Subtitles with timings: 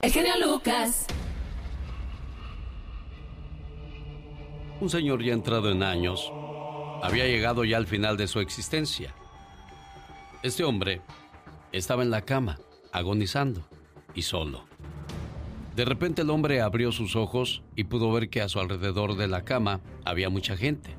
[0.00, 1.08] El genio Lucas.
[4.80, 6.32] Un señor ya entrado en años
[7.02, 9.12] había llegado ya al final de su existencia.
[10.44, 11.02] Este hombre
[11.72, 12.60] estaba en la cama,
[12.92, 13.66] agonizando
[14.14, 14.66] y solo.
[15.74, 19.26] De repente el hombre abrió sus ojos y pudo ver que a su alrededor de
[19.26, 20.94] la cama había mucha gente.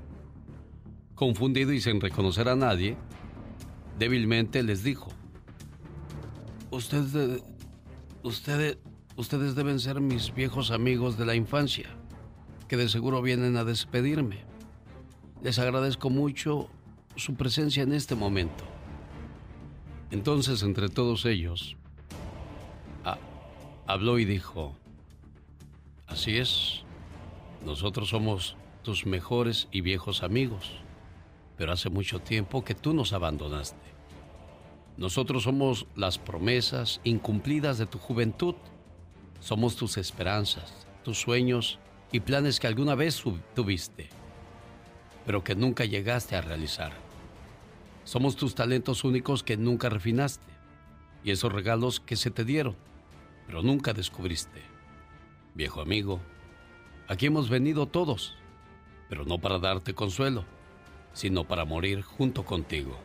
[1.15, 2.97] Confundido y sin reconocer a nadie,
[3.97, 5.07] débilmente les dijo,
[6.69, 7.41] Ustedes,
[8.23, 8.77] ustedes,
[9.19, 11.89] ustedes deben ser mis viejos amigos de la infancia,
[12.69, 14.45] que de seguro vienen a despedirme.
[15.43, 16.69] Les agradezco mucho
[17.17, 18.63] su presencia en este momento.
[20.09, 21.75] Entonces, entre todos ellos,
[23.87, 24.73] habló y dijo,
[26.07, 26.83] así es,
[27.65, 30.71] nosotros somos tus mejores y viejos amigos,
[31.57, 33.89] pero hace mucho tiempo que tú nos abandonaste.
[34.95, 38.55] Nosotros somos las promesas incumplidas de tu juventud,
[39.39, 41.79] somos tus esperanzas, tus sueños
[42.11, 43.23] y planes que alguna vez
[43.55, 44.09] tuviste,
[45.25, 46.93] pero que nunca llegaste a realizar.
[48.03, 50.51] Somos tus talentos únicos que nunca refinaste
[51.23, 52.75] y esos regalos que se te dieron
[53.49, 54.61] pero nunca descubriste.
[55.55, 56.19] Viejo amigo,
[57.07, 58.35] aquí hemos venido todos,
[59.09, 60.45] pero no para darte consuelo,
[61.13, 62.95] sino para morir junto contigo.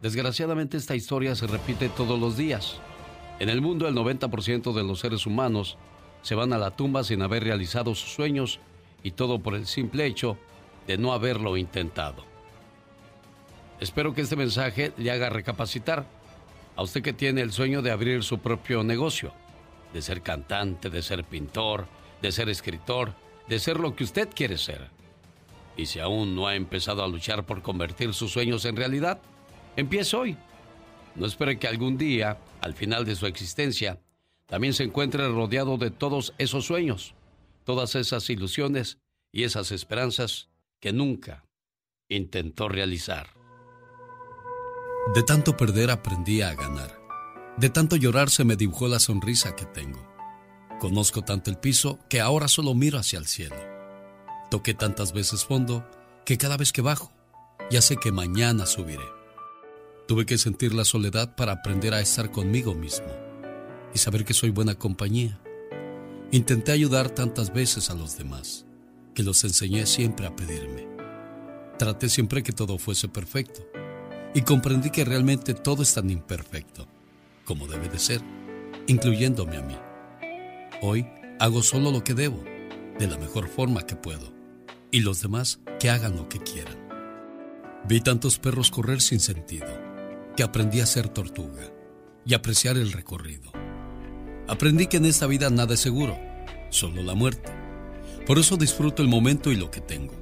[0.00, 2.80] Desgraciadamente esta historia se repite todos los días.
[3.38, 5.76] En el mundo el 90% de los seres humanos
[6.22, 8.60] se van a la tumba sin haber realizado sus sueños
[9.02, 10.38] y todo por el simple hecho
[10.86, 12.24] de no haberlo intentado.
[13.78, 16.06] Espero que este mensaje le haga recapacitar
[16.76, 19.32] a usted que tiene el sueño de abrir su propio negocio,
[19.92, 21.86] de ser cantante, de ser pintor,
[22.22, 23.12] de ser escritor,
[23.48, 24.88] de ser lo que usted quiere ser.
[25.76, 29.20] Y si aún no ha empezado a luchar por convertir sus sueños en realidad,
[29.76, 30.36] empiece hoy.
[31.14, 34.00] No espere que algún día, al final de su existencia,
[34.46, 37.14] también se encuentre rodeado de todos esos sueños,
[37.64, 38.98] todas esas ilusiones
[39.32, 40.48] y esas esperanzas
[40.80, 41.44] que nunca
[42.08, 43.34] intentó realizar.
[45.14, 47.00] De tanto perder aprendí a ganar.
[47.56, 50.06] De tanto llorar se me dibujó la sonrisa que tengo.
[50.78, 53.56] Conozco tanto el piso que ahora solo miro hacia el cielo.
[54.50, 55.88] Toqué tantas veces fondo
[56.24, 57.12] que cada vez que bajo,
[57.70, 59.15] ya sé que mañana subiré.
[60.06, 63.08] Tuve que sentir la soledad para aprender a estar conmigo mismo
[63.92, 65.40] y saber que soy buena compañía.
[66.30, 68.66] Intenté ayudar tantas veces a los demás
[69.14, 70.86] que los enseñé siempre a pedirme.
[71.76, 73.66] Traté siempre que todo fuese perfecto
[74.32, 76.86] y comprendí que realmente todo es tan imperfecto
[77.44, 78.20] como debe de ser,
[78.86, 79.76] incluyéndome a mí.
[80.82, 81.06] Hoy
[81.40, 82.44] hago solo lo que debo,
[82.98, 84.32] de la mejor forma que puedo,
[84.90, 86.76] y los demás que hagan lo que quieran.
[87.88, 89.85] Vi tantos perros correr sin sentido,
[90.36, 91.72] que aprendí a ser tortuga
[92.24, 93.50] y apreciar el recorrido.
[94.48, 96.16] Aprendí que en esta vida nada es seguro,
[96.70, 97.50] solo la muerte.
[98.26, 100.14] Por eso disfruto el momento y lo que tengo.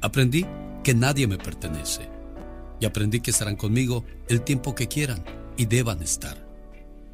[0.00, 0.46] Aprendí
[0.82, 2.08] que nadie me pertenece
[2.80, 5.24] y aprendí que estarán conmigo el tiempo que quieran
[5.56, 6.44] y deban estar.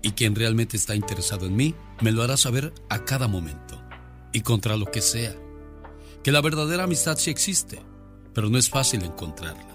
[0.03, 3.83] Y quien realmente está interesado en mí me lo hará saber a cada momento
[4.33, 5.35] y contra lo que sea.
[6.23, 7.81] Que la verdadera amistad sí existe,
[8.35, 9.67] pero no es fácil encontrarla.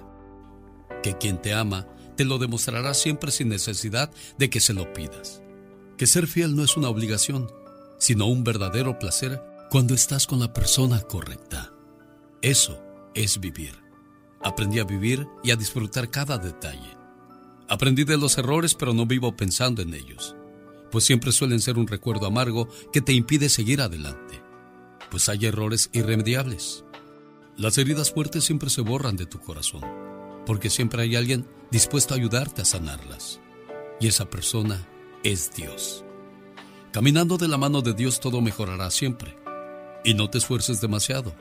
[1.04, 5.42] Que quien te ama te lo demostrará siempre sin necesidad de que se lo pidas.
[5.98, 7.50] Que ser fiel no es una obligación,
[7.98, 11.74] sino un verdadero placer cuando estás con la persona correcta.
[12.42, 12.82] Eso
[13.14, 13.74] es vivir.
[14.42, 16.96] Aprendí a vivir y a disfrutar cada detalle.
[17.68, 20.36] Aprendí de los errores, pero no vivo pensando en ellos,
[20.92, 24.42] pues siempre suelen ser un recuerdo amargo que te impide seguir adelante,
[25.10, 26.84] pues hay errores irremediables.
[27.58, 29.82] Las heridas fuertes siempre se borran de tu corazón,
[30.46, 33.40] porque siempre hay alguien dispuesto a ayudarte a sanarlas,
[34.00, 34.88] y esa persona
[35.24, 36.06] es Dios.
[36.92, 39.36] Caminando de la mano de Dios todo mejorará siempre,
[40.04, 41.36] y no te esfuerces demasiado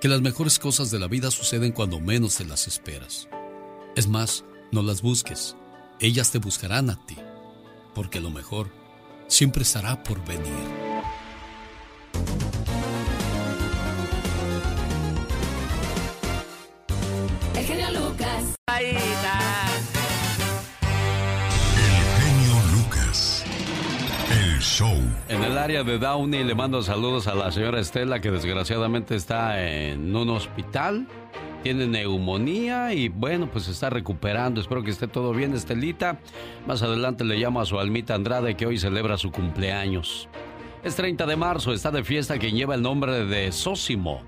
[0.00, 3.28] que las mejores cosas de la vida suceden cuando menos te las esperas.
[3.96, 5.56] Es más, no las busques,
[6.00, 7.16] ellas te buscarán a ti,
[7.94, 8.70] porque lo mejor
[9.28, 10.91] siempre estará por venir.
[25.28, 29.64] En el área de Downey le mando saludos a la señora Estela que desgraciadamente está
[29.64, 31.06] en un hospital.
[31.62, 34.60] Tiene neumonía y bueno, pues se está recuperando.
[34.60, 36.18] Espero que esté todo bien, Estelita.
[36.66, 40.28] Más adelante le llamo a su almita Andrade que hoy celebra su cumpleaños.
[40.82, 44.22] Es 30 de marzo, está de fiesta quien lleva el nombre de Sósimo.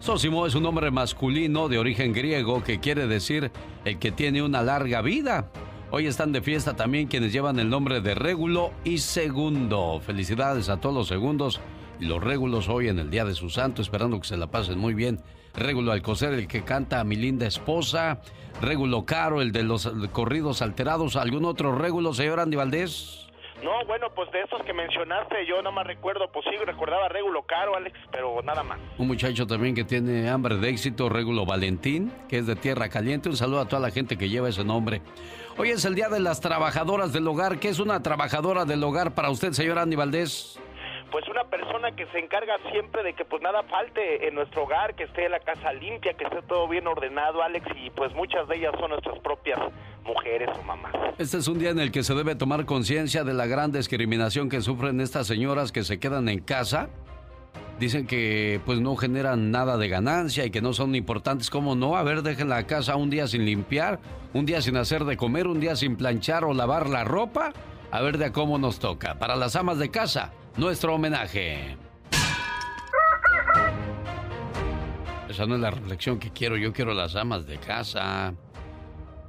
[0.00, 3.50] Sósimo es un nombre masculino de origen griego que quiere decir
[3.86, 5.50] el que tiene una larga vida.
[5.96, 10.00] Hoy están de fiesta también quienes llevan el nombre de Régulo y Segundo.
[10.00, 11.60] Felicidades a todos los segundos
[12.00, 14.76] y los régulos hoy en el Día de su Santo, esperando que se la pasen
[14.76, 15.20] muy bien.
[15.54, 18.20] Régulo Alcocer, el que canta a mi linda esposa.
[18.60, 21.14] Régulo Caro, el de los corridos alterados.
[21.14, 23.28] ¿Algún otro régulo, señor Andy Valdés?
[23.62, 27.44] No, bueno, pues de estos que mencionaste, yo no más recuerdo, pues sí, recordaba Régulo
[27.44, 28.78] Caro, Alex, pero nada más.
[28.98, 33.28] Un muchacho también que tiene hambre de éxito, Régulo Valentín, que es de Tierra Caliente.
[33.28, 35.00] Un saludo a toda la gente que lleva ese nombre.
[35.56, 37.58] Hoy es el Día de las Trabajadoras del Hogar.
[37.60, 40.58] ¿Qué es una trabajadora del hogar para usted, señor Andy Valdés?
[41.14, 44.96] pues una persona que se encarga siempre de que pues nada falte en nuestro hogar,
[44.96, 48.56] que esté la casa limpia, que esté todo bien ordenado, Alex, y pues muchas de
[48.56, 49.60] ellas son nuestras propias
[50.02, 50.92] mujeres o mamás.
[51.16, 54.48] Este es un día en el que se debe tomar conciencia de la gran discriminación
[54.48, 56.88] que sufren estas señoras que se quedan en casa.
[57.78, 61.50] Dicen que pues no generan nada de ganancia y que no son importantes.
[61.50, 61.96] ¿Cómo no?
[61.96, 64.00] A ver, dejen la casa un día sin limpiar,
[64.32, 67.52] un día sin hacer de comer, un día sin planchar o lavar la ropa.
[67.90, 69.18] A ver de cómo nos toca.
[69.18, 71.76] Para las amas de casa, nuestro homenaje.
[75.28, 76.56] Esa no es la reflexión que quiero.
[76.56, 78.34] Yo quiero las amas de casa.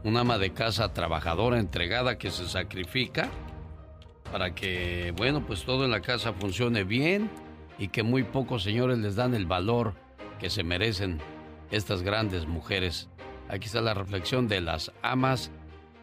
[0.03, 3.30] Una ama de casa trabajadora, entregada, que se sacrifica
[4.31, 7.30] para que, bueno, pues todo en la casa funcione bien
[7.77, 9.94] y que muy pocos señores les dan el valor
[10.39, 11.19] que se merecen
[11.72, 13.10] estas grandes mujeres.
[13.50, 15.51] Aquí está la reflexión de las amas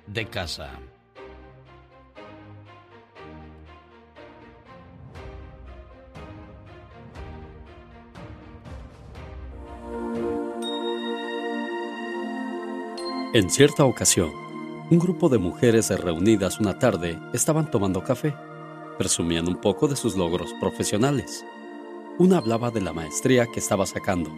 [0.07, 0.71] de casa.
[13.35, 14.31] En cierta ocasión,
[14.91, 18.35] un grupo de mujeres reunidas una tarde estaban tomando café,
[18.99, 21.43] presumían un poco de sus logros profesionales.
[22.19, 24.31] Una hablaba de la maestría que estaba sacando,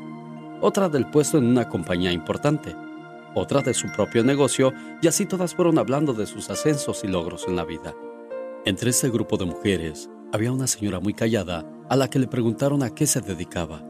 [0.61, 2.75] otra del puesto en una compañía importante,
[3.35, 4.73] otra de su propio negocio
[5.03, 7.95] y así todas fueron hablando de sus ascensos y logros en la vida.
[8.65, 12.83] Entre ese grupo de mujeres había una señora muy callada a la que le preguntaron
[12.83, 13.83] a qué se dedicaba.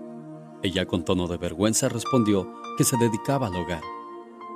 [0.63, 3.83] Ella con tono de vergüenza respondió que se dedicaba al hogar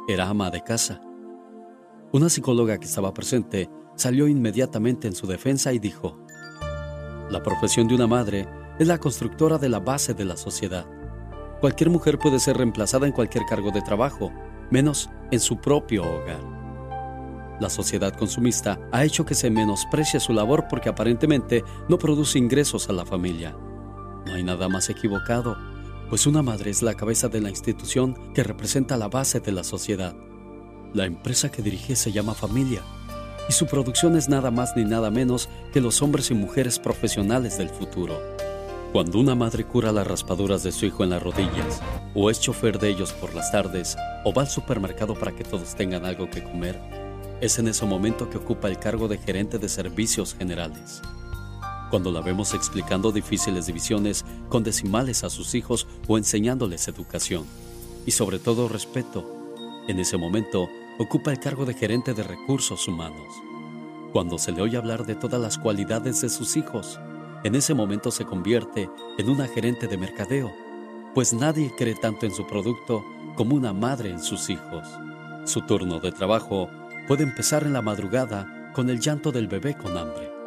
[0.09, 1.03] era ama de casa.
[2.13, 6.19] Una psicóloga que estaba presente salió inmediatamente en su defensa y dijo,
[7.31, 8.49] La profesión de una madre
[8.79, 10.87] es la constructora de la base de la sociedad.
[11.61, 14.33] Cualquier mujer puede ser reemplazada en cualquier cargo de trabajo,
[14.71, 16.41] menos en su propio hogar.
[17.61, 22.89] La sociedad consumista ha hecho que se menosprecie su labor porque aparentemente no produce ingresos
[22.89, 23.57] a la familia.
[24.27, 25.57] No hay nada más equivocado
[26.09, 29.63] pues una madre es la cabeza de la institución que representa la base de la
[29.63, 30.15] sociedad.
[30.95, 32.83] La empresa que dirige se llama familia
[33.49, 37.59] y su producción es nada más ni nada menos que los hombres y mujeres profesionales
[37.59, 38.19] del futuro.
[38.93, 41.81] Cuando una madre cura las raspaduras de su hijo en las rodillas,
[42.15, 45.75] o es chofer de ellos por las tardes, o va al supermercado para que todos
[45.75, 46.81] tengan algo que comer,
[47.41, 51.03] es en ese momento que ocupa el cargo de gerente de servicios generales
[51.91, 57.45] cuando la vemos explicando difíciles divisiones con decimales a sus hijos o enseñándoles educación
[58.07, 59.25] y sobre todo respeto.
[59.89, 60.69] En ese momento
[60.99, 63.35] ocupa el cargo de gerente de recursos humanos.
[64.13, 66.99] Cuando se le oye hablar de todas las cualidades de sus hijos,
[67.45, 70.53] en ese momento se convierte en una gerente de mercadeo,
[71.15, 73.05] pues nadie cree tanto en su producto
[73.37, 74.87] como una madre en sus hijos.
[75.45, 76.69] Su turno de trabajo
[77.07, 80.39] puede empezar en la madrugada con el llanto del bebé con hambre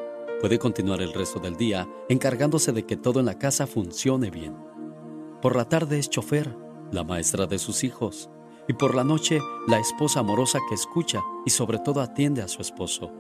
[0.42, 4.58] Puede continuar el resto del día encargándose de que todo en la casa funcione bien.
[5.39, 6.58] Por la tarde es chofer,
[6.92, 8.32] la maestra de sus hijos,
[8.68, 12.60] y por la noche la esposa amorosa que escucha y sobre todo atiende a su
[12.60, 13.12] esposo.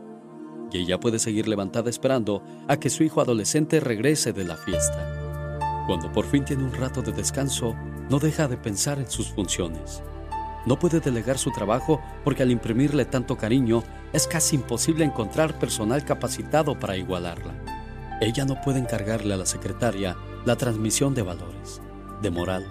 [0.71, 5.83] Y ella puede seguir levantada esperando a que su hijo adolescente regrese de la fiesta.
[5.87, 7.75] Cuando por fin tiene un rato de descanso,
[8.09, 10.01] no deja de pensar en sus funciones.
[10.65, 16.05] No puede delegar su trabajo porque al imprimirle tanto cariño es casi imposible encontrar personal
[16.05, 17.53] capacitado para igualarla.
[18.21, 21.81] Ella no puede encargarle a la secretaria la transmisión de valores,
[22.21, 22.65] de moral,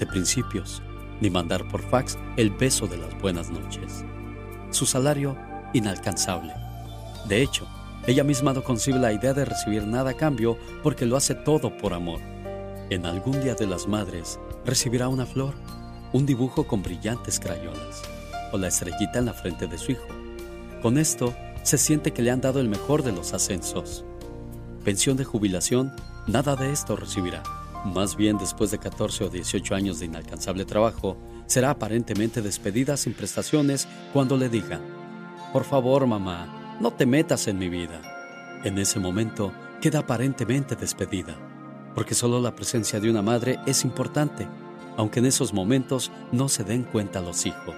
[0.00, 0.82] de principios,
[1.20, 4.04] ni mandar por fax el beso de las buenas noches.
[4.70, 5.36] Su salario,
[5.74, 6.63] inalcanzable.
[7.28, 7.66] De hecho,
[8.06, 11.76] ella misma no concibe la idea de recibir nada a cambio porque lo hace todo
[11.76, 12.20] por amor.
[12.90, 15.54] En algún día de las madres recibirá una flor
[16.14, 18.02] un dibujo con brillantes crayolas
[18.52, 20.06] o la estrellita en la frente de su hijo.
[20.80, 24.04] Con esto, se siente que le han dado el mejor de los ascensos.
[24.84, 25.92] Pensión de jubilación,
[26.28, 27.42] nada de esto recibirá.
[27.84, 31.16] Más bien, después de 14 o 18 años de inalcanzable trabajo,
[31.46, 34.82] será aparentemente despedida sin prestaciones cuando le digan,
[35.52, 38.00] por favor mamá, no te metas en mi vida.
[38.64, 41.36] En ese momento, queda aparentemente despedida,
[41.94, 44.48] porque solo la presencia de una madre es importante
[44.96, 47.74] aunque en esos momentos no se den cuenta los hijos.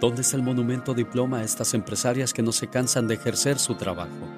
[0.00, 3.74] ¿Dónde está el monumento diploma a estas empresarias que no se cansan de ejercer su
[3.74, 4.28] trabajo?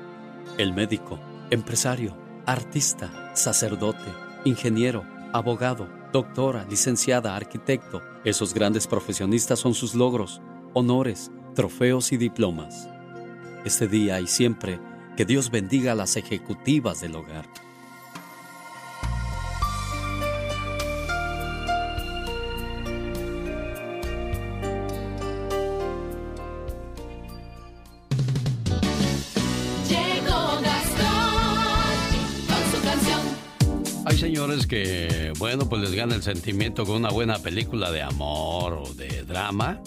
[0.59, 2.16] El médico, empresario,
[2.47, 4.11] artista, sacerdote,
[4.44, 8.02] ingeniero, abogado, doctora, licenciada, arquitecto.
[8.25, 10.42] Esos grandes profesionistas son sus logros,
[10.75, 12.88] honores, trofeos y diplomas.
[13.64, 14.81] Este día y siempre,
[15.16, 17.47] que Dios bendiga a las ejecutivas del hogar.
[34.23, 38.95] señores que, bueno, pues les gana el sentimiento con una buena película de amor o
[38.95, 39.81] de drama.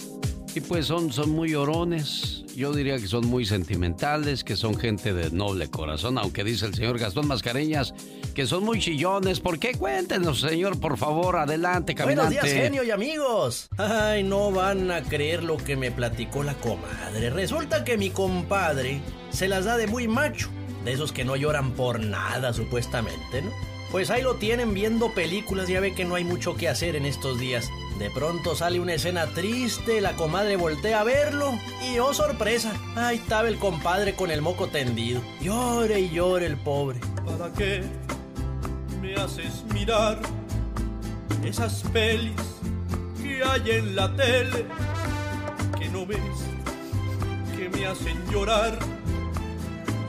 [0.56, 2.46] Y pues son, son muy llorones.
[2.56, 6.74] Yo diría que son muy sentimentales, que son gente de noble corazón, aunque dice el
[6.74, 7.94] señor Gastón Mascareñas
[8.34, 9.42] que son muy chillones.
[9.42, 9.74] ¿Por qué?
[9.74, 12.36] Cuéntenos, señor, por favor, adelante, caminante.
[12.36, 13.68] Buenos días, genio y amigos.
[13.78, 17.30] Ay, no van a creer lo que me platicó la comadre.
[17.32, 20.50] Resulta que mi compadre se las da de muy macho,
[20.86, 23.75] de esos que no lloran por nada, supuestamente, ¿no?
[23.96, 27.06] Pues ahí lo tienen viendo películas, ya ve que no hay mucho que hacer en
[27.06, 27.72] estos días.
[27.98, 33.16] De pronto sale una escena triste, la comadre voltea a verlo y oh sorpresa, ahí
[33.16, 35.22] estaba el compadre con el moco tendido.
[35.40, 37.00] Llore y llore el pobre.
[37.26, 37.84] ¿Para qué
[39.00, 40.20] me haces mirar
[41.46, 42.36] esas pelis
[43.24, 44.66] que hay en la tele?
[45.80, 46.20] Que no ves,
[47.56, 48.78] que me hacen llorar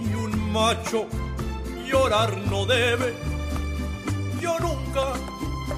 [0.04, 1.06] y un macho
[1.88, 3.35] llorar no debe
[4.40, 5.14] yo nunca,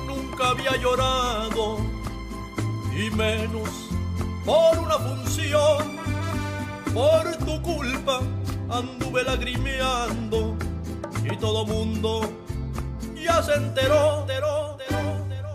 [0.07, 1.79] nunca había llorado,
[2.97, 3.71] y menos
[4.45, 5.99] por una función.
[6.95, 8.21] Por tu culpa
[8.71, 10.57] anduve lagrimeando
[11.23, 12.33] y todo mundo
[13.15, 14.27] ya se enteró.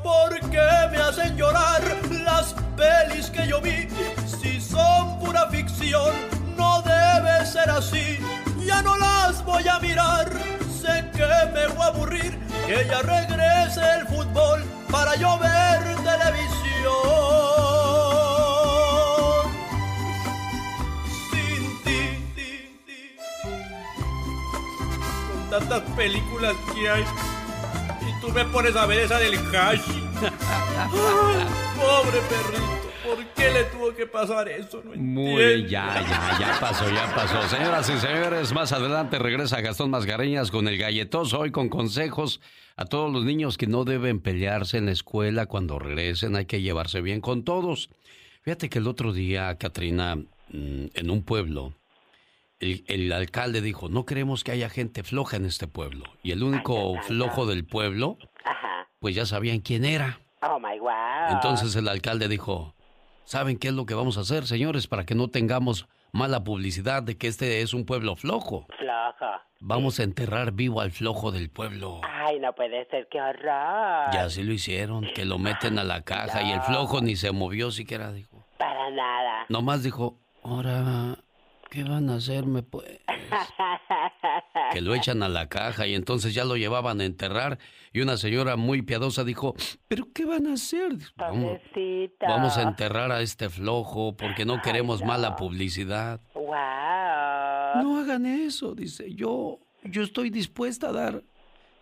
[0.03, 1.81] ¿Por qué me hacen llorar
[2.23, 3.87] las pelis que yo vi?
[4.27, 6.13] Si son pura ficción,
[6.57, 8.19] no debe ser así.
[8.65, 10.29] Ya no las voy a mirar,
[10.81, 16.93] sé que me voy a aburrir que ya regrese el fútbol para yo ver televisión.
[21.31, 21.99] Sin ti,
[25.31, 27.05] con tantas películas que hay,
[28.01, 30.09] y tú me pones a ver esa del Hashi.
[31.75, 32.82] pobre perrito.
[33.03, 34.81] ¿Por qué le tuvo que pasar eso?
[34.83, 37.41] No Muy ya, ya, ya pasó, ya pasó.
[37.49, 42.39] Señoras y señores, más adelante regresa Gastón Masgareñas con el galletoso, hoy con consejos
[42.75, 46.61] a todos los niños que no deben pelearse en la escuela cuando regresen, hay que
[46.61, 47.89] llevarse bien con todos.
[48.41, 51.73] Fíjate que el otro día, Katrina, mm, en un pueblo,
[52.59, 56.05] el, alcalde dijo, no queremos que haya gente floja en este pueblo.
[56.23, 58.17] Y el único flojo del pueblo,
[58.99, 60.19] pues ya sabían quién era.
[60.41, 61.35] Oh, my God.
[61.35, 62.73] Entonces el alcalde dijo,
[63.25, 67.03] ¿Saben qué es lo que vamos a hacer, señores, para que no tengamos mala publicidad
[67.03, 68.67] de que este es un pueblo flojo?
[68.77, 69.31] Flojo.
[69.61, 72.01] Vamos a enterrar vivo al flojo del pueblo.
[72.03, 74.11] Ay, no puede ser, qué horror.
[74.13, 77.31] Ya así lo hicieron, que lo meten a la caja y el flojo ni se
[77.31, 78.45] movió siquiera, dijo.
[78.57, 79.45] Para nada.
[79.47, 81.17] Nomás dijo, ahora,
[81.73, 82.99] ¿qué van a hacerme pues?
[84.71, 87.57] que lo echan a la caja y entonces ya lo llevaban a enterrar
[87.91, 89.55] y una señora muy piadosa dijo,
[89.87, 90.91] ¿pero qué van a hacer?
[91.15, 91.59] Vamos,
[92.19, 96.21] vamos a enterrar a este flojo porque no queremos mala publicidad.
[96.35, 97.81] Wow.
[97.81, 101.23] No hagan eso, dice, yo, yo estoy dispuesta a dar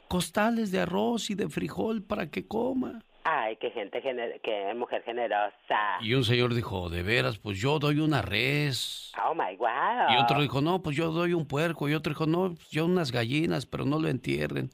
[0.07, 3.03] costales de arroz y de frijol para que coma.
[3.23, 5.99] Ay, qué gente, qué mujer generosa.
[6.01, 9.11] Y un señor dijo, de veras, pues yo doy una res.
[9.23, 10.11] Oh, my God.
[10.11, 11.87] Y otro dijo, no, pues yo doy un puerco.
[11.87, 14.71] Y otro dijo, no, pues yo unas gallinas, pero no lo entierren.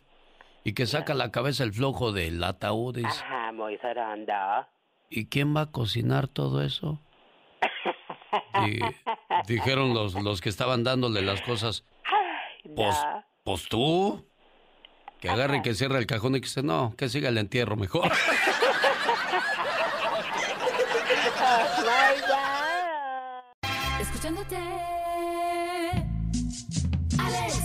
[0.63, 3.03] Y que saca la cabeza el flojo del ataúd.
[3.05, 3.77] Ajá, muy
[5.09, 7.01] ¿Y quién va a cocinar todo eso?
[9.47, 11.85] dijeron los, los que estaban dándole las cosas.
[12.75, 12.97] Pues,
[13.43, 14.26] pues tú.
[15.19, 17.75] Que agarre y que cierre el cajón y que dice, no, que siga el entierro
[17.75, 18.11] mejor.
[23.99, 24.57] Escuchándote.
[27.17, 27.57] Alex.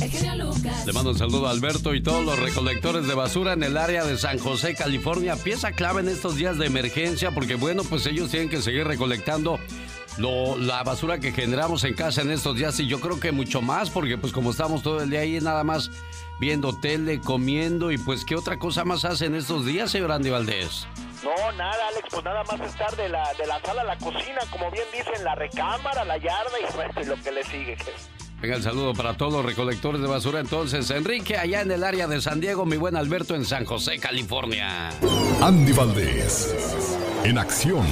[0.00, 0.86] El Lucas.
[0.86, 4.04] Le mando un saludo a Alberto y todos los recolectores de basura en el área
[4.04, 5.36] de San José, California.
[5.36, 9.58] Pieza clave en estos días de emergencia porque, bueno, pues ellos tienen que seguir recolectando
[10.18, 13.88] la basura que generamos en casa en estos días y yo creo que mucho más
[13.88, 15.90] porque pues como estamos todo el día ahí nada más
[16.38, 20.30] viendo tele, comiendo y pues qué otra cosa más hace en estos días, señor Andy
[20.30, 20.86] Valdés.
[21.24, 24.38] No, nada, Alex, pues nada más estar de la, de la sala a la cocina,
[24.50, 27.76] como bien dicen, la recámara, la yarda y, y lo que le sigue.
[28.40, 30.38] Venga, el saludo para todos los recolectores de basura.
[30.38, 33.98] Entonces, Enrique, allá en el área de San Diego, mi buen Alberto en San José,
[33.98, 34.90] California.
[35.42, 36.54] Andy Valdés,
[37.24, 37.84] en acción.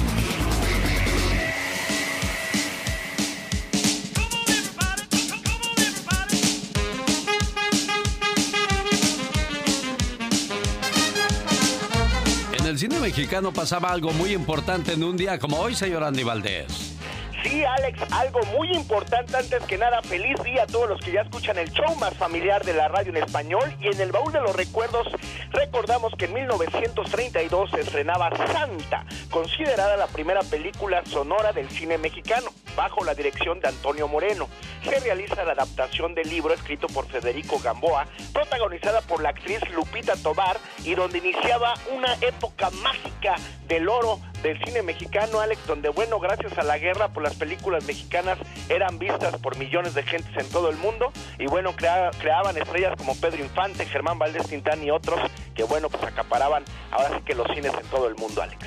[12.77, 16.96] El cine mexicano pasaba algo muy importante en un día como hoy, señor Andy Valdés.
[17.43, 21.21] Sí, Alex, algo muy importante antes que nada, feliz día a todos los que ya
[21.21, 24.41] escuchan el show más familiar de la radio en español y en el baúl de
[24.41, 25.07] los recuerdos
[25.51, 32.49] recordamos que en 1932 se estrenaba Santa, considerada la primera película sonora del cine mexicano,
[32.75, 34.47] bajo la dirección de Antonio Moreno.
[34.83, 40.15] Se realiza la adaptación del libro escrito por Federico Gamboa, protagonizada por la actriz Lupita
[40.15, 43.35] Tobar y donde iniciaba una época mágica
[43.67, 47.83] del oro del cine mexicano, Alex, donde, bueno, gracias a la guerra, pues las películas
[47.85, 48.37] mexicanas
[48.69, 53.15] eran vistas por millones de gentes en todo el mundo y, bueno, creaban estrellas como
[53.15, 55.19] Pedro Infante, Germán Valdés Tintán y otros
[55.55, 58.65] que, bueno, pues acaparaban ahora sí que los cines en todo el mundo, Alex.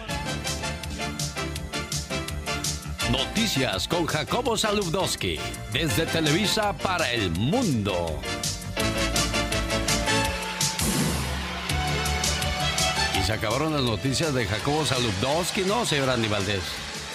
[3.11, 5.41] Noticias con Jacobo Saludowski,
[5.73, 8.21] desde Televisa para el mundo.
[13.31, 16.65] Se acabaron las noticias de Jacobo Saludowski, ¿no, señor Andy Valdés?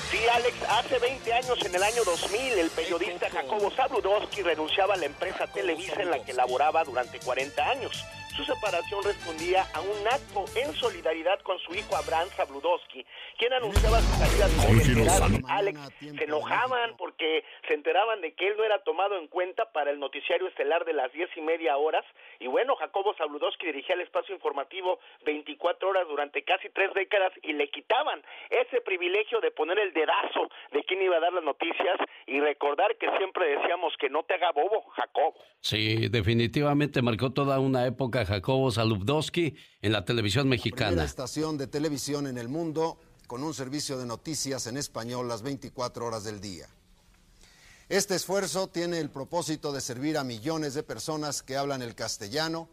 [0.10, 4.98] Sí, Alex, hace 20 años, en el año 2000, el periodista Jacobo Saludowski renunciaba a
[4.98, 8.06] la empresa Televisa en la que laboraba durante 40 años.
[8.36, 13.06] Su separación respondía a un acto en solidaridad con su hijo Abraham Zabludowski,
[13.38, 18.66] quien anunciaba su salida de Alex se enojaban porque se enteraban de que él no
[18.66, 22.04] era tomado en cuenta para el noticiario estelar de las diez y media horas.
[22.40, 27.54] Y bueno, Jacobo Zabludowski dirigía el espacio informativo 24 horas durante casi tres décadas y
[27.54, 31.98] le quitaban ese privilegio de poner el dedazo de quién iba a dar las noticias
[32.28, 35.36] y recordar que siempre decíamos que no te haga bobo, Jacobo.
[35.62, 40.98] Sí, definitivamente marcó toda una época Jacobo en la televisión mexicana.
[40.98, 45.42] La estación de televisión en el mundo con un servicio de noticias en español las
[45.42, 46.68] 24 horas del día.
[47.90, 52.68] Este esfuerzo tiene el propósito de servir a millones de personas que hablan el castellano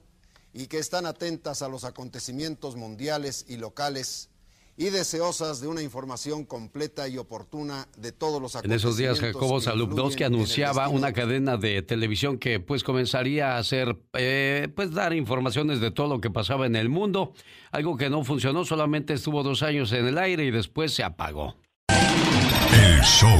[0.55, 4.31] y que están atentas a los acontecimientos mundiales y locales
[4.77, 9.61] y deseosas de una información completa y oportuna de todos los En esos días Jacobo
[9.61, 15.81] Salubdowski anunciaba una cadena de televisión que pues comenzaría a hacer eh, pues dar informaciones
[15.81, 17.33] de todo lo que pasaba en el mundo,
[17.71, 21.57] algo que no funcionó, solamente estuvo dos años en el aire y después se apagó.
[22.73, 23.39] El show.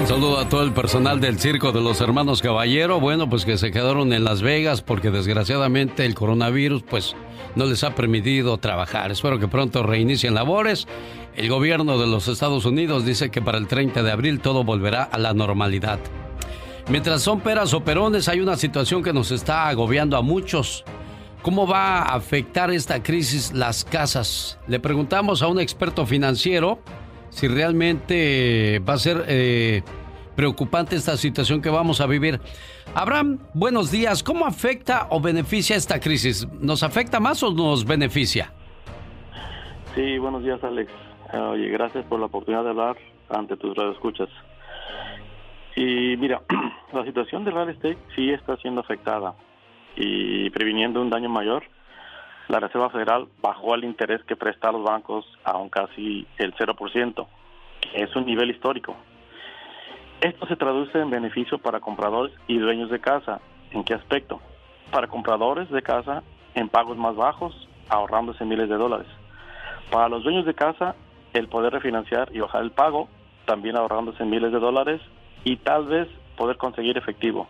[0.00, 3.56] Un saludo a todo el personal del circo de los hermanos Caballero, bueno pues que
[3.56, 7.16] se quedaron en Las Vegas porque desgraciadamente el coronavirus pues
[7.54, 9.10] no les ha permitido trabajar.
[9.10, 10.86] Espero que pronto reinicien labores.
[11.36, 15.02] El gobierno de los Estados Unidos dice que para el 30 de abril todo volverá
[15.04, 15.98] a la normalidad.
[16.88, 20.84] Mientras son peras o perones, hay una situación que nos está agobiando a muchos.
[21.42, 24.58] ¿Cómo va a afectar esta crisis las casas?
[24.66, 26.78] Le preguntamos a un experto financiero
[27.30, 29.82] si realmente va a ser eh,
[30.36, 32.40] preocupante esta situación que vamos a vivir.
[32.96, 34.22] Abraham, buenos días.
[34.22, 36.46] ¿Cómo afecta o beneficia esta crisis?
[36.60, 38.52] ¿Nos afecta más o nos beneficia?
[39.96, 40.92] Sí, buenos días, Alex.
[41.32, 42.96] Eh, oye, gracias por la oportunidad de hablar
[43.30, 44.28] ante tus radioescuchas.
[45.74, 46.42] Y mira,
[46.92, 49.34] la situación del real estate sí está siendo afectada
[49.96, 51.64] y previniendo un daño mayor,
[52.46, 56.54] la Reserva Federal bajó el interés que presta a los bancos a un casi el
[56.54, 57.26] 0%,
[57.80, 58.94] que es un nivel histórico.
[60.20, 63.40] Esto se traduce en beneficio para compradores y dueños de casa.
[63.72, 64.40] ¿En qué aspecto?
[64.90, 66.22] Para compradores de casa
[66.54, 69.08] en pagos más bajos, ahorrándose miles de dólares.
[69.90, 70.94] Para los dueños de casa,
[71.32, 73.08] el poder refinanciar y bajar el pago,
[73.44, 75.00] también ahorrándose miles de dólares
[75.44, 77.48] y tal vez poder conseguir efectivo.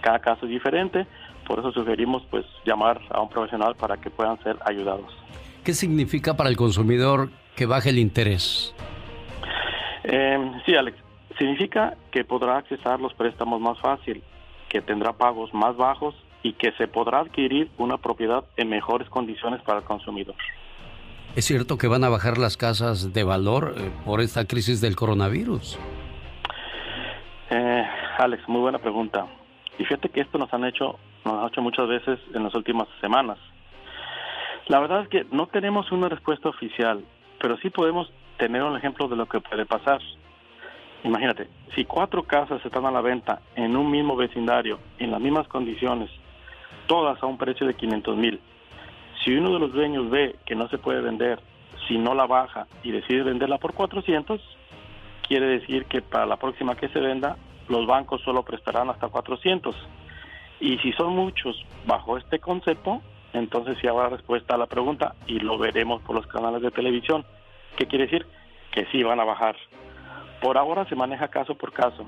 [0.00, 1.06] Cada caso es diferente,
[1.46, 5.12] por eso sugerimos pues llamar a un profesional para que puedan ser ayudados.
[5.64, 8.74] ¿Qué significa para el consumidor que baje el interés?
[10.04, 11.05] Eh, sí, Alex.
[11.38, 14.22] Significa que podrá accesar los préstamos más fácil,
[14.68, 19.60] que tendrá pagos más bajos y que se podrá adquirir una propiedad en mejores condiciones
[19.62, 20.36] para el consumidor.
[21.34, 24.96] ¿Es cierto que van a bajar las casas de valor eh, por esta crisis del
[24.96, 25.78] coronavirus?
[27.50, 27.84] Eh,
[28.18, 29.26] Alex, muy buena pregunta.
[29.78, 32.88] Y fíjate que esto nos han hecho, nos han hecho muchas veces en las últimas
[33.00, 33.38] semanas.
[34.68, 37.04] La verdad es que no tenemos una respuesta oficial,
[37.40, 40.00] pero sí podemos tener un ejemplo de lo que puede pasar.
[41.06, 45.46] Imagínate, si cuatro casas están a la venta en un mismo vecindario, en las mismas
[45.46, 46.10] condiciones,
[46.88, 48.40] todas a un precio de 500 mil,
[49.24, 51.38] si uno de los dueños ve que no se puede vender,
[51.86, 54.40] si no la baja y decide venderla por 400,
[55.28, 57.36] quiere decir que para la próxima que se venda,
[57.68, 59.76] los bancos solo prestarán hasta 400.
[60.58, 63.00] Y si son muchos bajo este concepto,
[63.32, 67.24] entonces sí habrá respuesta a la pregunta y lo veremos por los canales de televisión.
[67.76, 68.26] ¿Qué quiere decir?
[68.72, 69.54] Que sí van a bajar.
[70.40, 72.06] Por ahora se maneja caso por caso.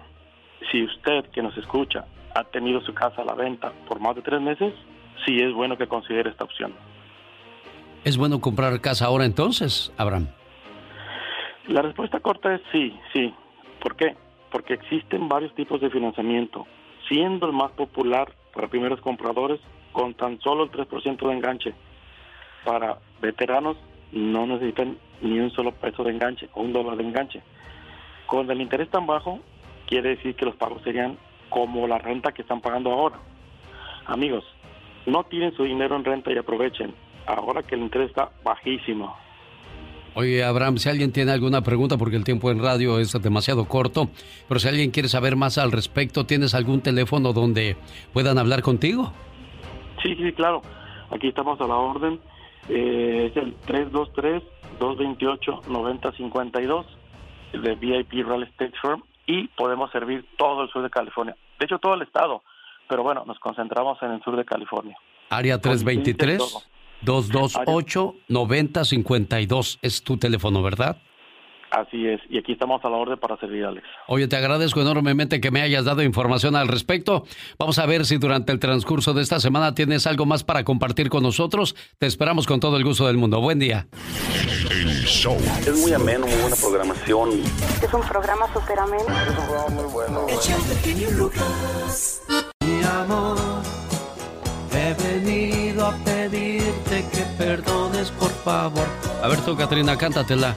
[0.71, 4.23] Si usted que nos escucha ha tenido su casa a la venta por más de
[4.23, 4.75] tres meses,
[5.25, 6.75] sí es bueno que considere esta opción.
[8.05, 10.29] ¿Es bueno comprar casa ahora entonces, Abraham?
[11.67, 13.35] La respuesta corta es sí, sí.
[13.81, 14.17] ¿Por qué?
[14.51, 16.67] Porque existen varios tipos de financiamiento,
[17.09, 19.61] siendo el más popular para primeros compradores
[19.93, 21.75] con tan solo el 3% de enganche.
[22.65, 23.77] Para veteranos
[24.13, 27.43] no necesitan ni un solo peso de enganche o un dólar de enganche.
[28.29, 29.41] Con el interés tan bajo,
[29.87, 31.17] quiere decir que los pagos serían
[31.49, 33.19] como la renta que están pagando ahora.
[34.05, 34.45] Amigos,
[35.07, 36.95] no tienen su dinero en renta y aprovechen,
[37.27, 39.17] ahora que el interés está bajísimo.
[40.15, 44.11] Oye, Abraham, si alguien tiene alguna pregunta, porque el tiempo en radio es demasiado corto,
[44.47, 47.79] pero si alguien quiere saber más al respecto, ¿tienes algún teléfono donde
[48.13, 49.11] puedan hablar contigo?
[50.03, 50.61] Sí, sí, claro.
[51.11, 52.21] Aquí estamos a la orden.
[52.69, 53.57] Eh, es el
[54.81, 56.98] 323-228-9052
[57.53, 61.37] de VIP Real Estate Firm y podemos servir todo el sur de California.
[61.59, 62.43] De hecho, todo el estado.
[62.89, 64.97] Pero bueno, nos concentramos en el sur de California.
[65.31, 66.69] Área 323.
[67.05, 70.97] 228-9052 es tu teléfono, ¿verdad?
[71.71, 73.87] Así es, y aquí estamos a la orden para servir, Alex.
[74.07, 77.25] Oye, te agradezco enormemente que me hayas dado información al respecto.
[77.59, 81.11] Vamos a ver si durante el transcurso de esta semana tienes algo más para compartir
[81.11, 81.77] con nosotros.
[81.99, 83.41] Te esperamos con todo el gusto del mundo.
[83.41, 83.87] Buen día.
[85.67, 87.31] Es muy ameno, muy buena programación.
[87.83, 89.05] Es un programa súper ameno.
[89.05, 90.27] Es un programa muy bueno.
[92.61, 93.39] Mi amor,
[94.73, 98.87] he venido a pedirte que perdones, por favor.
[99.23, 100.57] A ver tú, Katrina, cántatela.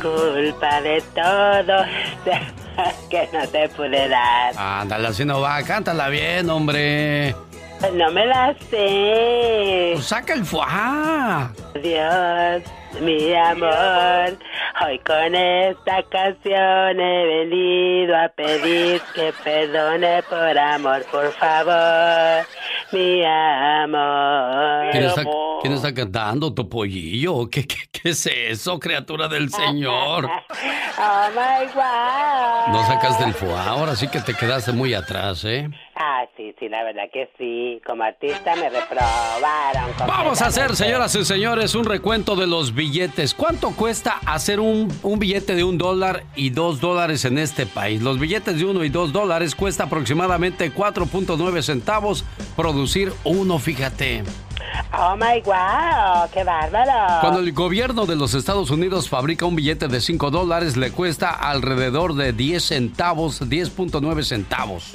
[0.00, 1.84] Culpa de todo
[3.10, 4.54] que no te pude dar.
[4.56, 5.62] Ándale, así no va.
[5.62, 7.34] Cántala bien, hombre.
[7.94, 9.90] No me la sé.
[9.94, 11.50] Pues saca el fuá.
[11.82, 12.62] Dios,
[13.00, 14.38] mi amor,
[14.84, 22.46] hoy con esta canción he venido a pedir que perdone por amor, por favor,
[22.92, 24.90] mi amor.
[24.90, 25.22] ¿Quién está,
[25.60, 27.48] quién está cantando, Topollillo?
[27.48, 30.26] ¿Qué, qué, ¿Qué es eso, criatura del Señor?
[30.98, 32.72] oh my God.
[32.72, 35.68] No sacaste el fuá, ahora sí que te quedaste muy atrás, ¿eh?
[36.00, 37.82] Ah, sí, sí, la verdad que sí.
[37.84, 39.90] Como artista me reprobaron.
[40.06, 43.34] Vamos a hacer, señoras y señores, un recuento de los billetes.
[43.34, 48.00] ¿Cuánto cuesta hacer un, un billete de un dólar y dos dólares en este país?
[48.00, 54.22] Los billetes de uno y dos dólares cuesta aproximadamente 4.9 centavos producir uno, fíjate.
[54.96, 57.20] Oh my wow, qué bárbaro.
[57.20, 61.30] Cuando el gobierno de los Estados Unidos fabrica un billete de 5 dólares, le cuesta
[61.30, 64.94] alrededor de 10 centavos, 10.9 centavos.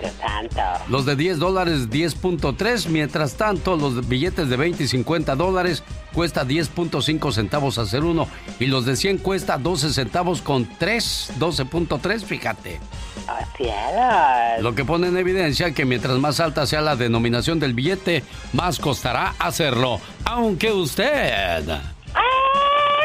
[0.00, 0.60] Dios santo.
[0.88, 5.82] Los de 10 dólares 10.3, mientras tanto los billetes de 20 y 50 dólares
[6.12, 8.26] cuesta 10.5 centavos hacer uno
[8.58, 12.80] y los de 100 cuesta 12 centavos con 3, 12.3, fíjate.
[13.28, 14.62] Oh, cielos.
[14.62, 18.78] Lo que pone en evidencia que mientras más alta sea la denominación del billete, más
[18.78, 21.68] costará hacerlo, aunque usted...
[22.14, 22.49] ¡Ay!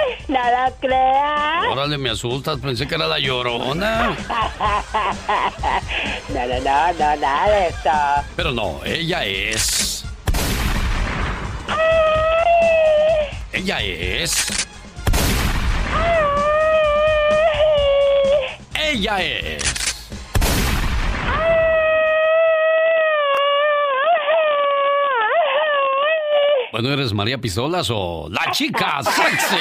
[0.28, 1.66] No lo creas.
[1.72, 4.10] Órale, me asustas, pensé que era la llorona.
[6.30, 7.90] no, no, no, no, nada de eso.
[8.36, 10.06] Pero no, ella es.
[13.52, 14.68] Ella es.
[18.74, 19.85] Ella es.
[26.76, 29.56] Bueno, ¿eres María Pistolas o la chica sexy?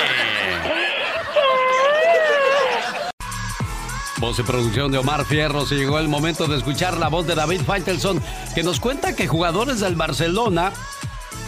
[4.18, 7.36] Voz y producción de Omar Fierros y llegó el momento de escuchar la voz de
[7.36, 8.20] David Faitelson
[8.56, 10.72] que nos cuenta que jugadores del Barcelona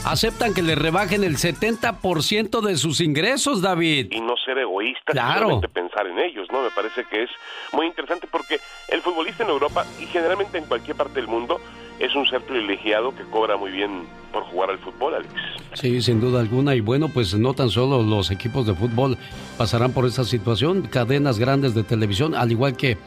[0.05, 4.13] aceptan que le rebajen el 70% de sus ingresos, David.
[4.13, 5.61] Y no ser egoísta, Claro.
[5.75, 6.63] pensar en ellos, ¿no?
[6.63, 7.31] Me parece que es
[7.73, 11.61] muy interesante porque el futbolista en Europa y generalmente en cualquier parte del mundo
[12.01, 15.33] es un ser privilegiado que cobra muy bien por jugar al fútbol, Alex.
[15.75, 16.75] Sí, sin duda alguna.
[16.75, 19.17] Y bueno, pues no tan solo los equipos de fútbol
[19.57, 20.83] pasarán por esta situación.
[20.83, 22.99] Cadenas grandes de televisión, al igual que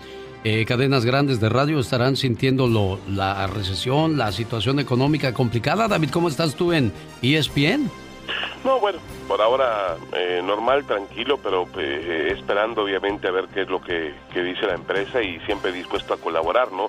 [0.44, 5.88] eh, cadenas grandes de radio, estarán sintiendo lo- la recesión, la situación económica complicada.
[5.88, 7.92] David, ¿cómo estás tú en ESPN?
[8.64, 13.70] No, bueno, por ahora eh, normal, tranquilo, pero eh, esperando obviamente a ver qué es
[13.70, 16.88] lo que, que dice la empresa y siempre dispuesto a colaborar, ¿no?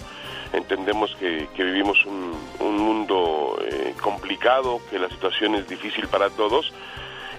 [0.52, 6.30] Entendemos que, que vivimos un, un mundo eh, complicado, que la situación es difícil para
[6.30, 6.72] todos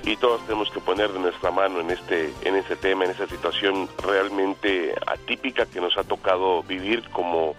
[0.04, 3.28] y todos tenemos que poner de nuestra mano en este en este tema, en esta
[3.28, 7.56] situación realmente atípica que nos ha tocado vivir como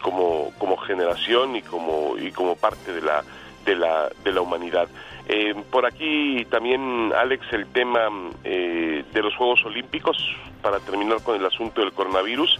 [0.00, 3.24] como como generación y como y como parte de la
[3.64, 4.88] de la de la humanidad.
[5.28, 8.08] Eh, por aquí también, Alex, el tema
[8.42, 10.16] eh, de los Juegos Olímpicos,
[10.62, 12.58] para terminar con el asunto del coronavirus.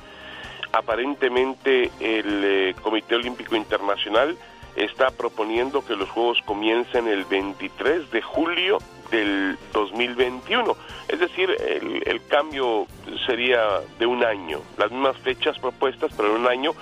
[0.72, 4.36] Aparentemente el eh, Comité Olímpico Internacional
[4.76, 8.78] está proponiendo que los Juegos comiencen el 23 de julio
[9.10, 10.74] del 2021.
[11.08, 12.86] Es decir, el, cambio
[13.26, 14.60] sería de un año.
[14.78, 16.72] Las mismas fechas propuestas, pero en un año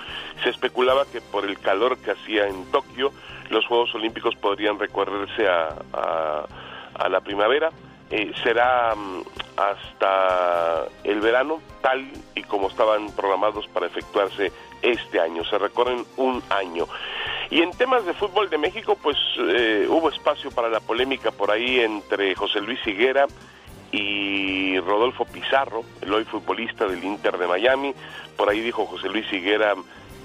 [0.45, 3.13] se especulaba que por el calor que hacía en Tokio,
[3.51, 6.47] los Juegos Olímpicos podrían recorrerse a,
[7.09, 7.71] la primavera.
[8.11, 9.23] Eh, será mm,
[9.57, 14.51] hasta el verano, tal y como estaban programados para efectuarse
[14.83, 15.45] este año.
[15.45, 16.87] Se recorren un año.
[17.51, 21.51] Y en temas de fútbol de México, pues eh, hubo espacio para la polémica por
[21.51, 23.27] ahí entre José Luis Higuera
[23.93, 27.95] y Rodolfo Pizarro, el hoy futbolista del Inter de Miami.
[28.37, 29.75] Por ahí dijo José Luis Higuera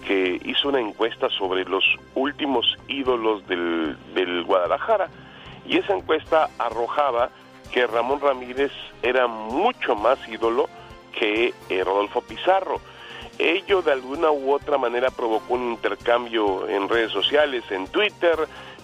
[0.07, 5.09] que hizo una encuesta sobre los últimos ídolos del, del Guadalajara
[5.67, 7.31] y esa encuesta arrojaba
[7.75, 8.71] que Ramón Ramírez
[9.03, 10.69] era mucho más ídolo
[11.11, 12.79] que eh, Rodolfo Pizarro.
[13.38, 18.38] Ello de alguna u otra manera provocó un intercambio en redes sociales, en Twitter.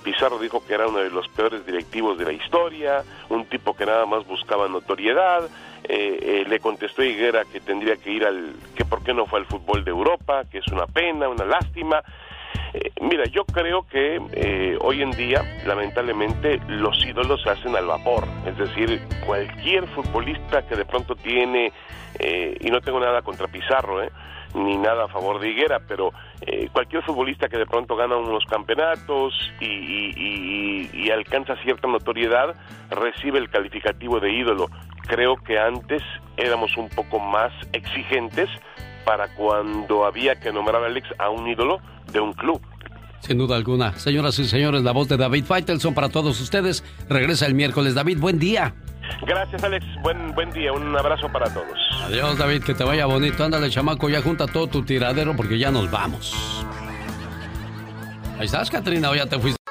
[0.03, 3.85] Pizarro dijo que era uno de los peores directivos de la historia, un tipo que
[3.85, 5.45] nada más buscaba notoriedad.
[5.85, 9.39] Eh, eh, le contestó Higuera que tendría que ir al, que por qué no fue
[9.39, 12.03] al fútbol de Europa, que es una pena, una lástima.
[12.73, 18.25] Eh, mira, yo creo que hoy en día, lamentablemente, los ídolos se hacen al vapor.
[18.45, 21.71] Es decir, cualquier futbolista que de pronto tiene,
[22.59, 24.09] y no tengo nada contra Pizarro, ¿eh?
[24.53, 26.11] ni nada a favor de Higuera, pero
[26.41, 32.55] eh, cualquier futbolista que de pronto gana unos campeonatos y, alcanza cierta notoriedad
[32.89, 34.67] recibe el calificativo de ídolo.
[35.07, 36.01] Creo que antes
[36.37, 38.49] éramos un poco más exigentes
[39.05, 41.79] para cuando había que nombrar a Alex a un ídolo
[42.11, 42.61] de un club.
[43.21, 43.93] Sin duda alguna.
[43.97, 46.83] Señoras y señores, la voz de David Faitelson para todos ustedes.
[47.07, 47.93] Regresa el miércoles.
[47.93, 48.73] David, buen día.
[49.25, 49.85] Gracias, Alex.
[50.01, 50.73] Buen, buen día.
[50.73, 51.77] Un abrazo para todos.
[52.05, 52.63] Adiós, David.
[52.63, 53.43] Que te vaya bonito.
[53.43, 54.09] Ándale, chamaco.
[54.09, 56.65] Ya junta todo tu tiradero porque ya nos vamos.
[58.41, 59.11] Ahí estás, Katrina.
[59.11, 59.61] O ya te fuiste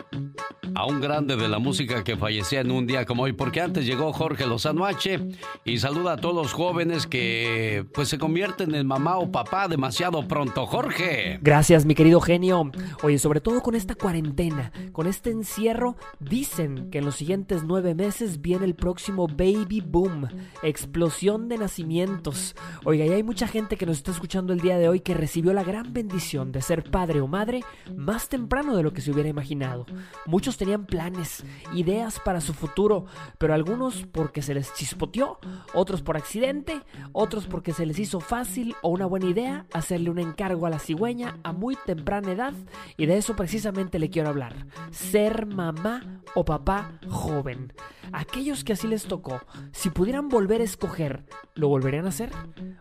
[0.76, 3.84] a un grande de la música que fallecía en un día como hoy, porque antes
[3.84, 5.18] llegó Jorge Lozano H
[5.64, 10.26] y saluda a todos los jóvenes que pues se convierten en mamá o papá demasiado
[10.28, 10.66] pronto.
[10.66, 11.40] Jorge.
[11.42, 12.70] Gracias, mi querido genio.
[13.02, 17.96] Oye, sobre todo con esta cuarentena, con este encierro, dicen que en los siguientes nueve
[17.96, 20.28] meses viene el próximo baby boom,
[20.62, 22.54] explosión de nacimientos.
[22.84, 25.52] Oiga, y hay mucha gente que nos está escuchando el día de hoy que recibió
[25.52, 27.64] la gran bendición de ser padre o madre
[27.96, 29.86] más temprano de lo que se hubiera imaginado.
[30.26, 31.44] Muchos tenían planes,
[31.74, 33.06] ideas para su futuro,
[33.38, 35.38] pero algunos porque se les chispoteó,
[35.72, 40.18] otros por accidente, otros porque se les hizo fácil o una buena idea hacerle un
[40.18, 42.54] encargo a la cigüeña a muy temprana edad
[42.96, 44.66] y de eso precisamente le quiero hablar.
[44.90, 47.72] Ser mamá o papá joven.
[48.12, 49.40] Aquellos que así les tocó,
[49.72, 52.30] si pudieran volver a escoger, ¿lo volverían a hacer?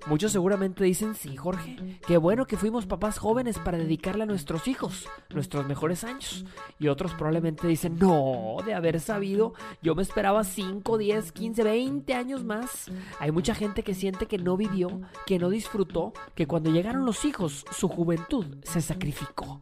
[0.07, 4.67] Muchos seguramente dicen, sí, Jorge, qué bueno que fuimos papás jóvenes para dedicarle a nuestros
[4.67, 6.45] hijos nuestros mejores años.
[6.79, 12.13] Y otros probablemente dicen, no, de haber sabido, yo me esperaba 5, 10, 15, 20
[12.13, 12.91] años más.
[13.19, 17.25] Hay mucha gente que siente que no vivió, que no disfrutó, que cuando llegaron los
[17.25, 19.61] hijos, su juventud se sacrificó.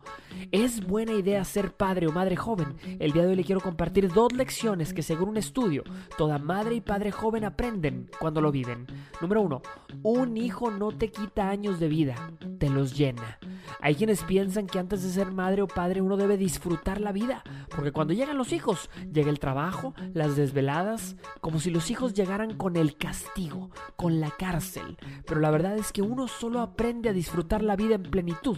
[0.51, 2.75] ¿Es buena idea ser padre o madre joven?
[2.99, 5.83] El día de hoy le quiero compartir dos lecciones que según un estudio,
[6.17, 8.87] toda madre y padre joven aprenden cuando lo viven.
[9.21, 9.61] Número uno,
[10.03, 13.39] un hijo no te quita años de vida, te los llena.
[13.81, 17.43] Hay quienes piensan que antes de ser madre o padre uno debe disfrutar la vida,
[17.69, 22.55] porque cuando llegan los hijos, llega el trabajo, las desveladas, como si los hijos llegaran
[22.55, 24.97] con el castigo, con la cárcel.
[25.25, 28.57] Pero la verdad es que uno solo aprende a disfrutar la vida en plenitud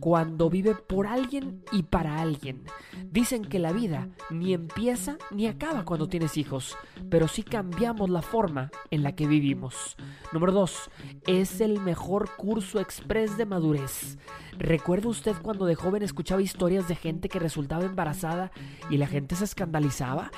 [0.00, 2.64] cuando vive por alguien y para alguien.
[3.10, 6.76] Dicen que la vida ni empieza ni acaba cuando tienes hijos,
[7.10, 9.96] pero sí cambiamos la forma en la que vivimos.
[10.32, 10.90] Número 2.
[11.26, 14.18] Es el mejor curso express de madurez.
[14.58, 18.52] ¿Recuerda usted cuando de joven escuchaba historias de gente que resultaba embarazada
[18.90, 20.30] y la gente se escandalizaba?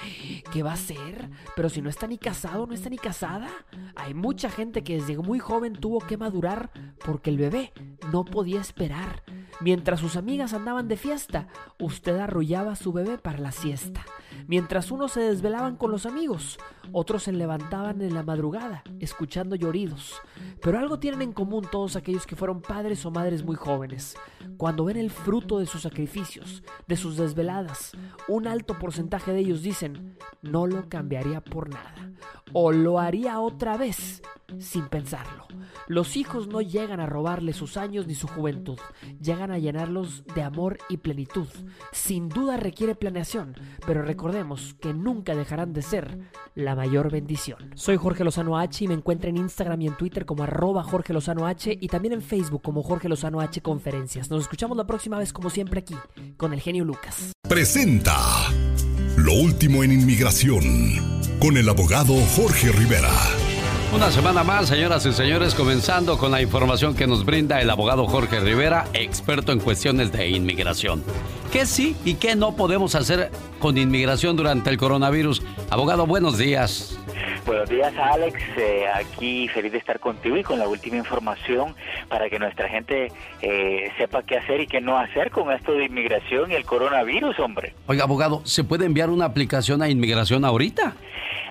[0.53, 1.31] ¿Qué va a ser?
[1.57, 3.49] Pero si no está ni casado, no está ni casada.
[3.97, 6.71] Hay mucha gente que desde muy joven tuvo que madurar
[7.05, 7.73] porque el bebé
[8.13, 9.23] no podía esperar.
[9.61, 11.47] Mientras sus amigas andaban de fiesta,
[11.79, 14.07] usted arrullaba a su bebé para la siesta.
[14.47, 16.59] Mientras unos se desvelaban con los amigos,
[16.93, 20.21] otros se levantaban en la madrugada, escuchando lloridos.
[20.61, 24.17] Pero algo tienen en común todos aquellos que fueron padres o madres muy jóvenes.
[24.57, 27.93] Cuando ven el fruto de sus sacrificios, de sus desveladas,
[28.29, 32.13] un alto porcentaje de ellos dicen, no lo cambiaría por nada.
[32.53, 34.23] O lo haría otra vez
[34.59, 35.47] sin pensarlo.
[35.87, 38.79] Los hijos no llegan a robarle sus años ni su juventud,
[39.21, 41.49] llegan a llenarlos de amor y plenitud.
[41.93, 43.55] Sin duda requiere planeación,
[43.87, 46.19] pero recordemos que nunca dejarán de ser
[46.55, 47.73] la mayor bendición.
[47.75, 51.13] Soy Jorge Lozano H y me encuentro en Instagram y en Twitter como arroba Jorge
[51.13, 54.31] Lozano H y también en Facebook como Jorge Lozano H Conferencias.
[54.31, 55.97] Nos escuchamos la próxima vez como siempre aquí,
[56.39, 57.33] con el genio Lucas.
[57.47, 58.17] Presenta
[59.19, 60.63] lo último en inmigración
[61.39, 63.13] con el abogado Jorge Rivera.
[63.95, 68.07] Una semana más, señoras y señores, comenzando con la información que nos brinda el abogado
[68.07, 71.05] Jorge Rivera, experto en cuestiones de inmigración.
[71.53, 73.31] ¿Qué sí y qué no podemos hacer
[73.61, 75.43] con inmigración durante el coronavirus?
[75.71, 76.99] Abogado, buenos días.
[77.47, 78.43] Buenos días, Alex.
[78.57, 81.77] Eh, aquí feliz de estar contigo y con la última información
[82.09, 85.85] para que nuestra gente eh, sepa qué hacer y qué no hacer con esto de
[85.85, 87.75] inmigración y el coronavirus, hombre.
[87.87, 90.95] Oiga, abogado, ¿se puede enviar una aplicación a inmigración ahorita?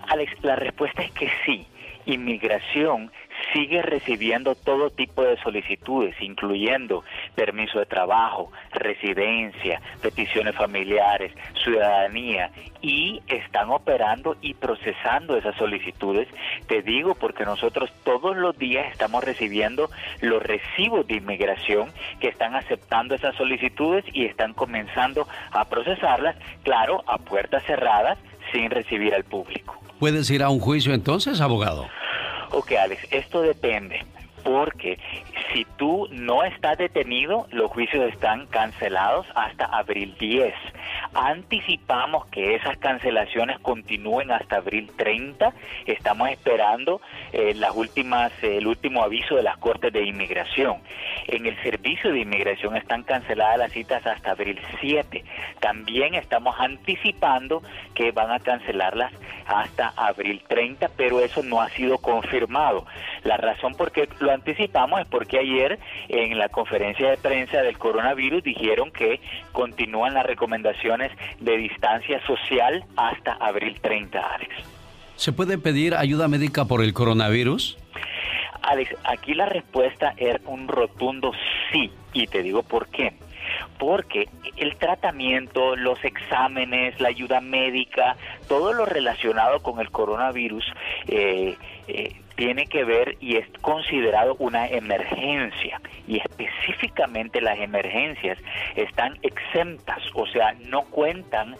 [0.09, 1.65] Alex, la respuesta es que sí.
[2.05, 3.11] Inmigración
[3.53, 7.03] sigue recibiendo todo tipo de solicitudes, incluyendo
[7.35, 16.27] permiso de trabajo, residencia, peticiones familiares, ciudadanía, y están operando y procesando esas solicitudes.
[16.67, 19.89] Te digo porque nosotros todos los días estamos recibiendo
[20.21, 27.03] los recibos de inmigración que están aceptando esas solicitudes y están comenzando a procesarlas, claro,
[27.07, 28.17] a puertas cerradas,
[28.51, 29.82] sin recibir al público.
[30.03, 31.87] ¿Puedes ir a un juicio entonces, abogado?
[32.51, 34.03] Ok, Alex, esto depende,
[34.43, 34.99] porque
[35.53, 40.53] si tú no estás detenido, los juicios están cancelados hasta abril 10.
[41.13, 45.53] Anticipamos que esas cancelaciones continúen hasta abril 30.
[45.85, 47.01] Estamos esperando
[47.31, 50.77] eh, las últimas, el último aviso de las Cortes de Inmigración.
[51.27, 55.23] En el Servicio de Inmigración están canceladas las citas hasta abril 7.
[55.59, 57.61] También estamos anticipando
[57.93, 59.13] que van a cancelarlas
[59.45, 62.85] hasta abril 30, pero eso no ha sido confirmado.
[63.23, 67.77] La razón por qué lo anticipamos es porque ayer en la conferencia de prensa del
[67.77, 69.19] coronavirus dijeron que
[69.51, 74.51] continúan las recomendaciones de distancia social hasta abril 30, Alex.
[75.15, 77.77] ¿Se puede pedir ayuda médica por el coronavirus?
[78.61, 81.31] Alex, aquí la respuesta es un rotundo
[81.71, 83.13] sí, y te digo por qué
[83.77, 88.15] porque el tratamiento, los exámenes, la ayuda médica,
[88.47, 90.65] todo lo relacionado con el coronavirus
[91.07, 98.37] eh, eh, tiene que ver y es considerado una emergencia y específicamente las emergencias
[98.75, 101.55] están exentas, o sea, no cuentan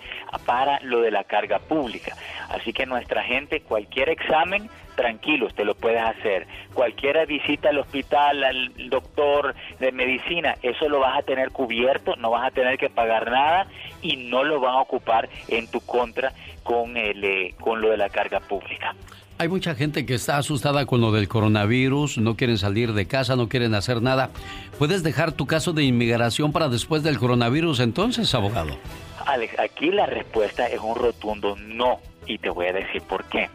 [0.45, 2.15] para lo de la carga pública.
[2.49, 6.47] Así que nuestra gente, cualquier examen, tranquilos, te lo puedes hacer.
[6.73, 12.31] Cualquier visita al hospital, al doctor de medicina, eso lo vas a tener cubierto, no
[12.31, 13.67] vas a tener que pagar nada
[14.01, 16.33] y no lo van a ocupar en tu contra
[16.63, 18.95] con, el, eh, con lo de la carga pública.
[19.39, 23.35] Hay mucha gente que está asustada con lo del coronavirus, no quieren salir de casa,
[23.35, 24.29] no quieren hacer nada.
[24.77, 28.77] ¿Puedes dejar tu caso de inmigración para después del coronavirus entonces, abogado?
[29.25, 33.49] Alex, aquí la respuesta es un rotundo no y te voy a decir por qué.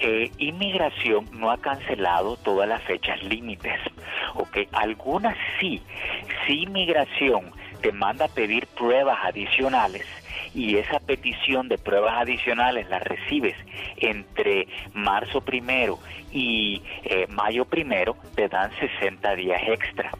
[0.00, 3.78] Eh, inmigración no ha cancelado todas las fechas límites,
[4.34, 4.58] ¿ok?
[4.72, 5.82] Algunas sí.
[6.46, 10.04] Si inmigración te manda a pedir pruebas adicionales,
[10.54, 13.56] y esa petición de pruebas adicionales la recibes
[13.96, 15.98] entre marzo primero
[16.32, 20.10] y eh, mayo primero, te dan 60 días extra.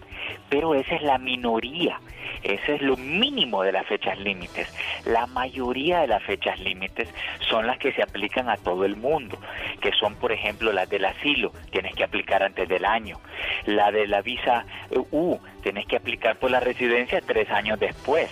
[0.48, 2.00] Pero esa es la minoría.
[2.42, 4.72] Ese es lo mínimo de las fechas límites.
[5.04, 7.08] La mayoría de las fechas límites
[7.48, 9.38] son las que se aplican a todo el mundo,
[9.80, 13.20] que son, por ejemplo, las del asilo, tienes que aplicar antes del año.
[13.66, 14.64] La de la visa
[15.10, 18.30] U, tienes que aplicar por la residencia tres años después.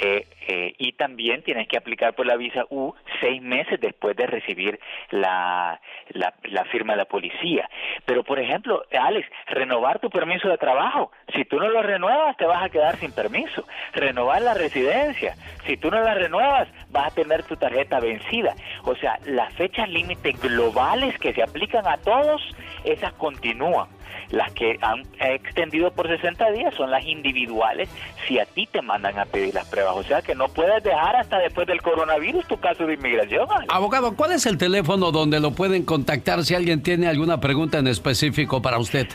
[0.00, 4.26] Eh, eh, y también tienes que aplicar por la visa U seis meses después de
[4.26, 4.80] recibir
[5.10, 7.68] la, la, firma de la policía.
[8.04, 11.12] Pero, por ejemplo, Alex, renovar tu permiso de trabajo.
[11.34, 13.66] Si tú no lo renuevas, te vas a quedar sin permiso.
[13.92, 15.36] Renovar la residencia.
[15.64, 18.54] Si tú no la renuevas, vas a tener tu tarjeta vencida.
[18.82, 22.42] O sea, las fechas límites globales que se aplican a todos,
[22.84, 23.93] esas continúan.
[24.30, 27.88] Las que han extendido por 60 días son las individuales
[28.26, 29.96] si a ti te mandan a pedir las pruebas.
[29.96, 33.46] O sea que no puedes dejar hasta después del coronavirus tu caso de inmigración.
[33.68, 37.86] Abogado, ¿cuál es el teléfono donde lo pueden contactar si alguien tiene alguna pregunta en
[37.86, 39.08] específico para usted?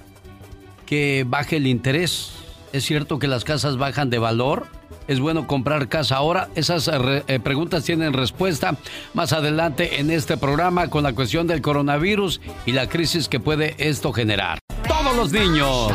[0.87, 2.33] que baje el interés?
[2.73, 4.67] ¿Es cierto que las casas bajan de valor?
[5.09, 6.51] ¿Es bueno comprar casa ahora?
[6.55, 8.77] Esas eh, eh, preguntas tienen respuesta
[9.15, 13.75] más adelante en este programa con la cuestión del coronavirus y la crisis que puede
[13.79, 14.59] esto generar.
[14.87, 15.93] Todos los niños.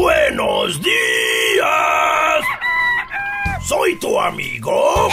[0.00, 2.44] ¡Buenos días!
[3.62, 5.10] ¿Soy tu amigo?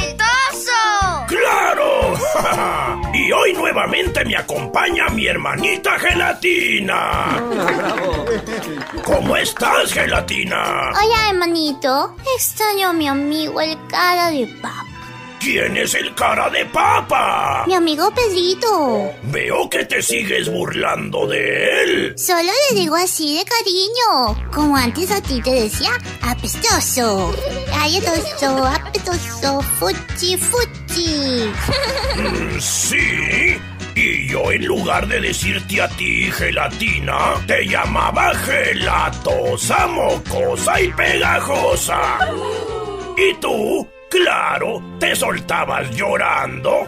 [0.00, 0.16] ¡El
[1.28, 2.14] ¡Claro!
[3.14, 7.40] y hoy nuevamente me acompaña mi hermanita Gelatina.
[9.04, 10.90] ¿Cómo estás, Gelatina?
[10.90, 12.16] Hola, hermanito.
[12.36, 14.81] Extraño a mi amigo el cara de papa.
[15.42, 17.64] ¿Quién es el cara de papa?
[17.66, 19.10] Mi amigo Pedrito.
[19.24, 22.14] Veo que te sigues burlando de él.
[22.16, 24.50] Solo le digo así de cariño.
[24.52, 25.90] Como antes a ti te decía,
[26.22, 27.34] apestoso.
[27.70, 31.50] Galletoso, apestoso, fuchi, fuchi.
[32.16, 33.56] Mm, Sí.
[33.94, 42.00] Y yo en lugar de decirte a ti gelatina, te llamaba gelatosa, mocosa y pegajosa.
[43.18, 43.86] ¿Y tú?
[44.12, 46.86] Claro, te soltabas llorando.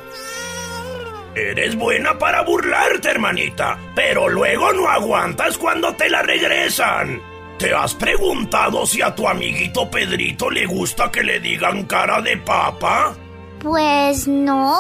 [1.35, 7.23] Eres buena para burlarte, hermanita, pero luego no aguantas cuando te la regresan.
[7.59, 12.37] ¿Te has preguntado si a tu amiguito Pedrito le gusta que le digan cara de
[12.37, 13.17] papa?
[13.59, 14.79] Pues no.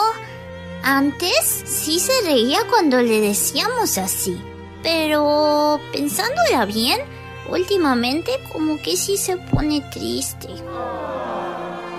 [0.83, 4.39] Antes sí se reía cuando le decíamos así.
[4.83, 7.01] Pero pensándola bien,
[7.49, 10.49] últimamente como que sí se pone triste.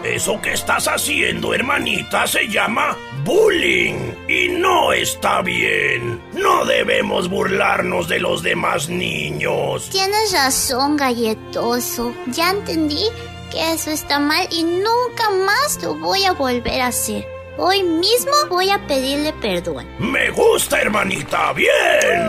[0.05, 6.21] Eso que estás haciendo, hermanita, se llama bullying y no está bien.
[6.33, 9.89] No debemos burlarnos de los demás niños.
[9.89, 12.13] Tienes razón, galletoso.
[12.27, 13.05] Ya entendí
[13.51, 17.25] que eso está mal y nunca más lo voy a volver a hacer.
[17.57, 19.87] Hoy mismo voy a pedirle perdón.
[19.97, 22.27] Me gusta, hermanita, bien.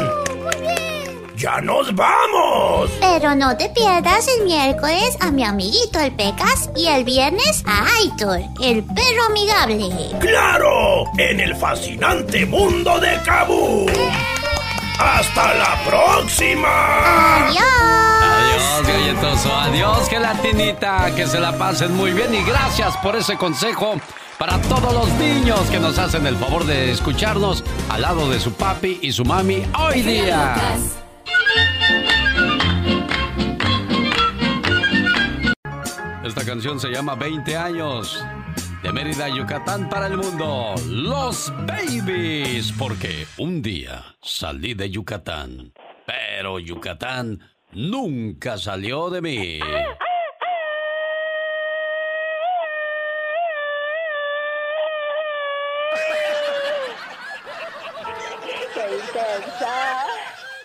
[1.37, 2.91] Ya nos vamos.
[2.99, 7.85] Pero no te pierdas el miércoles a mi amiguito el Pecas y el viernes a
[7.99, 9.91] Aitor, el perro amigable.
[10.19, 13.93] Claro, en el fascinante mundo de Kabul.
[14.99, 17.49] Hasta la próxima.
[17.49, 17.65] Adiós.
[18.23, 19.55] Adiós, galletoso.
[19.55, 21.15] Adiós, gelatinita.
[21.15, 23.97] Que se la pasen muy bien y gracias por ese consejo
[24.39, 28.53] para todos los niños que nos hacen el favor de escucharnos al lado de su
[28.53, 30.55] papi y su mami hoy día.
[36.25, 38.25] Esta canción se llama 20 años.
[38.83, 40.75] De Mérida, Yucatán para el mundo.
[40.89, 42.73] Los Babies.
[42.73, 45.73] Porque un día salí de Yucatán.
[46.07, 47.41] Pero Yucatán
[47.73, 49.61] nunca salió de mí.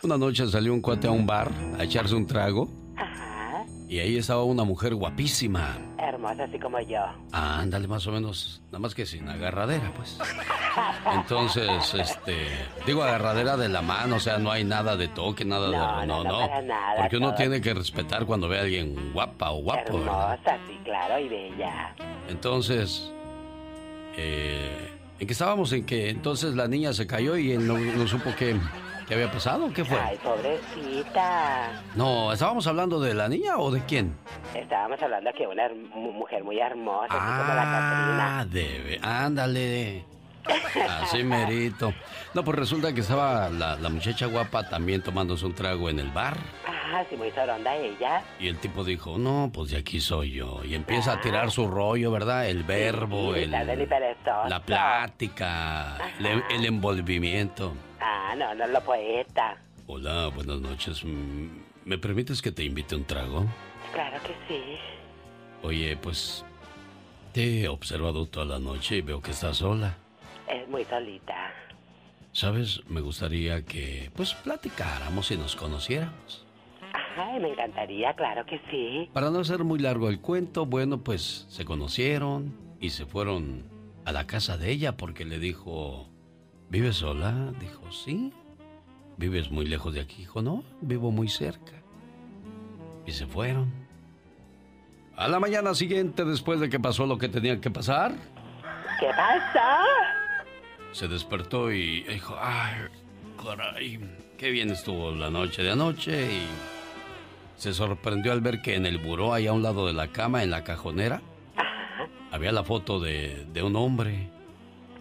[0.03, 2.67] Una noche salió un cuate a un bar a echarse un trago.
[2.97, 3.65] Ajá.
[3.87, 5.77] Y ahí estaba una mujer guapísima.
[5.99, 7.01] Hermosa así como yo.
[7.31, 10.17] Ah, ándale, más o menos, nada más que sin agarradera, pues.
[11.13, 12.47] Entonces, este,
[12.87, 15.77] digo agarradera de la mano, o sea, no hay nada de toque, nada de...
[15.77, 17.35] No, no, no, para nada, porque uno todo.
[17.35, 20.33] tiene que respetar cuando ve a alguien guapa o guapo, ¿verdad?
[20.33, 21.95] Hermosa, sí, claro, y bella.
[22.27, 23.11] Entonces,
[24.17, 24.89] eh,
[25.19, 25.71] ¿en qué estábamos?
[25.73, 28.55] En que entonces la niña se cayó y él no, no supo qué,
[29.11, 29.99] qué había pasado, ¿qué fue?
[29.99, 31.83] Ay, pobrecita.
[31.95, 34.15] No, ¿estábamos hablando de la niña o de quién?
[34.55, 38.39] Estábamos hablando que una mujer muy hermosa, así como la.
[38.39, 40.05] Ah, debe, ándale.
[41.01, 41.93] Así merito.
[42.33, 46.09] No, pues resulta que estaba la, la muchacha guapa también tomándose un trago en el
[46.11, 46.37] bar.
[46.65, 48.21] Ah, sí, muy soronda ella.
[48.39, 50.63] Y el tipo dijo, no, pues de aquí soy yo.
[50.63, 52.47] Y empieza a tirar su rollo, ¿verdad?
[52.47, 54.47] El verbo, Sí, el, del hiperestoso.
[54.47, 57.73] la plática, el, el envolvimiento.
[58.01, 59.57] Ah, no, no, lo poeta.
[59.85, 61.03] Hola, buenas noches.
[61.05, 61.49] Mm,
[61.85, 63.45] ¿Me permites que te invite un trago?
[63.93, 64.61] Claro que sí.
[65.61, 66.43] Oye, pues
[67.31, 69.95] te he observado toda la noche y veo que estás sola.
[70.47, 71.53] Es muy solita.
[72.31, 72.81] ¿Sabes?
[72.87, 76.45] Me gustaría que, pues, platicáramos y nos conociéramos.
[77.15, 79.09] Ay, me encantaría, claro que sí.
[79.13, 83.69] Para no hacer muy largo el cuento, bueno, pues se conocieron y se fueron
[84.05, 86.10] a la casa de ella porque le dijo,
[86.71, 87.51] ¿vives sola?
[87.59, 88.33] Dijo, sí.
[89.17, 90.17] ¿Vives muy lejos de aquí?
[90.19, 91.73] Dijo, no, vivo muy cerca.
[93.05, 93.71] Y se fueron.
[95.15, 98.13] A la mañana siguiente, después de que pasó lo que tenía que pasar,
[98.99, 99.81] ¿Qué pasa?
[100.91, 102.87] se despertó y dijo, ay,
[103.43, 103.99] caray,
[104.37, 106.47] qué bien estuvo la noche de anoche y
[107.57, 110.43] se sorprendió al ver que en el buró, ahí a un lado de la cama,
[110.43, 111.21] en la cajonera,
[112.31, 114.29] había la foto de, de un hombre,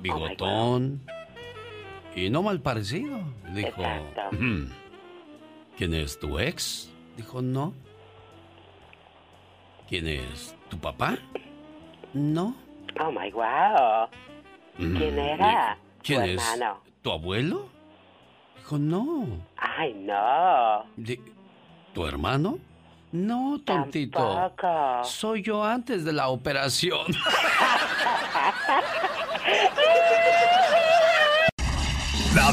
[0.01, 1.03] bigotón
[2.15, 3.21] y no mal parecido.
[3.55, 4.21] Dijo, Exacto.
[4.33, 4.69] "Ujú,
[5.77, 6.91] ¿quién es tu ex?
[7.17, 7.73] Dijo, no.
[9.89, 11.17] ¿Quién es tu papá?
[12.15, 12.55] No.
[13.01, 14.09] Oh my wow.
[14.77, 15.77] ¿Quién era?
[16.03, 16.53] ¿Quién Tu es?
[16.53, 16.81] hermano.
[17.03, 17.69] ¿Tu abuelo?
[18.57, 19.27] Dijo, no.
[19.57, 20.85] Ay, no.
[21.93, 22.59] ¿Tu hermano?
[23.13, 24.53] No, tontito.
[25.03, 27.07] Soy yo antes de la operación.
[32.35, 32.53] La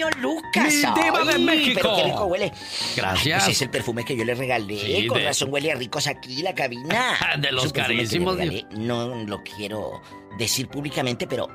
[0.00, 0.64] genio Lucas.
[0.72, 1.80] Mi diva de Ay, México.
[1.82, 2.52] Pero qué rico huele.
[2.96, 3.44] Gracias.
[3.44, 4.78] Pues es el perfume que yo le regalé.
[4.78, 7.16] Sí, Con de- razón huele a ricos aquí la cabina.
[7.38, 8.66] De los carísimos, regalé.
[8.72, 10.00] No lo quiero
[10.38, 11.48] decir públicamente, pero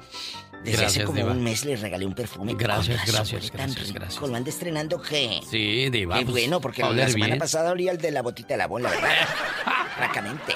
[0.63, 1.31] desde hace como diva.
[1.31, 2.55] un mes le regalé un perfume.
[2.57, 3.99] Gracias, razón gracias, tan gracias, rico.
[3.99, 4.21] gracias.
[4.29, 5.39] Lo anda estrenando que.
[5.49, 6.17] Sí, Diva.
[6.19, 8.89] Qué pues, bueno, porque la semana pasada olía el de la botita de la bola,
[8.89, 9.09] ¿verdad?
[9.97, 10.55] Francamente.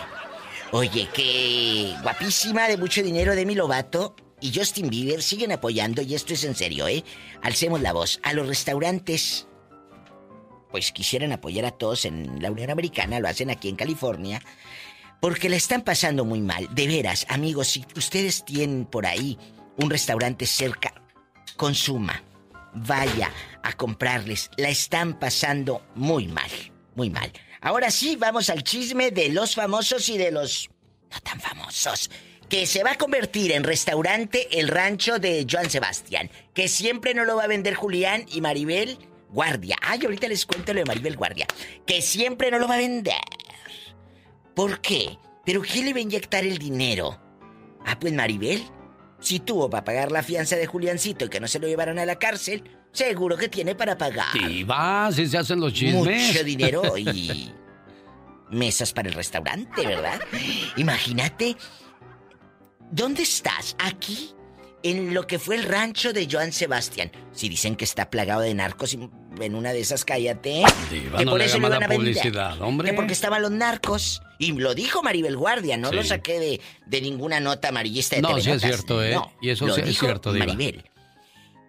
[0.71, 6.33] Oye, que guapísima de mucho dinero Demi Lovato y Justin Bieber siguen apoyando, y esto
[6.33, 7.03] es en serio, ¿eh?
[7.41, 8.19] Alcemos la voz.
[8.23, 9.47] A los restaurantes,
[10.71, 14.41] pues quisieran apoyar a todos en la Unión Americana, lo hacen aquí en California,
[15.21, 16.67] porque la están pasando muy mal.
[16.73, 19.37] De veras, amigos, si ustedes tienen por ahí
[19.77, 20.93] un restaurante cerca,
[21.57, 22.23] consuma,
[22.73, 23.31] vaya
[23.63, 24.49] a comprarles.
[24.57, 26.49] La están pasando muy mal,
[26.95, 27.31] muy mal.
[27.61, 30.69] Ahora sí, vamos al chisme de los famosos y de los
[31.11, 32.09] no tan famosos.
[32.49, 36.31] Que se va a convertir en restaurante el rancho de Joan Sebastián.
[36.53, 38.97] Que siempre no lo va a vender Julián y Maribel
[39.29, 39.77] Guardia.
[39.81, 41.45] Ay, ahorita les cuento lo de Maribel Guardia.
[41.85, 43.13] Que siempre no lo va a vender.
[44.55, 45.17] ¿Por qué?
[45.45, 47.19] ¿Pero quién le va a inyectar el dinero?
[47.85, 48.63] Ah, pues Maribel.
[49.19, 52.05] Si tuvo para pagar la fianza de Juliancito y que no se lo llevaron a
[52.05, 54.33] la cárcel, seguro que tiene para pagar.
[54.33, 56.27] Diva, así se hacen los chismes.
[56.27, 57.53] Mucho dinero y
[58.49, 60.19] mesas para el restaurante, ¿verdad?
[60.77, 61.55] Imagínate,
[62.91, 63.75] ¿dónde estás?
[63.79, 64.31] Aquí,
[64.83, 67.11] en lo que fue el rancho de Joan Sebastián.
[67.33, 70.63] Si dicen que está plagado de narcos en una de esas cállate.
[70.89, 71.97] Que no por eso lo iban a vender.
[71.97, 72.89] publicidad, hombre.
[72.89, 74.21] Que porque estaban los narcos.
[74.37, 75.95] Y lo dijo Maribel Guardia, no Sí.
[75.95, 79.13] lo saqué de, de ninguna nota amarillista de No, TV sí es cierto, ¿eh?
[79.13, 80.45] No, Y eso lo sí es cierto, Diva.
[80.45, 80.83] Maribel.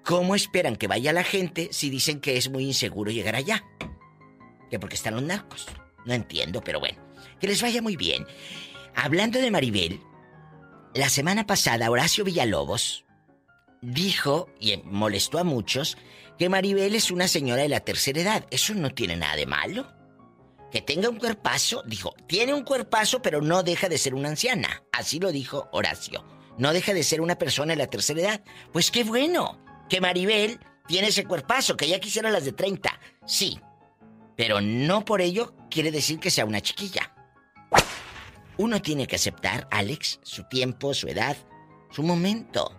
[0.04, 3.64] ¿Cómo esperan que vaya la gente si dicen que es muy inseguro llegar allá?
[4.70, 5.66] Que porque están los narcos.
[6.06, 6.98] No entiendo, pero bueno.
[7.40, 8.24] Que les vaya muy bien.
[8.94, 10.00] Hablando de Maribel,
[10.95, 13.05] la semana pasada Horacio Villalobos
[13.80, 15.97] dijo, y molestó a muchos,
[16.38, 18.47] que Maribel es una señora de la tercera edad.
[18.51, 19.93] Eso no tiene nada de malo.
[20.70, 24.82] Que tenga un cuerpazo, dijo, tiene un cuerpazo, pero no deja de ser una anciana.
[24.93, 26.24] Así lo dijo Horacio.
[26.59, 28.45] No deja de ser una persona de la tercera edad.
[28.72, 33.01] Pues qué bueno que Maribel tiene ese cuerpazo, que ya quisiera las de 30.
[33.26, 33.61] Sí,
[34.36, 37.14] pero no por ello quiere decir que sea una chiquilla.
[38.61, 41.34] Uno tiene que aceptar, Alex, su tiempo, su edad,
[41.90, 42.76] su momento.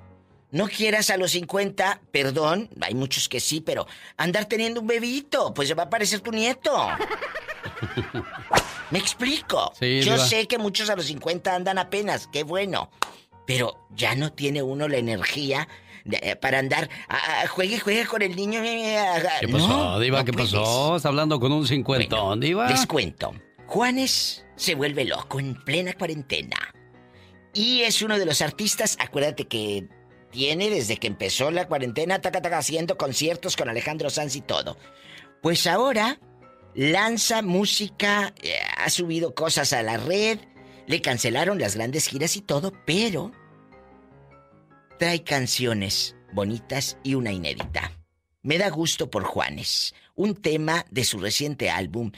[0.52, 5.54] No quieras a los 50, perdón, hay muchos que sí, pero andar teniendo un bebito,
[5.56, 6.72] pues se va a parecer tu nieto.
[8.92, 9.72] ¿Me explico?
[9.80, 10.26] Sí, Yo Diva.
[10.26, 12.90] sé que muchos a los 50 andan apenas, qué bueno.
[13.48, 15.68] Pero ya no tiene uno la energía
[16.06, 18.62] de- eh, para andar, ah, ah, juegue, juegue con el niño.
[18.64, 20.20] eh, ah, ¿Qué no, pasó, Diva?
[20.20, 20.52] no ¿Qué puedes.
[20.52, 20.98] pasó?
[20.98, 22.70] Está hablando con un cincuentón, Diva.
[22.70, 23.34] Les cuento.
[23.72, 26.58] Juanes se vuelve loco en plena cuarentena.
[27.54, 29.88] Y es uno de los artistas, acuérdate que
[30.30, 34.78] tiene desde que empezó la cuarentena, taca, taca, haciendo conciertos con Alejandro Sanz y todo.
[35.42, 36.20] Pues ahora
[36.76, 40.40] lanza música, eh, ha subido cosas a la red,
[40.86, 43.32] le cancelaron las grandes giras y todo, pero
[45.00, 47.94] trae canciones bonitas y una inédita.
[48.42, 52.12] Me da gusto por Juanes, un tema de su reciente álbum,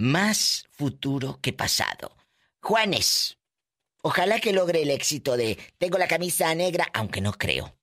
[0.00, 2.16] Más futuro que pasado.
[2.62, 3.36] Juanes,
[4.00, 7.76] ojalá que logre el éxito de Tengo la camisa negra, aunque no creo.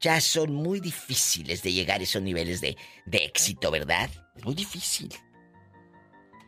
[0.00, 4.10] Ya son muy difíciles de llegar a esos niveles de, de éxito, ¿verdad?
[4.34, 5.14] Es muy difícil.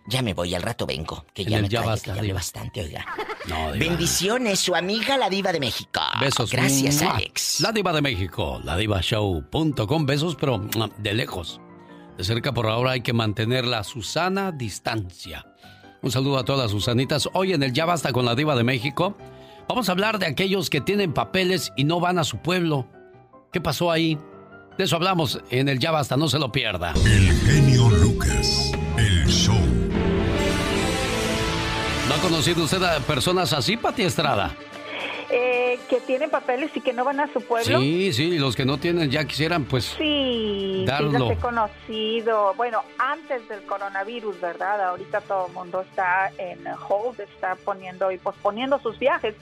[0.08, 2.80] Ya me voy, al rato vengo, que ya me ya trae, basta, que ya bastante,
[2.80, 3.06] oiga.
[3.46, 3.70] No.
[3.78, 6.00] Bendiciones, su amiga la diva de México.
[6.20, 6.50] Besos.
[6.50, 7.02] Gracias.
[7.02, 7.60] Alex.
[7.60, 8.74] La Diva de México, la.
[10.06, 10.58] Besos, pero
[10.98, 11.60] de lejos.
[12.18, 15.46] De cerca por ahora hay que mantener la Susana distancia.
[16.02, 17.28] Un saludo a todas las Susanitas.
[17.32, 19.16] Hoy en el Ya Basta con la Diva de México,
[19.68, 22.88] vamos a hablar de aquellos que tienen papeles y no van a su pueblo.
[23.52, 24.18] ¿Qué pasó ahí?
[24.76, 26.92] De eso hablamos en el Ya Basta, no se lo pierda.
[27.06, 28.72] El genio Lucas.
[28.96, 29.54] El show.
[32.08, 34.56] ¿No ha conocido usted a personas así, Pati Estrada?
[35.30, 37.80] Eh, que tienen papeles y que no van a su pueblo.
[37.80, 39.84] Sí, sí, los que no tienen ya quisieran, pues.
[39.84, 41.18] Sí, sí Darlo.
[41.18, 42.54] los he conocido.
[42.54, 44.82] Bueno, antes del coronavirus, ¿verdad?
[44.88, 49.34] Ahorita todo el mundo está en hold, está poniendo y posponiendo sus viajes.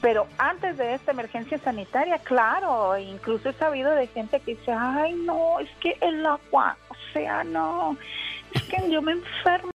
[0.00, 5.14] Pero antes de esta emergencia sanitaria, claro, incluso he sabido de gente que dice, ay,
[5.14, 6.76] no, es que el agua
[7.12, 7.96] sea, no.
[8.52, 9.70] Es que yo me enfermo.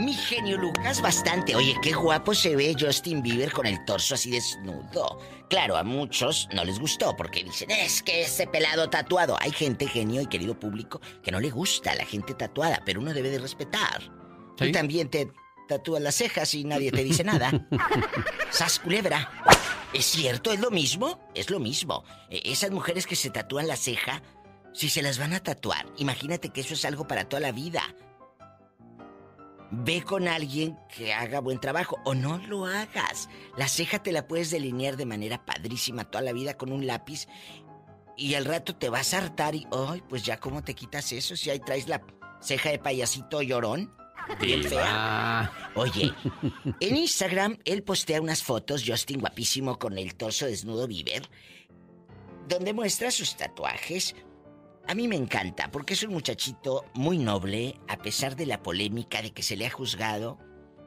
[0.00, 1.54] Mi genio Lucas, bastante.
[1.54, 5.18] Oye, qué guapo se ve Justin Bieber con el torso así desnudo.
[5.50, 9.36] Claro, a muchos no les gustó porque dicen, es que ese pelado tatuado.
[9.38, 13.00] Hay gente, genio y querido público, que no le gusta a la gente tatuada, pero
[13.00, 14.00] uno debe de respetar.
[14.56, 15.30] Tú también te
[15.68, 17.52] tatúas las cejas y nadie te dice nada.
[18.50, 19.30] Sas culebra.
[19.92, 20.50] ¿Es cierto?
[20.50, 21.28] ¿Es lo mismo?
[21.34, 22.04] Es lo mismo.
[22.30, 24.22] E, esas mujeres que se tatúan la ceja,
[24.72, 27.82] si se las van a tatuar, imagínate que eso es algo para toda la vida.
[29.70, 33.28] Ve con alguien que haga buen trabajo o no lo hagas.
[33.56, 37.28] La ceja te la puedes delinear de manera padrísima toda la vida con un lápiz
[38.16, 41.36] y al rato te vas a hartar y, ay, pues ya cómo te quitas eso
[41.36, 42.02] si ahí traes la
[42.40, 43.94] ceja de payasito llorón.
[44.40, 45.50] Bien fea.
[45.74, 46.12] Oye,
[46.80, 51.22] en Instagram él postea unas fotos, Justin guapísimo con el torso desnudo Bieber,
[52.48, 54.14] donde muestra sus tatuajes,
[54.90, 59.22] a mí me encanta porque es un muchachito muy noble, a pesar de la polémica
[59.22, 60.36] de que se le ha juzgado.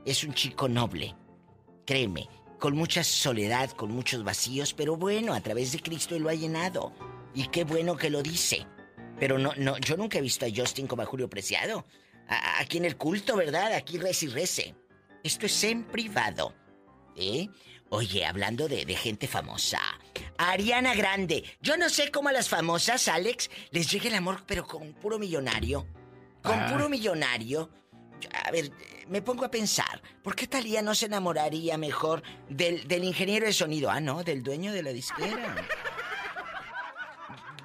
[0.05, 1.15] Es un chico noble.
[1.85, 2.27] Créeme,
[2.59, 6.91] con mucha soledad, con muchos vacíos, pero bueno, a través de Cristo lo ha llenado.
[7.33, 8.67] Y qué bueno que lo dice.
[9.21, 11.85] Pero no, no, yo nunca he visto a Justin como a Julio Preciado.
[12.59, 13.71] aquí en el culto, ¿verdad?
[13.71, 14.75] Aquí rece y rece.
[15.23, 16.53] Esto es en privado.
[17.15, 17.47] ¿Eh?
[17.95, 19.79] Oye, hablando de, gente famosa.
[20.39, 21.43] Ariana Grande.
[21.61, 25.19] Yo no sé cómo a las famosas, Alex, les llega el amor, pero con puro
[25.19, 25.85] millonario.
[26.41, 26.69] Con ah.
[26.71, 27.69] puro millonario.
[28.45, 28.71] A ver,
[29.09, 33.53] me pongo a pensar, ¿por qué Talía no se enamoraría mejor del, del ingeniero de
[33.53, 33.91] sonido?
[33.91, 35.55] Ah, no, del dueño de la disquera.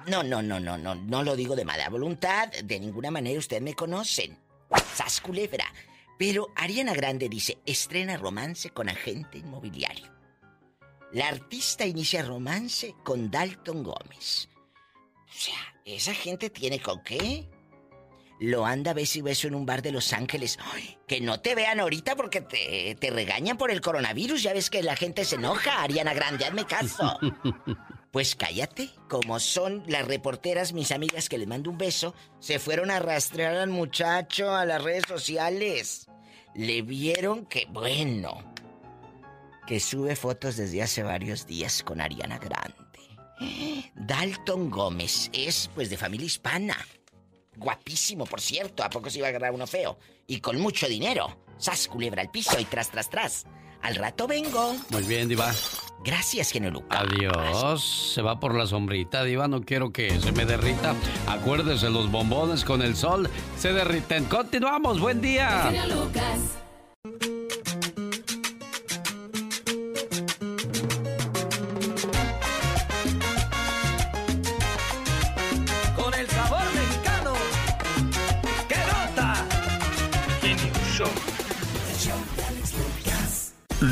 [0.05, 3.63] No, no, no, no, no, no lo digo de mala voluntad, de ninguna manera ustedes
[3.63, 4.37] me conocen.
[4.93, 5.65] Sas culebra.
[6.19, 10.18] Pero Ariana Grande dice, estrena romance con agente inmobiliario.
[11.11, 14.47] La artista inicia romance con Dalton Gómez.
[15.27, 17.49] O sea, ¿esa gente tiene con qué?
[18.39, 20.57] Lo anda beso y beso en un bar de Los Ángeles.
[21.07, 24.43] que no te vean ahorita porque te, te, regañan por el coronavirus.
[24.43, 25.81] Ya ves que la gente se enoja.
[25.81, 27.19] Ariana Grande, hazme caso.
[28.11, 28.89] Pues cállate.
[29.07, 33.55] Como son las reporteras, mis amigas que les mando un beso, se fueron a rastrear
[33.55, 36.07] al muchacho a las redes sociales.
[36.55, 38.43] Le vieron que, bueno,
[39.69, 42.73] que sube fotos desde hace varios días con Ariana Grande.
[43.93, 46.75] Dalton Gómez es pues de familia hispana.
[47.55, 48.83] Guapísimo, por cierto.
[48.83, 49.99] ¿A poco se iba a agarrar uno feo?
[50.25, 51.43] Y con mucho dinero.
[51.59, 53.45] Sas culebra al piso y tras, tras, tras.
[53.83, 54.75] Al rato vengo.
[54.89, 55.53] Muy bien, Diva.
[56.03, 58.11] Gracias, genio Adiós.
[58.15, 59.47] Se va por la sombrita, Diva.
[59.47, 60.95] No quiero que se me derrita.
[61.27, 64.25] Acuérdese, los bombones con el sol se derriten.
[64.25, 64.99] Continuamos.
[64.99, 65.71] Buen día.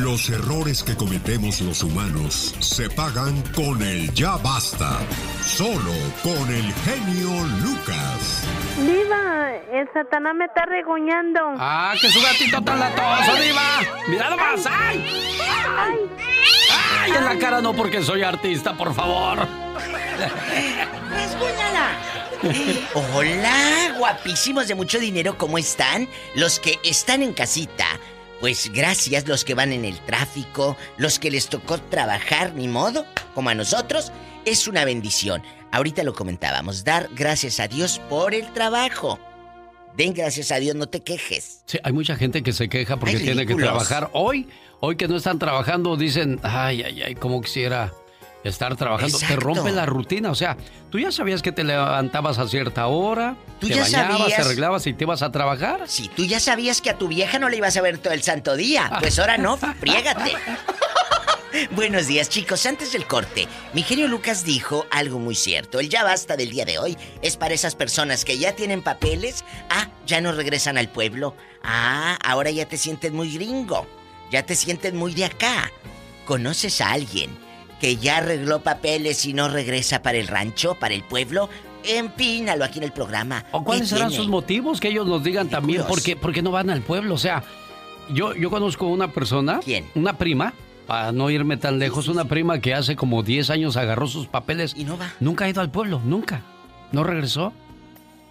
[0.08, 5.00] Los errores que cometemos los humanos se pagan con el ya basta.
[5.42, 5.92] Solo
[6.24, 8.44] con el genio Lucas.
[8.78, 11.42] Diva, el Satanás me está regoñando.
[11.60, 13.80] ¡Ah, que su gatito tan latoso, Diva!
[14.08, 14.66] ¡Mira nomás!
[14.66, 15.06] ¡Ay!
[15.78, 15.98] ¡Ay!
[16.72, 17.12] ¡Ay!
[17.12, 19.46] En la cara no porque soy artista, por favor.
[22.94, 26.08] Hola, guapísimos de mucho dinero, ¿cómo están?
[26.34, 27.86] Los que están en casita
[28.40, 33.06] pues gracias los que van en el tráfico, los que les tocó trabajar, ni modo,
[33.34, 34.12] como a nosotros,
[34.46, 35.42] es una bendición.
[35.72, 39.20] Ahorita lo comentábamos, dar gracias a Dios por el trabajo.
[39.96, 41.64] Den gracias a Dios, no te quejes.
[41.66, 44.12] Sí, hay mucha gente que se queja porque tiene que trabajar.
[44.14, 44.48] Hoy,
[44.80, 47.92] hoy que no están trabajando, dicen, ay, ay, ay, como quisiera
[48.48, 49.18] estar trabajando.
[49.18, 50.32] Te rompe la rutina.
[50.32, 50.58] O sea,
[50.90, 54.88] tú ya sabías que te levantabas a cierta hora, ¿Tú te ya bañabas, te arreglabas
[54.88, 55.82] y te ibas a trabajar.
[55.88, 58.24] Sí, tú ya sabías que a tu vieja no le ibas a ver todo el
[58.24, 58.92] santo día.
[59.00, 60.34] Pues ahora no, friégate.
[61.72, 62.66] Buenos días, chicos.
[62.66, 65.80] Antes del corte, mi genio Lucas dijo algo muy cierto.
[65.80, 69.44] El ya basta del día de hoy es para esas personas que ya tienen papeles.
[69.70, 71.36] Ah, ya no regresan al pueblo.
[71.64, 73.88] Ah, ahora ya te sientes muy gringo.
[74.32, 75.72] Ya te sientes muy de acá.
[76.26, 77.47] ¿Conoces a alguien
[77.80, 81.50] que ya arregló papeles y no regresa para el rancho, para el pueblo,
[81.84, 83.46] empínalo aquí en el programa.
[83.52, 84.80] ¿O cuáles serán sus motivos?
[84.80, 87.16] Que ellos nos digan también por qué, no van al pueblo.
[87.16, 87.44] O sea,
[88.10, 89.86] yo, yo conozco una persona, ¿Quién?
[89.96, 90.54] una prima,
[90.86, 94.74] para no irme tan lejos, una prima que hace como 10 años agarró sus papeles.
[94.76, 95.12] Y no va.
[95.20, 96.42] Nunca ha ido al pueblo, nunca.
[96.92, 97.54] No regresó.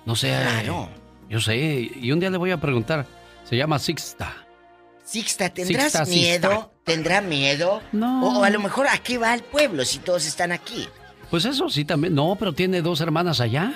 [0.07, 0.29] No sé.
[0.29, 0.89] Claro.
[1.29, 1.57] yo sé.
[1.57, 3.07] Y un día le voy a preguntar.
[3.45, 4.35] Se llama Sixta.
[5.05, 6.73] Sixta, ¿tendrás miedo?
[6.87, 7.83] ¿Tendrá miedo?
[7.91, 8.25] No.
[8.39, 10.89] O, a lo mejor, ¿a qué va el pueblo si todos están aquí?
[11.31, 12.15] Pues eso sí también.
[12.15, 13.73] No, pero tiene dos hermanas allá.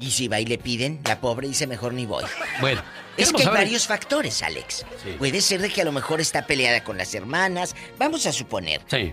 [0.00, 2.24] Y si va y le piden, la pobre dice mejor ni voy.
[2.60, 2.82] Bueno,
[3.16, 4.84] Es que hay saber- varios factores, Alex.
[5.04, 5.10] Sí.
[5.16, 7.76] Puede ser de que a lo mejor está peleada con las hermanas.
[8.00, 8.80] Vamos a suponer.
[8.88, 9.12] Sí.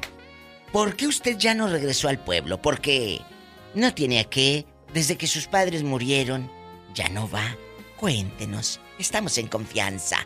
[0.72, 2.60] ¿Por qué usted ya no regresó al pueblo?
[2.60, 3.22] Porque
[3.76, 4.66] no tiene a qué.
[4.96, 6.50] Desde que sus padres murieron,
[6.96, 7.56] ya no va.
[7.98, 8.80] Cuéntenos.
[8.98, 10.26] Estamos en confianza.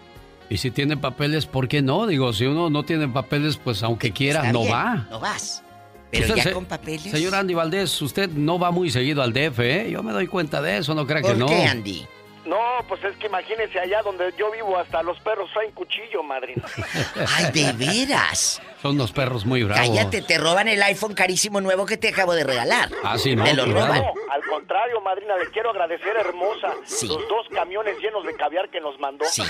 [0.53, 2.05] Y si tiene papeles, ¿por qué no?
[2.05, 5.07] Digo, si uno no tiene papeles, pues aunque quiera, Está no bien, va.
[5.09, 5.63] No vas.
[6.11, 7.01] Pero Usted, ya se- con papeles.
[7.11, 9.89] Señor Andy Valdés, usted no va muy seguido al DF, ¿eh?
[9.89, 11.47] Yo me doy cuenta de eso, no crea que ¿Por no.
[11.47, 12.05] qué, Andy?
[12.45, 16.61] No, pues es que imagínense allá donde yo vivo, hasta los perros traen cuchillo, madrina.
[17.35, 18.61] Ay, de veras.
[18.83, 19.87] Son unos perros muy bravos.
[19.87, 22.89] Cállate, te roban el iPhone carísimo nuevo que te acabo de regalar.
[23.01, 23.45] Ah, sí, ¿no?
[23.45, 24.01] Te lo roban.
[24.01, 27.07] No, al contrario, madrina, le quiero agradecer, hermosa, Sí.
[27.07, 29.23] los dos camiones llenos de caviar que nos mandó.
[29.23, 29.41] Sí.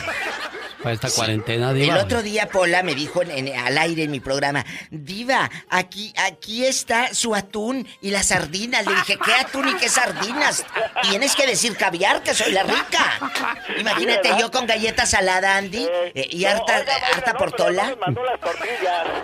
[0.83, 1.97] Para esta cuarentena, El Diva.
[2.03, 6.65] otro día Pola me dijo en- en- al aire en mi programa, Diva, aquí, aquí
[6.65, 8.85] está su atún y las sardinas.
[8.85, 10.63] Le dije, ¿qué atún y qué sardinas?
[11.09, 13.19] Tienes que decir caviar, que soy la rica.
[13.79, 16.83] Imagínate yo con galleta salada, Andy, eh, y harta,
[17.15, 17.95] harta portola.
[17.99, 19.22] mandó las tortillas.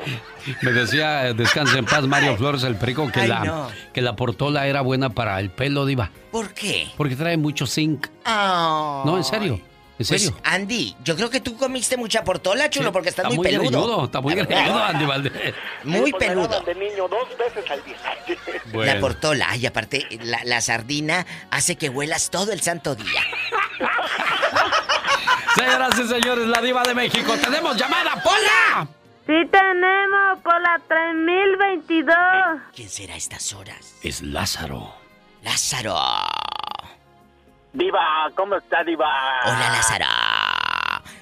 [0.62, 3.72] Me decía, descanse en paz, Mario Flores, el perico, que, Ay, la, no.
[3.93, 6.10] que la portola era buena para el pelo, Diva.
[6.32, 6.89] ¿Por qué?
[6.97, 8.08] Porque trae mucho zinc.
[8.26, 9.04] Oh.
[9.06, 9.54] No, en serio.
[10.00, 10.38] En Pues, serio.
[10.45, 13.70] Andy, yo creo que tú comiste mucha portola, chulo, Sí, porque estás está muy, peludo.
[13.70, 15.54] greñudo, está muy greñudo, Andy Valdés.
[15.84, 16.47] Muy Pues peludo.
[16.47, 17.97] daban de niño dos veces al día.
[18.72, 18.93] Bueno.
[18.93, 23.22] La portola, y aparte, la, la sardina hace que huelas todo el santo día.
[25.56, 27.34] Señoras y señores, la Diva de México.
[27.41, 28.88] ¡Tenemos llamada, Pola!
[29.30, 32.15] Sí tenemos por la 3022.
[32.75, 33.93] ¿Quién será a estas horas?
[34.01, 34.91] Es Lázaro.
[35.43, 35.95] Lázaro.
[37.73, 39.07] Diva, ¿cómo está, Diva?
[39.45, 40.05] Hola, Lázaro.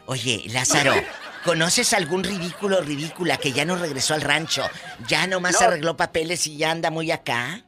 [0.05, 0.93] Oye, Lázaro,
[1.43, 4.63] ¿conoces algún ridículo o ridícula que ya no regresó al rancho?
[5.09, 5.67] Ya nomás No.
[5.67, 7.59] arregló papeles y ya anda muy acá?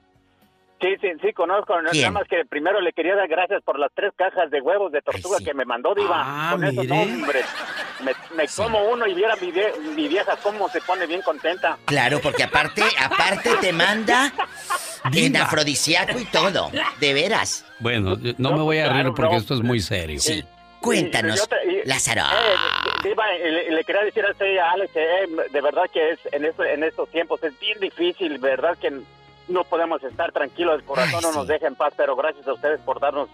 [0.82, 1.82] Sí, sí, sí, conozco.
[1.82, 2.04] no- ¿Quién?
[2.14, 5.02] Nada más que primero le quería dar gracias por las tres cajas de huevos de
[5.02, 6.24] tortuga que me mandó, Diva.
[6.26, 6.96] Ah, Con eso, mire.
[6.96, 7.42] no, hombre.
[8.04, 11.78] Me, me como uno y viera mi, vie- mi vieja cómo se pone bien contenta.
[11.86, 14.32] Claro, porque aparte, aparte te manda
[15.14, 16.72] en afrodisíaco y todo.
[17.00, 17.66] De veras.
[17.80, 20.20] Bueno, no me voy a reír porque esto es muy serio.
[20.20, 20.44] Sí.
[20.80, 22.22] Cuéntanos, Y- y Lázaro.
[22.22, 26.20] Eh, Diva, le, le quería decir a usted, a Alex, eh, de verdad que es
[26.32, 28.88] en, eso- en estos tiempos es bien difícil, verdad que
[29.50, 31.38] no podemos estar tranquilos, el corazón Ay, no sí.
[31.38, 33.30] nos deja en paz, pero gracias a ustedes por darnos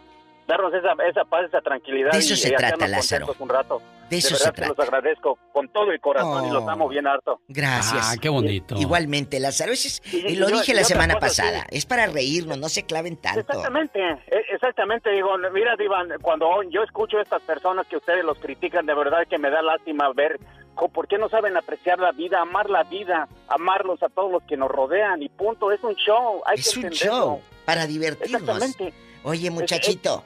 [0.48, 2.12] darnos esa, esa paz, esa tranquilidad.
[2.12, 3.34] De eso y, se y trata, Lázaro.
[3.40, 3.82] un rato.
[4.12, 4.70] De eso verdad se que trata.
[4.70, 6.70] los agradezco con todo el corazón y los Oh.
[6.70, 7.42] amo bien harto.
[7.48, 8.12] Gracias.
[8.14, 8.76] Ah, qué bonito.
[8.78, 9.72] Igualmente, Lázaro.
[9.72, 11.62] Es- Y- y lo yo- dije la semana cosa, pasada.
[11.72, 11.78] sí.
[11.80, 13.40] Es para reírnos, no se claven tanto.
[13.40, 15.10] Exactamente, e- exactamente.
[15.10, 19.26] Digo, mira, Divan, cuando yo escucho a estas personas que ustedes los critican, de verdad
[19.28, 20.40] que me da lástima ver
[20.76, 24.58] por qué no saben apreciar la vida, amar la vida, amarlos a todos los que
[24.58, 25.72] nos rodean y punto.
[25.72, 28.42] Es un show, hay Es que un show para divertirnos.
[28.42, 28.94] Exactamente.
[29.24, 30.24] Oye, muchachito.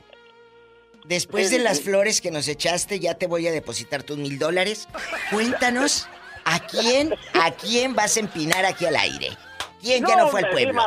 [1.06, 4.88] Después de las flores que nos echaste, ya te voy a depositar tus mil dólares.
[5.32, 6.08] Cuéntanos,
[6.46, 9.30] ¿a quién, a quién vas a empinar aquí al aire?
[9.82, 10.82] ¿Quién ya no fue al pueblo?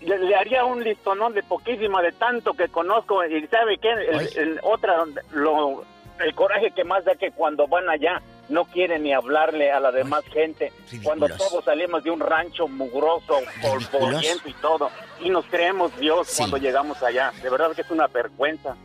[0.00, 4.38] Le, le haría un listonón de poquísima de tanto que conozco y sabe qué, el,
[4.38, 5.84] el- otra lo
[6.18, 8.20] el coraje que más da que cuando van allá
[8.52, 10.72] no quieren ni hablarle a la demás gente
[11.02, 14.90] cuando todos salimos de un rancho mugroso polvoriento y todo
[15.20, 18.76] y nos creemos Dios cuando llegamos allá de verdad que es una vergüenza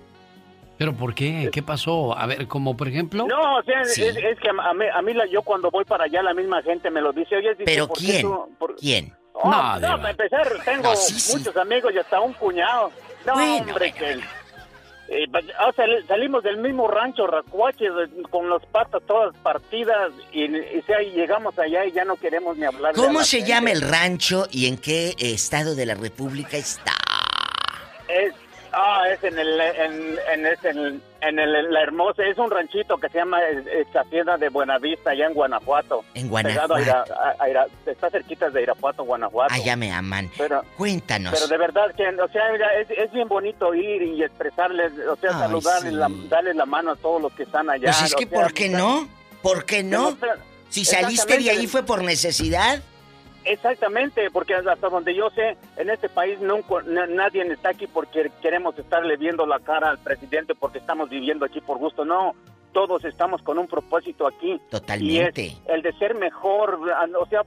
[0.77, 1.49] ¿Pero por qué?
[1.51, 2.15] ¿Qué pasó?
[2.15, 3.25] A ver, como por ejemplo...
[3.27, 6.03] no o sea es, es que a mí, a mí la- yo cuando voy para
[6.05, 8.21] allá la misma gente me lo dice oye dice, ¿Pero ¿por qué quién?
[8.21, 9.13] tú- por- ¿Quién?
[9.33, 11.37] Oh, No, no, para empezar, tengo No, sí, sí.
[11.37, 12.91] muchos amigos y hasta un cuñado.
[13.25, 14.19] No, Bueno, hombre, que...
[15.09, 15.25] eh,
[15.67, 20.43] o sea, le- salimos del mismo rancho, Racuaches, eh, con las patas todas partidas, y,
[20.45, 20.83] y,
[21.13, 23.51] llegamos allá y ya no queremos ni hablar de ¿Cómo se gente.
[23.51, 26.93] llama el rancho y en qué estado de la República está?
[28.07, 28.33] Es,
[28.77, 32.97] ah, es en el, en, en, es en, en el, la hermosa, es un ranchito
[32.97, 33.39] que se llama
[33.93, 36.03] Hacienda de Buenavista, allá en Guanajuato.
[36.13, 37.03] En Pegado a Ira-
[37.39, 39.53] a- Ira- está cerquita de Irapuato, Guanajuato.
[39.53, 40.29] Allá me aman.
[40.37, 41.33] Pero, Cuéntanos.
[41.33, 45.15] Pero de verdad que, o sea, mira, es, es bien bonito ir y expresarles, o
[45.15, 45.97] sea, Ay, saludarles, sí.
[45.97, 47.85] la, darles la mano a todos los que están allá.
[47.91, 49.07] Pues es que, o sea, ¿por qué no?
[49.41, 50.17] ¿Por qué no?
[50.69, 52.81] Si saliste de ahí fue por necesidad.
[53.51, 58.29] Exactamente, porque hasta donde yo sé, en este país nunca, na- nadie está aquí porque
[58.41, 62.03] queremos estarle viendo la cara al presidente porque estamos viviendo aquí por gusto.
[62.05, 62.33] No,
[62.73, 64.59] todos estamos con un propósito aquí.
[64.69, 65.41] Totalmente.
[65.43, 66.79] Y es el de ser mejor,
[67.19, 67.41] o sea,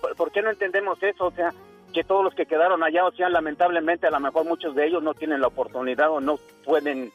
[0.00, 1.26] ¿por- ¿por qué no entendemos eso?
[1.26, 1.52] O sea,
[1.94, 5.02] que todos los que quedaron allá, o sea, lamentablemente a lo mejor muchos de ellos
[5.02, 7.10] no tienen la oportunidad o no pueden,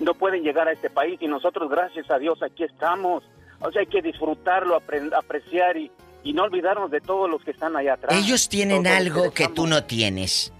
[0.00, 3.24] no pueden llegar a este país y nosotros, gracias a Dios, aquí estamos.
[3.60, 5.90] O sea, hay que disfrutarlo, apre- apreciar y,
[6.28, 8.14] y no olvidarnos de todos los que están allá atrás.
[8.14, 10.52] Ellos tienen Todos algo que tú no tienes.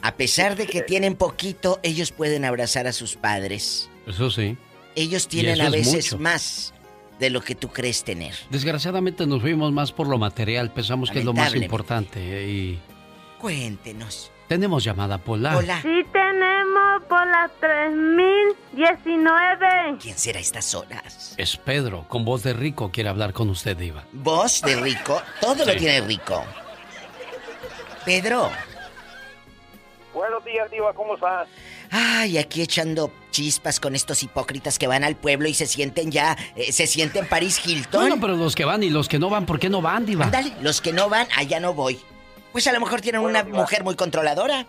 [0.00, 3.90] A pesar de que tienen poquito, ellos pueden abrazar a sus padres.
[4.06, 4.56] Eso sí.
[4.94, 6.22] Ellos tienen a es veces mucho.
[6.22, 6.72] más
[7.18, 8.34] de lo que tú crees tener.
[8.50, 12.78] Desgraciadamente nos fuimos más por lo material, pensamos que es lo más importante eh, y
[13.40, 14.30] Cuéntenos.
[14.52, 15.80] Tenemos llamada Pola.
[15.80, 19.96] Sí tenemos por las 3019.
[19.98, 21.32] ¿Quién será a estas horas?
[21.38, 24.04] Es Pedro, con voz de rico, quiere hablar con usted, Diva.
[24.12, 25.22] Voz de rico.
[25.40, 26.44] Todo lo tiene rico.
[28.04, 28.50] Pedro.
[30.12, 31.48] Buenos días, Diva, ¿cómo estás?
[31.90, 36.36] Ay, aquí echando chispas con estos hipócritas que van al pueblo y se sienten ya,
[36.56, 38.02] eh, se sienten Paris Hilton.
[38.02, 40.26] Bueno, pero los que van y los que no van, ¿por qué no van, Diva?
[40.26, 41.98] Ándale, los que no van, allá no voy.
[42.52, 44.66] Pues a lo mejor tienen una mujer muy controladora.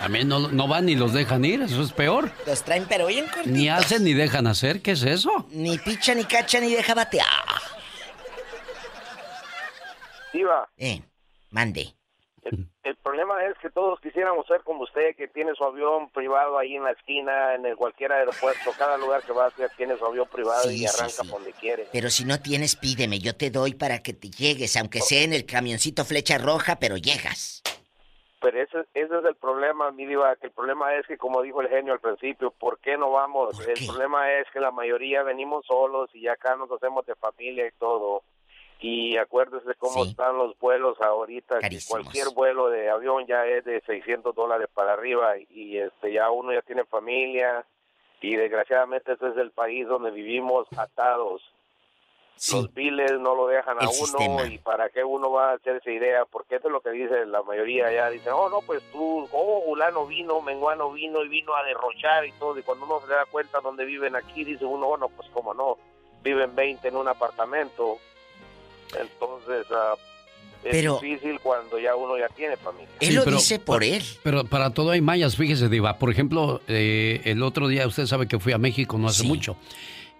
[0.00, 2.32] También no, no van ni los dejan ir, eso es peor.
[2.46, 3.46] Los traen pero bien cortitos.
[3.52, 5.46] Ni hacen ni dejan hacer, ¿qué es eso?
[5.50, 7.26] Ni picha, ni cacha, ni deja batear.
[10.32, 11.02] Diva, Eh,
[11.50, 11.94] mande.
[12.42, 16.58] El, el problema es que todos quisiéramos ser como usted, que tiene su avión privado
[16.58, 20.04] ahí en la esquina, en el cualquier aeropuerto, cada lugar que va ya tiene su
[20.04, 21.28] avión privado Sí, y arranca sí.
[21.28, 21.86] por donde quiere.
[21.92, 25.32] Pero si no tienes, pídeme, yo te doy para que te llegues, aunque sea en
[25.32, 27.62] el camioncito flecha roja, pero llegas.
[28.40, 31.60] Pero ese, ese es el problema, mi diva, que el problema es que, como dijo
[31.60, 33.56] el genio al principio, ¿por qué no vamos?
[33.68, 37.70] el problema es que la mayoría venimos solos y acá nos hacemos de familia y
[37.78, 38.24] todo.
[38.84, 40.10] Y acuérdese cómo Sí.
[40.10, 44.94] están los vuelos ahorita, que cualquier vuelo de avión ya es de 600 dólares para
[44.94, 47.64] arriba y este ya uno ya tiene familia
[48.20, 51.42] y desgraciadamente ese es el país donde vivimos atados.
[52.52, 54.44] Los biles no lo dejan a uno sistema.
[54.46, 57.24] y para qué uno va a hacer esa idea, porque eso es lo que dice
[57.26, 61.54] la mayoría ya, dicen, oh no, pues tú, oh, fulano vino, menguano vino y vino
[61.54, 64.88] a derrochar y todo, y cuando uno se da cuenta dónde viven aquí, dice uno,
[64.88, 65.78] bueno, pues cómo no,
[66.24, 67.98] viven 20 en un apartamento,
[69.00, 69.94] entonces ah,
[70.64, 72.88] es Pero- difícil cuando ya uno ya tiene familia.
[73.00, 73.36] Sí, pero-
[74.22, 75.98] Pero para todo hay mayas, fíjese, Diva.
[75.98, 79.56] Por ejemplo, eh, el otro día, usted sabe que fui a México no hace mucho.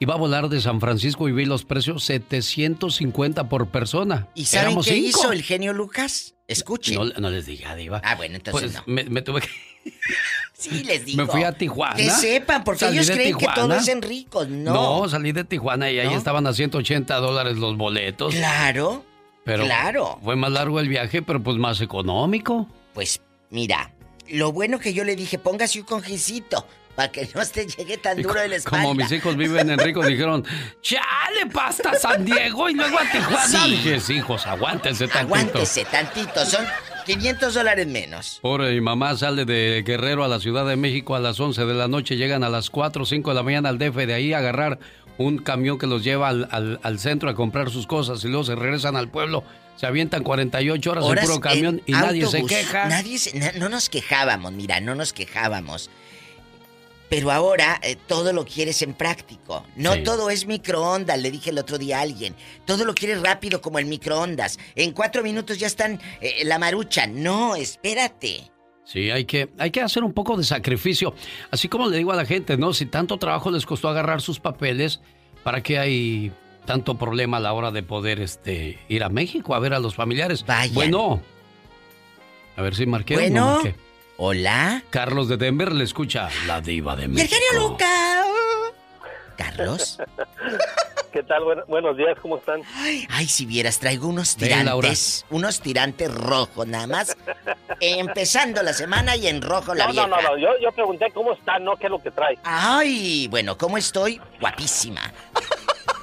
[0.02, 4.26] Iba a volar de San Francisco y vi los precios 750 por persona.
[4.34, 5.06] ¿Y saben Éramos qué cinco.
[5.20, 6.34] hizo el genio Lucas?
[6.48, 6.96] Escuchen.
[6.96, 8.00] No, no les diga, Diva.
[8.02, 8.82] Ah, bueno, entonces Pues no.
[8.92, 9.48] me, me tuve que...
[10.54, 11.22] Sí, les digo.
[11.24, 11.94] Me fui a Tijuana.
[11.94, 13.62] Que sepan, porque Salí ellos creen que Tijuana.
[13.62, 14.48] todo es en ricos.
[14.48, 14.72] No.
[15.02, 16.16] No, salí de Tijuana y ahí ¿No?
[16.18, 18.34] estaban a 180 dólares los boletos.
[18.34, 19.04] Claro.
[19.44, 20.18] Pero claro.
[20.24, 22.66] Fue más largo el viaje, pero pues más económico.
[22.92, 23.92] Pues mira,
[24.28, 28.20] lo bueno que yo le dije, póngase un conjicito para que no te llegue tan
[28.20, 28.82] duro de la espalda.
[28.82, 30.44] Como mis hijos viven en Rico, dijeron,
[30.82, 33.64] chale, pasta San Diego y luego a Tijuana.
[33.64, 33.70] Sí.
[33.70, 35.34] Dije, "Sí, hijos, aguántense tantito.
[35.34, 36.64] Aguántese tantito, son
[37.06, 38.38] 500 dólares menos.
[38.42, 41.74] Pobre mi mamá sale de Guerrero a la Ciudad de México a las 11 de
[41.74, 44.32] la noche, llegan a las 4 o 5 de la mañana al DF, de ahí
[44.32, 44.78] a agarrar
[45.18, 48.44] un camión que los lleva al, al- al centro a comprar sus cosas y luego
[48.44, 49.44] se regresan al pueblo.
[49.76, 52.50] Se avientan 48 horas Horas en puro camión y nadie se autobús.
[52.50, 52.86] queja.
[52.88, 55.90] Nadie se- na- no nos quejábamos, mira, no nos quejábamos.
[57.12, 59.66] Pero ahora eh, todo lo quieres en práctico.
[59.76, 60.02] No Sí.
[60.02, 62.34] todo es microondas, le dije el otro día a alguien.
[62.64, 64.58] Todo lo quieres rápido como el microondas.
[64.74, 67.06] En cuatro minutos ya están eh, la marucha.
[67.06, 68.50] No, espérate.
[68.86, 71.14] Sí, hay que, hay que hacer un poco de sacrificio.
[71.50, 72.72] Así como le digo a la gente, ¿no?
[72.72, 75.00] Si tanto trabajo les costó agarrar sus papeles,
[75.44, 76.32] ¿para qué hay
[76.64, 79.94] tanto problema a la hora de poder este, ir a México a ver a los
[79.94, 80.46] familiares?
[80.72, 81.20] Bueno.
[82.56, 83.46] A ver si marqué o no Bueno.
[83.54, 83.74] marqué.
[84.32, 84.84] Hola.
[84.90, 87.34] Carlos de Denver le escucha la diva de ¡Y el México.
[87.50, 88.22] genio Luca!
[89.36, 89.98] Carlos.
[91.12, 91.42] ¿Qué tal?
[91.42, 92.60] Buen- buenos días, ¿cómo están?
[93.10, 95.26] Ay, si vieras, traigo unos Ven, tirantes.
[95.30, 97.16] Unos tirantes rojos, nada más.
[97.80, 100.06] Empezando la semana y en rojo la No, vieja.
[100.06, 102.38] no, no, no, yo, yo pregunté cómo están, no qué es lo que trae.
[102.44, 104.20] Ay, bueno, ¿cómo estoy?
[104.40, 105.12] Guapísima.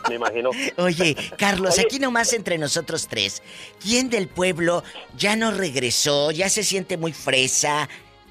[0.09, 0.49] Me imagino.
[0.75, 1.83] Oye, Carlos, Oye.
[1.85, 3.41] aquí nomás entre nosotros tres.
[3.81, 4.83] ¿Quién del pueblo
[5.15, 6.31] ya no regresó?
[6.31, 7.87] ¿Ya se siente muy fresa?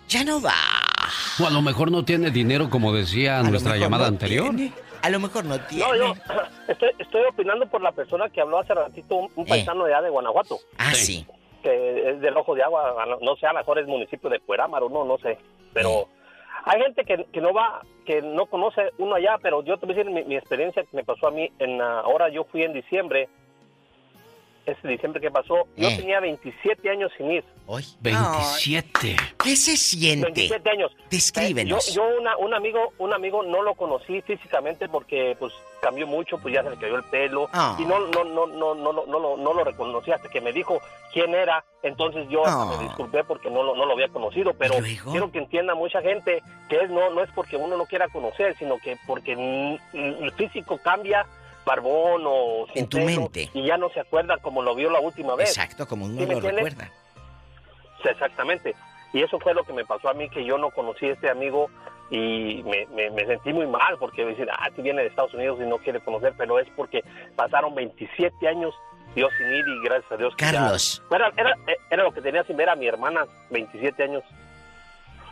[0.08, 0.52] ¿Ya no va?
[1.42, 4.54] O a lo mejor no tiene dinero, como decía nuestra llamada no anterior.
[4.54, 4.72] tiene.
[5.02, 5.84] A lo mejor no tiene.
[5.86, 6.14] No, yo
[6.68, 10.02] estoy, estoy opinando por la persona que habló hace ratito, un, un paisano de allá
[10.04, 10.58] de Guanajuato.
[10.76, 11.26] Ah, sí.
[11.62, 14.88] Que es del Ojo de Agua, no- sé, a lo mejor es municipio de Cuerámaro,
[14.88, 15.38] no, no sé.
[15.72, 16.08] Pero
[16.64, 19.94] hay gente que, que no va, que no conoce uno allá, pero yo te voy
[19.94, 21.48] a decir mi, mi experiencia que me pasó a mí.
[21.58, 23.28] En, ah, ahora yo fui en diciembre,
[24.72, 25.96] ese diciembre que pasó, yo Eh.
[25.96, 27.44] tenía 27 años sin ir.
[27.66, 27.84] Hoy.
[28.00, 29.16] 27.
[29.42, 30.26] ¿Qué se siente?
[30.26, 30.90] 27 años.
[31.10, 31.88] Descríbenos.
[31.88, 36.06] Eh, yo yo una, un amigo un amigo no lo conocí físicamente porque pues cambió
[36.06, 37.76] mucho, pues ya se le cayó el pelo Ah.
[37.78, 40.52] y no no no no no no no, lo- no lo reconocí hasta que me
[40.52, 40.80] dijo
[41.12, 42.74] quién era, entonces yo Ah.
[42.76, 44.74] me disculpé porque no lo, no lo había conocido, pero
[45.10, 48.56] quiero que entienda mucha gente que es no no es porque uno no quiera conocer,
[48.58, 51.26] sino que porque el físico cambia
[51.68, 53.50] barbón o sin En tu pelo, mente.
[53.54, 55.50] y ya no se acuerda como lo vio la última vez.
[55.50, 56.90] Exacto, como uno ¿Sí me lo recuerda.
[58.04, 58.74] Exactamente.
[59.12, 61.30] Y eso fue lo que me pasó a mí, que yo no conocí a este
[61.30, 61.70] amigo
[62.10, 65.58] y me, me, me sentí muy mal porque decir, ah, si viene de Estados Unidos
[65.62, 67.02] y no quiere conocer, pero es porque
[67.36, 68.74] pasaron 27 años
[69.14, 70.34] Dios sin ir y gracias a Dios.
[70.36, 71.02] que Carlos.
[71.10, 71.54] era, era,
[71.90, 74.22] era lo que tenía sin ver a mi hermana, 27 años.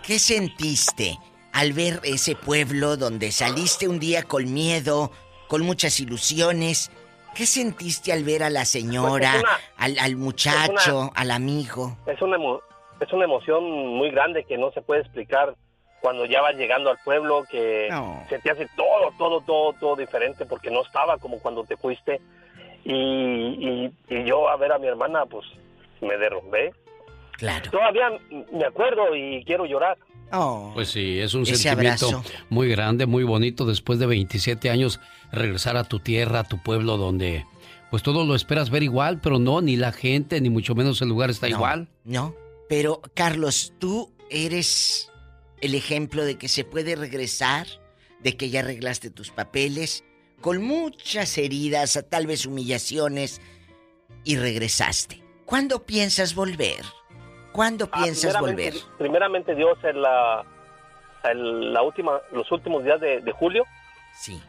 [0.03, 1.18] ¿Qué sentiste
[1.53, 5.11] al ver ese pueblo donde saliste un día con miedo,
[5.49, 6.90] con muchas ilusiones?
[7.34, 11.97] ¿Qué sentiste al ver a la señora, Pues una- al, al muchacho, una- al amigo?
[12.07, 12.36] Es una,
[13.01, 15.55] es una emoción muy grande que no se puede explicar
[16.01, 18.24] cuando ya vas llegando al pueblo, que No.
[18.28, 22.20] se te hace todo, todo, todo, todo diferente porque no estaba como cuando te fuiste.
[22.84, 25.44] Y, y, y yo a ver a mi hermana, pues
[26.01, 26.72] me derrumbé.
[27.32, 27.70] Claro.
[27.70, 28.11] Todavía
[28.53, 29.99] me acuerdo y quiero llorar.
[30.74, 32.24] Pues sí, es un sentimiento abrazo.
[32.50, 35.00] muy grande, muy bonito después de 27 años
[35.32, 37.46] regresar a tu tierra, a tu pueblo donde
[37.90, 41.08] pues todo lo esperas ver igual, pero no, ni la gente, ni mucho menos el
[41.08, 41.88] lugar está No, igual.
[42.04, 42.34] No,
[42.68, 45.10] pero Carlos, tú eres
[45.60, 47.66] el ejemplo de que se puede regresar,
[48.22, 50.04] de que ya arreglaste tus papeles,
[50.40, 53.40] con muchas heridas, tal vez humillaciones,
[54.24, 55.22] y regresaste.
[55.44, 56.84] ¿Cuándo piensas volver?
[57.57, 58.96] ¿Cuándo Ah, piensas primeramente- volver?
[58.98, 60.44] Primeramente Dios en la,
[61.24, 63.64] en la última, los últimos días de, de julio.
[64.14, 64.40] Sí.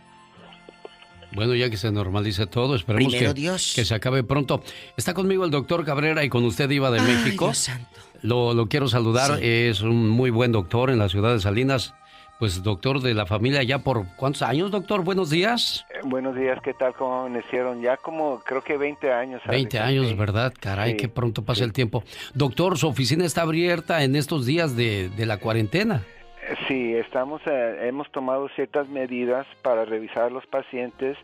[1.34, 3.74] Bueno, ya que se normalice todo, esperemos que, Dios.
[3.76, 4.62] que se acabe pronto.
[4.96, 7.46] Está conmigo el doctor Cabrera y con usted iba de Ay, México.
[7.46, 7.90] Dios santo.
[8.22, 11.94] Lo, lo quiero saludar, es un muy buen doctor en la ciudad de Salinas.
[12.40, 15.86] Pues doctor de la familia ya por cuántos años, doctor, buenos días.
[15.90, 16.94] Eh, Buenos días, ¿qué tal?
[16.94, 17.82] ¿Cómo amanecieron?
[17.82, 19.42] Ya como creo que 20 años.
[19.46, 19.50] Alex.
[19.64, 20.14] 20 años, Sí.
[20.14, 20.54] ¿verdad?
[20.60, 22.04] Caray, Sí, qué pronto pasa el tiempo.
[22.36, 26.04] Doctor, su oficina está abierta en estos días de, de la cuarentena.
[26.48, 31.18] Eh, Sí, estamos, eh, hemos tomado ciertas medidas para revisar a los pacientes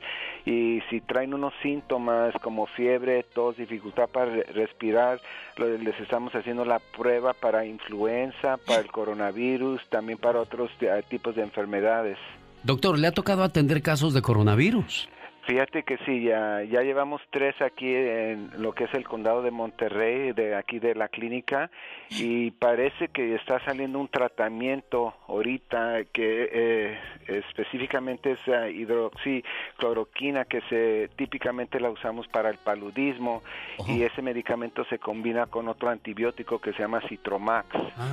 [0.46, 5.20] y si traen unos síntomas como fiebre, tos, dificultad para re- respirar,
[5.58, 11.36] les estamos haciendo la prueba para influenza, para el coronavirus, también para otros eh, tipos
[11.36, 12.18] de enfermedades.
[12.64, 15.10] Doctor, ¿le ha tocado atender casos de coronavirus?
[15.46, 19.52] Fíjate que sí, ya, ya llevamos tres aquí en lo que es el condado de
[19.52, 21.70] Monterrey, de aquí de la clínica,
[22.10, 30.62] y parece que está saliendo un tratamiento ahorita que eh, específicamente es eh, hidroxicloroquina, que
[30.70, 33.44] se típicamente la usamos para el paludismo,
[33.88, 37.68] y ese medicamento se combina con otro antibiótico que se llama Citromax.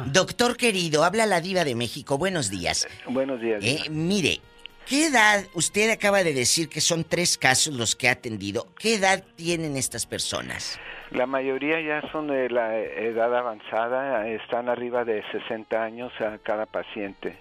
[0.07, 2.18] Doctor querido, habla la diva de México.
[2.18, 2.89] Buenos días.
[3.07, 3.62] Buenos días.
[3.64, 4.41] Eh, mire,
[4.91, 5.45] ¿qué edad?
[5.55, 8.66] Usted acaba de decir que son tres casos los que ha atendido.
[8.76, 10.80] ¿Qué edad tienen estas personas?
[11.12, 16.66] La mayoría ya son de la edad avanzada, están arriba de 60 años a cada
[16.66, 17.38] paciente.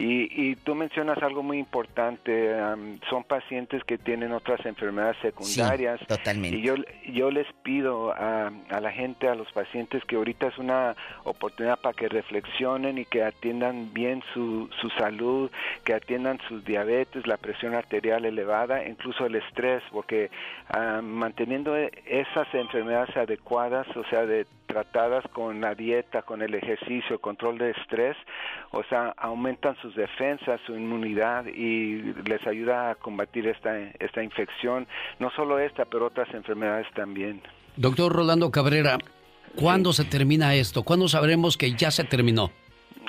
[0.00, 6.00] Y, y tú mencionas algo muy importante, am, son pacientes que tienen otras enfermedades secundarias.
[6.06, 6.56] totalmente.
[6.56, 6.74] Y yo,
[7.12, 11.78] yo les pido a, a la gente, a los pacientes, que ahorita es una oportunidad
[11.80, 15.50] para que reflexionen y que atiendan bien su, su salud,
[15.84, 20.30] que atiendan sus diabetes, la presión arterial elevada, incluso el estrés, porque
[21.02, 27.18] manteniendo e- esas enfermedades adecuadas, o sea, de tratadas con la dieta, con el ejercicio,
[27.20, 28.16] control de estrés,
[28.70, 34.86] o sea, aumentan sus defensas, su inmunidad y les ayuda a combatir esta, esta infección,
[35.18, 37.42] no solo esta, pero otras enfermedades también.
[37.76, 38.98] Doctor Rolando Cabrera,
[39.56, 40.82] ¿cuándo se termina esto?
[40.82, 42.50] ¿Cuándo sabremos que ya se terminó?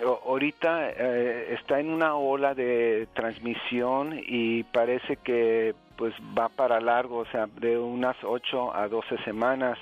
[0.04, 7.20] Ahorita eh, está en una ola de transmisión y parece que pues va para largo,
[7.20, 9.78] o sea, de unas 8 a 12 semanas.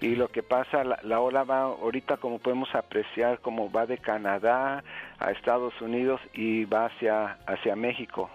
[0.00, 3.98] Y lo que pasa, la, la ola va ahorita como podemos apreciar, como va de
[3.98, 4.84] Canadá
[5.18, 8.30] a Estados Unidos y va hacia, hacia México.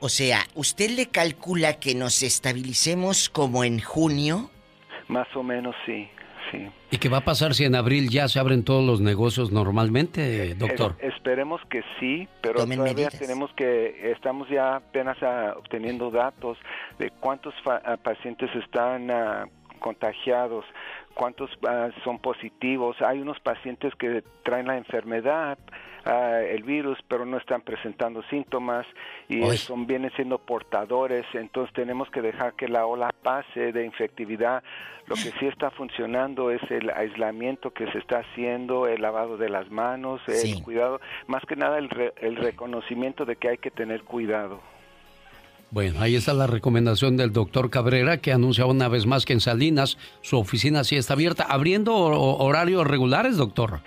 [0.00, 4.50] O sea, ¿usted le calcula que nos estabilicemos como en junio?
[5.08, 6.08] Más o menos sí,
[6.50, 6.68] sí.
[6.90, 10.54] ¿Y qué va a pasar si en abril ya se abren todos los negocios normalmente,
[10.54, 10.94] doctor?
[11.00, 13.18] Es- esperemos que sí, pero Tomen todavía medidas.
[13.18, 16.56] tenemos que, estamos ya apenas ah, obteniendo datos
[16.98, 19.44] de cuántos fa- ah, pacientes están ah,
[19.80, 20.64] contagiados,
[21.14, 22.96] cuántos ah, son positivos.
[23.02, 25.58] Hay unos pacientes que traen la enfermedad,
[26.08, 28.86] ah, el virus, pero no están presentando síntomas
[29.28, 29.56] y Uy.
[29.56, 31.24] son vienen siendo portadores.
[31.34, 34.62] Entonces tenemos que dejar que la ola pase de infectividad.
[35.06, 39.48] Lo que sí está funcionando es el aislamiento que se está haciendo, el lavado de
[39.48, 43.70] las manos, el cuidado, más que nada el, re- el reconocimiento de que hay que
[43.70, 44.60] tener cuidado.
[45.70, 49.40] Bueno, ahí está la recomendación del doctor Cabrera que anuncia una vez más que en
[49.40, 53.80] Salinas su oficina sí está abierta, abriendo ho- horarios regulares, doctor.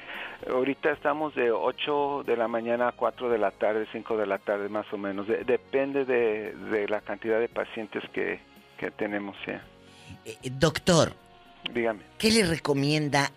[0.49, 4.37] Ahorita estamos de 8 de la mañana a 4 de la tarde, 5 de la
[4.39, 5.27] tarde más o menos.
[5.27, 8.39] De- depende de, de la cantidad de pacientes que,
[8.77, 9.35] que tenemos.
[9.45, 9.63] ya.
[10.25, 11.13] Eh, doctor,
[11.71, 12.01] Dígame.
[12.17, 13.31] ¿qué le recomienda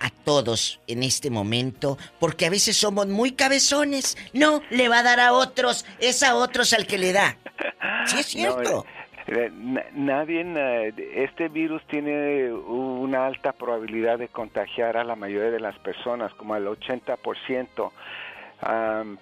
[0.00, 4.16] a todos en este momento, porque a veces somos muy cabezones.
[4.32, 7.36] No, le va a dar a otros, es a otros al que le da.
[8.06, 8.86] Sí es cierto.
[8.88, 8.99] Eh,
[9.94, 15.78] nadie, eh, este virus tiene una alta probabilidad de contagiar a la mayoría de las
[15.78, 17.92] personas, como al 80%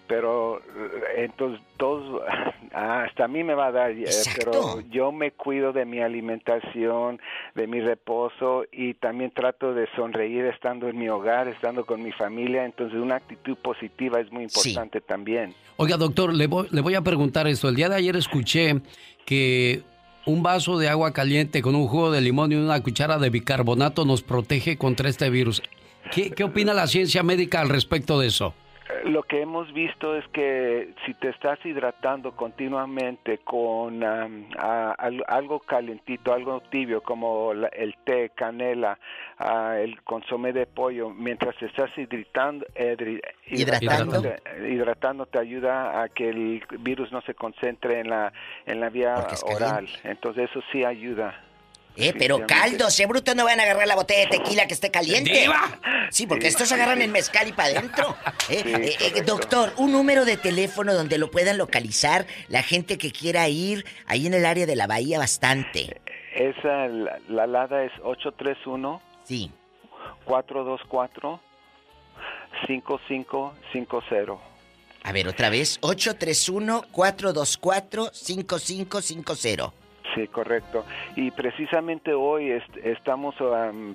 [0.07, 2.23] pero eh, entonces todos,
[2.73, 4.05] hasta a mí me va a dar, eh,
[4.37, 7.21] pero yo me cuido de mi alimentación,
[7.55, 12.13] de mi reposo y también trato de sonreír estando en mi hogar, estando con mi
[12.13, 15.55] familia, entonces una actitud positiva es muy importante también.
[15.77, 17.69] Oiga, doctor, le voy, le voy a preguntar esto.
[17.69, 18.81] El día de ayer escuché
[19.25, 19.83] que
[20.29, 24.05] un vaso de agua caliente con un jugo de limón y una cuchara de bicarbonato
[24.05, 25.63] nos protege contra este virus.
[26.13, 28.55] ¿Qué, qué opina la ciencia médica al respecto de eso?
[29.05, 36.63] Lo que hemos visto es que si te estás hidratando continuamente con algo calentito, algo
[36.71, 38.99] tibio como el té, canela,
[39.77, 42.67] el consomé de pollo, mientras te estás hidratando,
[43.47, 44.23] hidratando,
[44.67, 48.33] hidratando, te ayuda a que el virus no se concentre en la
[48.67, 49.89] en la vía oral.
[50.05, 51.48] Entonces eso sí ayuda.
[52.01, 54.93] Eh, pero caldo, ese bruto no van a agarrar la botella de tequila que esté
[54.93, 55.49] caliente.
[56.11, 58.17] Sí, porque estos agarran el mezcal y para adentro.
[58.51, 63.13] Eh, eh, eh, doctor, un número de teléfono donde lo puedan localizar la gente que
[63.13, 66.01] quiera ir ahí en el área de la bahía bastante.
[66.35, 69.03] Esa, la, la LADA es 831.
[69.25, 69.51] Sí.
[70.25, 71.41] 424
[72.67, 74.39] 5550.
[75.03, 79.88] A ver, otra vez, 831 424 5550.
[80.15, 80.85] Sí, correcto.
[81.17, 82.51] Y precisamente hoy
[82.83, 83.35] estamos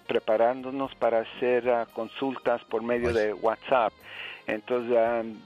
[0.08, 3.94] preparándonos para hacer ah, consultas por medio pues de WhatsApp.
[4.46, 4.98] Entonces,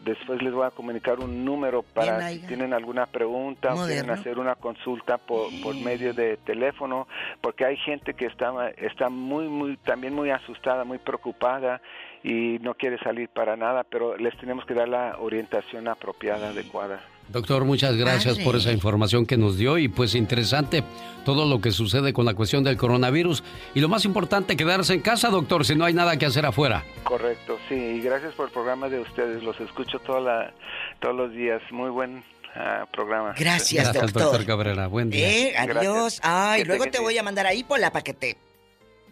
[0.03, 4.39] después les voy a comunicar un número para si tienen alguna pregunta o quieren hacer
[4.39, 7.07] una consulta por, por medio de teléfono,
[7.39, 11.79] porque hay gente que está, está muy, muy, también muy asustada, muy preocupada
[12.23, 16.99] y no quiere salir para nada, pero les tenemos que dar la orientación apropiada, adecuada.
[17.29, 20.83] Doctor, muchas gracias por esa información que nos dio y pues interesante
[21.25, 23.43] todo lo que sucede con la cuestión del coronavirus
[23.75, 26.85] y lo más importante, quedarse en casa, doctor, si no hay nada que hacer afuera.
[27.03, 30.53] Correcto, sí, y gracias por el programa de ustedes, los escucho toda la,
[31.01, 32.23] todos los días, muy buen
[32.55, 33.33] ah, programa.
[33.37, 34.45] Gracias, doctor.
[34.45, 35.27] Cabrera, buen día.
[35.27, 36.21] Eh, adiós.
[36.23, 38.37] Ay, luego te voy a mandar ahí Pola para que te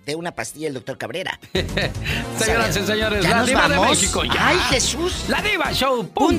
[0.06, 1.40] dé una pastilla el doctor Cabrera.
[2.38, 4.50] Señoras y señores, la diva de México ya.
[4.50, 5.26] ¡Ay, Jesús!
[5.28, 6.36] La diva show.com.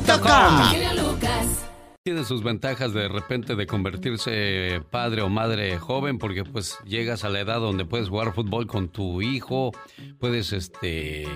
[2.04, 7.28] Tiene sus ventajas de repente de convertirse padre o madre joven porque pues llegas a
[7.28, 9.72] la edad donde puedes jugar fútbol con tu hijo,
[10.20, 11.26] puedes este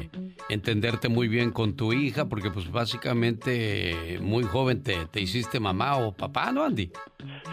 [0.49, 5.97] entenderte muy bien con tu hija porque pues básicamente muy joven te, te hiciste mamá
[5.97, 6.93] o papá, ¿no Andy?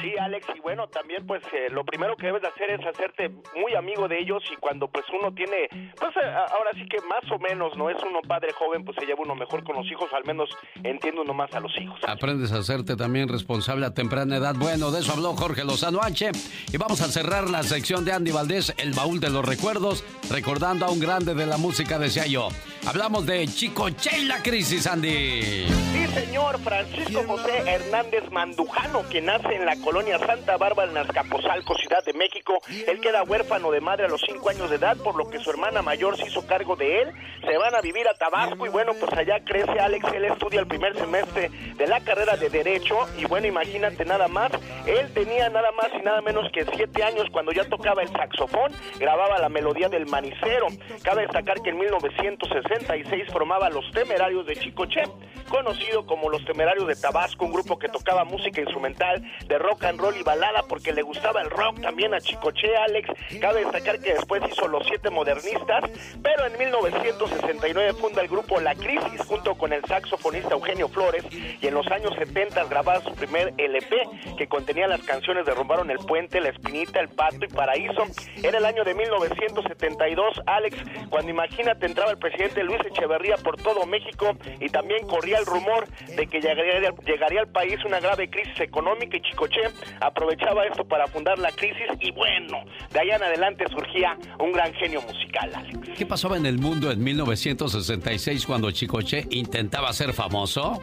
[0.01, 3.29] Sí, Alex, y bueno, también pues eh, lo primero que debes de hacer es hacerte
[3.55, 7.29] muy amigo de ellos y cuando pues uno tiene, pues eh, ahora sí que más
[7.31, 10.11] o menos no es uno padre joven, pues se lleva uno mejor con los hijos,
[10.13, 10.49] al menos
[10.83, 11.99] entiende uno más a los hijos.
[12.07, 14.55] Aprendes a hacerte también responsable a temprana edad.
[14.57, 16.31] Bueno, de eso habló Jorge Lozano H.
[16.71, 20.85] Y vamos a cerrar la sección de Andy Valdés, el baúl de los recuerdos, recordando
[20.85, 22.49] a un grande de la música, decía yo.
[22.85, 25.67] Hablamos de Chico Che la crisis, Andy.
[25.67, 31.75] Sí, señor, Francisco José Hernández Mandujano, que nace en la colonia Santa Bárbara, en Azcapotzalco,
[31.75, 32.59] Ciudad de México.
[32.87, 35.49] Él queda huérfano de madre a los cinco años de edad, por lo que su
[35.49, 37.11] hermana mayor se hizo cargo de él.
[37.41, 40.05] Se van a vivir a Tabasco y bueno, pues allá crece Alex.
[40.13, 44.51] Él estudia el primer semestre de la carrera de Derecho y bueno, imagínate nada más.
[44.85, 48.71] Él tenía nada más y nada menos que siete años cuando ya tocaba el saxofón,
[48.99, 50.67] grababa la melodía del manicero.
[51.03, 55.01] Cabe destacar que en 1966 formaba Los Temerarios de Chicoche,
[55.49, 59.99] conocido como Los Temerarios de Tabasco, un grupo que tocaba música instrumental de rock and
[59.99, 63.09] roll y balada porque le gustaba el rock también a Chicoche, Alex.
[63.39, 65.83] Cabe destacar que después hizo Los Siete Modernistas,
[66.21, 71.67] pero en 1969 funda el grupo La Crisis junto con el saxofonista Eugenio Flores y
[71.67, 73.95] en los años 70 grababa su primer LP
[74.37, 78.03] que contenía las canciones de Rombaron el Puente, La Espinita, El Pato y Paraíso.
[78.43, 80.77] Era el año de 1972, Alex,
[81.09, 85.87] cuando imagínate entraba el presidente Luis Echeverría por todo México y también corría el rumor
[86.15, 91.07] de que llegaría, llegaría al país una grave crisis económica y Chicoche aprovechaba esto para
[91.07, 95.77] fundar la crisis y bueno, de allá en adelante surgía un gran genio musical, Alex.
[95.95, 100.81] ¿Qué pasaba en el mundo en 1966 cuando Chicoche intentaba ser famoso?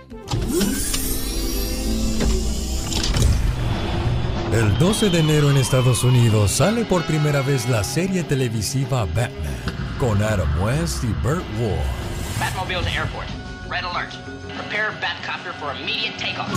[4.53, 9.65] El 12 de enero en Estados Unidos sale por primera vez la serie televisiva Batman
[9.99, 12.39] con Adam West y Burt Ward.
[12.39, 13.27] Batmobile to airport.
[13.69, 14.34] Red alert.
[14.57, 16.49] Prepare Batcopter for immediate takeoff.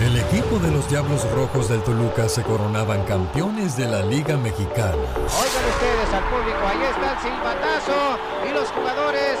[0.00, 4.96] El equipo de los Diablos Rojos del Toluca se coronaban campeones de la Liga Mexicana.
[5.14, 8.18] Oigan ustedes al público, ahí está el silbatazo
[8.48, 9.38] y los jugadores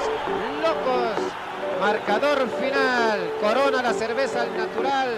[0.62, 1.43] locos.
[1.84, 3.20] Marcador final.
[3.42, 5.10] Corona la cerveza al natural.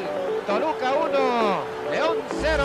[0.48, 2.64] Toluca 1, León 0.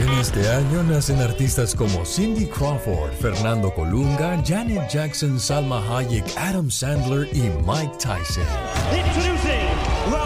[0.00, 6.68] En este año nacen artistas como Cindy Crawford, Fernando Colunga, Janet Jackson, Salma Hayek, Adam
[6.68, 8.42] Sandler y Mike Tyson.
[8.92, 10.25] Introducing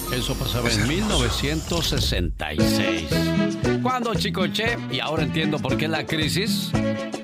[0.13, 3.07] Eso pasaba en 1966.
[3.81, 4.77] ¿Cuándo, Chicoche?
[4.91, 6.69] Y ahora entiendo por qué la crisis.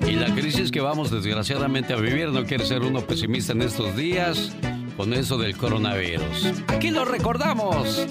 [0.06, 3.94] Y la crisis que vamos desgraciadamente a vivir, no quiere ser uno pesimista en estos
[3.94, 4.52] días
[4.96, 6.52] con eso del coronavirus.
[6.68, 8.06] Aquí lo recordamos.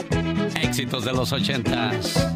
[0.62, 2.28] Éxitos de los ochentas.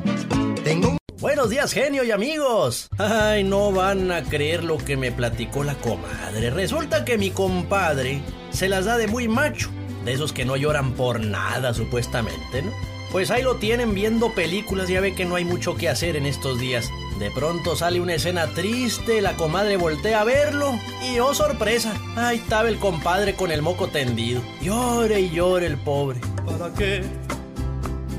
[0.64, 2.90] Tengo Buenos días, genio y amigos.
[2.98, 6.50] Ay, no van a creer lo que me platicó la comadre.
[6.50, 9.70] Resulta que mi compadre se las da de muy macho,
[10.06, 12.72] de esos que no lloran por nada, supuestamente, ¿no?
[13.12, 16.26] Pues ahí lo tienen viendo películas, ya ve que no hay mucho que hacer en
[16.26, 16.90] estos días.
[17.20, 22.38] De pronto sale una escena triste, la comadre voltea a verlo y oh sorpresa, ahí
[22.38, 24.42] estaba el compadre con el moco tendido.
[24.62, 26.22] Llore y llore el pobre.
[26.46, 27.04] ¿Para qué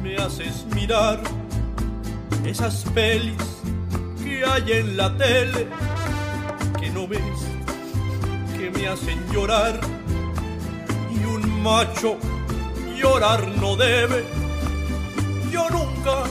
[0.03, 1.23] me haces mirar
[2.45, 3.43] esas pelis
[4.23, 5.69] que hay en la tele?
[6.79, 7.21] Que no ves
[8.59, 9.81] que me hacen llorar
[11.63, 12.17] macho
[12.97, 14.25] llorar no debe.
[15.51, 16.25] Yo nunca,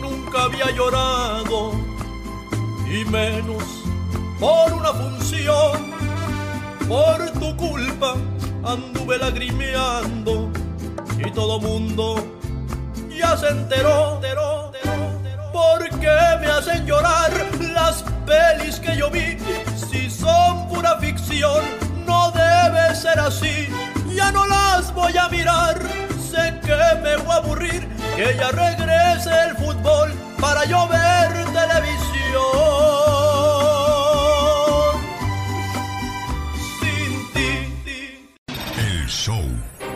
[0.00, 1.72] nunca había llorado
[2.86, 3.64] y menos
[4.38, 5.98] por una función.
[6.86, 8.14] Por tu culpa
[8.64, 10.50] anduve lagrimeando
[11.18, 12.16] y todo mundo
[13.18, 14.14] ya se enteró.
[14.16, 15.52] enteró, enteró.
[15.52, 17.32] ¿Por qué me hacen llorar
[17.72, 19.36] las pelis que yo vi?
[19.90, 21.62] Si son pura ficción,
[22.06, 23.68] no debe ser así.
[24.18, 25.80] Ya no las voy a mirar,
[26.18, 27.86] sé que me voy a aburrir.
[28.16, 32.42] Que ya regrese el fútbol para yo ver televisión.
[36.80, 37.76] Sin ti.
[38.76, 39.40] El show.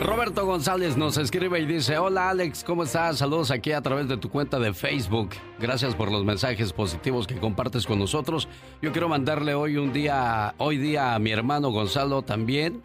[0.00, 3.18] Roberto González nos escribe y dice, hola Alex, ¿cómo estás?
[3.18, 5.30] Saludos aquí a través de tu cuenta de Facebook.
[5.58, 8.48] Gracias por los mensajes positivos que compartes con nosotros.
[8.80, 12.82] Yo quiero mandarle hoy un día, hoy día a mi hermano Gonzalo también,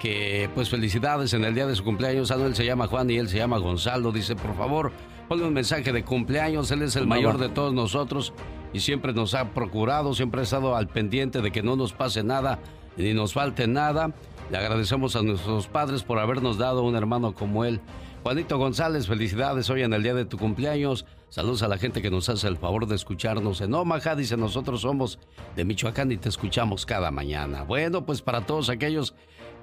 [0.00, 2.30] que pues felicidades en el día de su cumpleaños.
[2.30, 4.12] Ah, no, él se llama Juan y él se llama Gonzalo.
[4.12, 4.92] Dice, por favor,
[5.28, 6.70] ponle un mensaje de cumpleaños.
[6.70, 8.32] Él es el mayor de todos nosotros
[8.72, 12.22] y siempre nos ha procurado, siempre ha estado al pendiente de que no nos pase
[12.22, 12.58] nada
[12.96, 14.12] ni nos falte nada.
[14.50, 17.80] Le agradecemos a nuestros padres por habernos dado un hermano como él.
[18.22, 21.06] Juanito González, felicidades hoy en el día de tu cumpleaños.
[21.28, 24.16] Saludos a la gente que nos hace el favor de escucharnos en Omaha.
[24.16, 25.18] Dice, nosotros somos
[25.54, 27.62] de Michoacán y te escuchamos cada mañana.
[27.62, 29.14] Bueno, pues para todos aquellos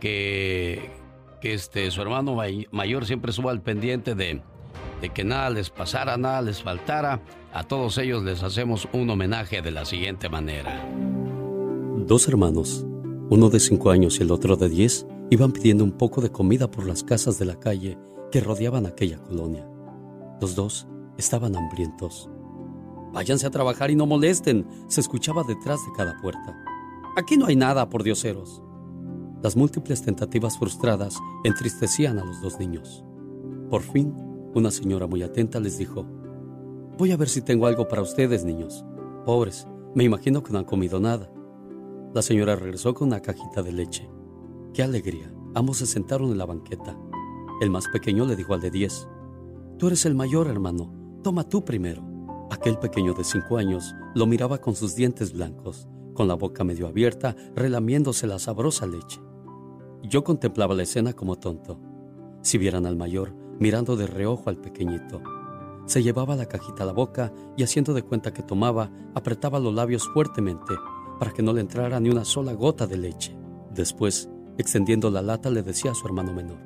[0.04, 0.90] que,
[1.44, 4.42] este, su hermano may- mayor siempre estuvo al pendiente de,
[5.00, 7.22] de que nada les pasara, nada les faltara,
[7.54, 10.86] a todos ellos les hacemos un homenaje de la siguiente manera.
[12.06, 12.86] Dos hermanos,
[13.30, 16.70] uno de cinco años y el otro de diez, iban pidiendo un poco de comida
[16.70, 17.98] por las casas de la calle
[18.30, 19.66] que rodeaban aquella colonia.
[20.42, 20.86] Los dos
[21.18, 22.30] estaban hambrientos.
[23.14, 26.58] Váyanse a trabajar y no molesten, se escuchaba detrás de cada puerta.
[27.16, 28.63] Aquí no hay nada, por dioseros.
[29.44, 33.04] Las múltiples tentativas frustradas entristecían a los dos niños.
[33.70, 34.14] Por fin,
[34.56, 36.06] una señora muy atenta les dijo,
[36.98, 38.86] Voy a ver si tengo algo para ustedes, niños.
[39.26, 41.30] Pobres, me imagino que no han comido nada.
[42.14, 44.10] La señora regresó con una cajita de leche.
[44.74, 45.34] ¡Qué alegría!
[45.56, 46.98] Ambos se sentaron en la banqueta.
[47.60, 49.10] El más pequeño le dijo al de diez,
[49.78, 51.20] Tú eres el mayor, hermano.
[51.22, 52.02] Toma tú primero.
[52.50, 56.88] Aquel pequeño de cinco años lo miraba con sus dientes blancos, con la boca medio
[56.88, 59.20] abierta, relamiéndose la sabrosa leche.
[60.04, 61.80] Yo contemplaba la escena como tonto.
[62.42, 65.22] Si vieran al mayor mirando de reojo al pequeñito,
[65.86, 69.74] se llevaba la cajita a la boca y haciendo de cuenta que tomaba, apretaba los
[69.74, 70.76] labios fuertemente
[71.20, 73.36] para que no le entrara ni una sola gota de leche.
[73.74, 76.58] Después, extendiendo la lata, le decía a su hermano menor,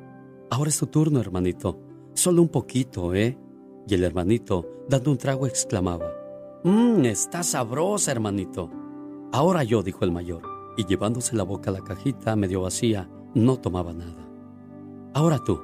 [0.50, 1.80] Ahora es tu turno, hermanito.
[2.14, 3.38] Solo un poquito, ¿eh?
[3.88, 6.10] Y el hermanito, dando un trago, exclamaba,
[6.64, 8.70] Mmm, está sabrosa, hermanito.
[9.32, 10.42] Ahora yo, dijo el mayor,
[10.78, 14.28] y llevándose la boca a la cajita medio vacía, no tomaba nada.
[15.14, 15.60] Ahora tú,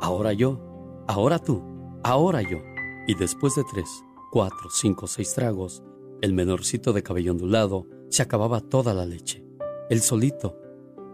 [0.00, 0.58] ahora yo,
[1.06, 1.62] ahora tú,
[2.02, 2.58] ahora yo.
[3.06, 3.88] Y después de tres,
[4.30, 5.82] cuatro, cinco, seis tragos,
[6.22, 9.44] el menorcito de cabello ondulado se acababa toda la leche.
[9.90, 10.56] El solito.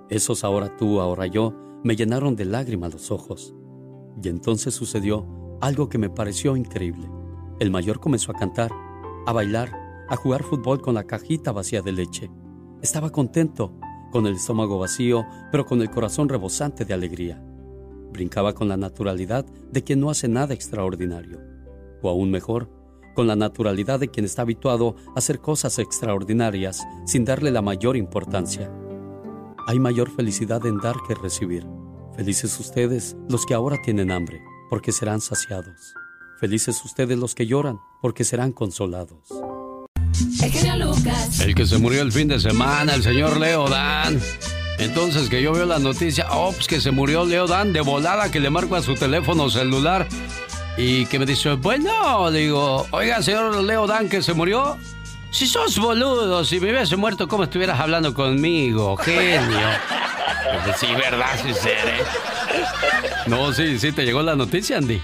[0.08, 1.52] Esos ahora tú, ahora yo,
[1.82, 3.54] me llenaron de lágrimas los ojos.
[4.22, 5.26] Y entonces sucedió
[5.60, 7.08] algo que me pareció increíble.
[7.58, 8.70] El mayor comenzó a cantar,
[9.26, 9.72] a bailar,
[10.08, 12.30] a jugar fútbol con la cajita vacía de leche.
[12.80, 13.72] Estaba contento,
[14.16, 17.38] con el estómago vacío, pero con el corazón rebosante de alegría.
[18.14, 21.38] Brincaba con la naturalidad de quien no hace nada extraordinario.
[22.00, 22.70] O aún mejor,
[23.14, 27.94] con la naturalidad de quien está habituado a hacer cosas extraordinarias sin darle la mayor
[27.94, 28.72] importancia.
[29.66, 31.66] Hay mayor felicidad en dar que recibir.
[32.14, 34.40] Felices ustedes los que ahora tienen hambre,
[34.70, 35.92] porque serán saciados.
[36.40, 39.28] Felices ustedes los que lloran, porque serán consolados.
[41.40, 44.20] El que se murió el fin de semana, el señor Leo Dan.
[44.78, 48.30] Entonces que yo veo la noticia, oh, pues que se murió Leo Dan de volada,
[48.30, 50.06] que le marco a su teléfono celular
[50.76, 54.76] y que me dice, bueno, digo, oiga, señor Leo Dan, que se murió.
[55.30, 58.96] Si sos boludo, si me hubiese muerto, ¿cómo estuvieras hablando conmigo?
[58.96, 59.68] Genio.
[60.64, 61.38] Pues sí, ¿verdad?
[61.42, 61.98] Sí, seré.
[63.26, 65.00] No, sí, sí, te llegó la noticia, Andy.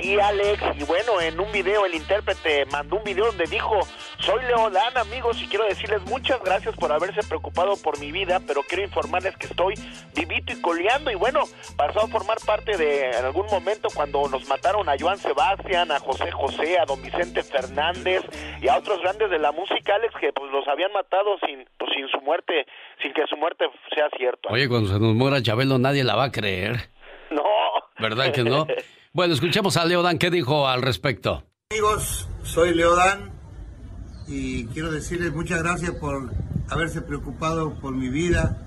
[0.00, 3.78] Sí, Alex, y bueno, en un video el intérprete mandó un video donde dijo,
[4.18, 8.62] soy Leodán, amigos, y quiero decirles muchas gracias por haberse preocupado por mi vida, pero
[8.62, 9.74] quiero informarles que estoy
[10.14, 11.44] vivito y coleando, y bueno,
[11.76, 15.98] pasó a formar parte de, en algún momento, cuando nos mataron a Joan Sebastián, a
[15.98, 18.22] José José, a don Vicente Fernández,
[18.60, 21.90] y a otros grandes de la música, Alex, que pues los habían matado sin, pues,
[21.94, 22.66] sin su muerte,
[23.02, 23.64] sin que su muerte
[23.94, 24.48] sea cierta.
[24.50, 26.76] Oye, cuando se nos muera Chabelo, nadie la va a creer.
[27.28, 27.42] No.
[27.98, 28.68] ¿Verdad que no?
[29.16, 31.42] Bueno, escuchemos a Leodan qué dijo al respecto.
[31.70, 33.30] Amigos, soy Leodan
[34.28, 36.30] y quiero decirles muchas gracias por
[36.68, 38.62] haberse preocupado por mi vida.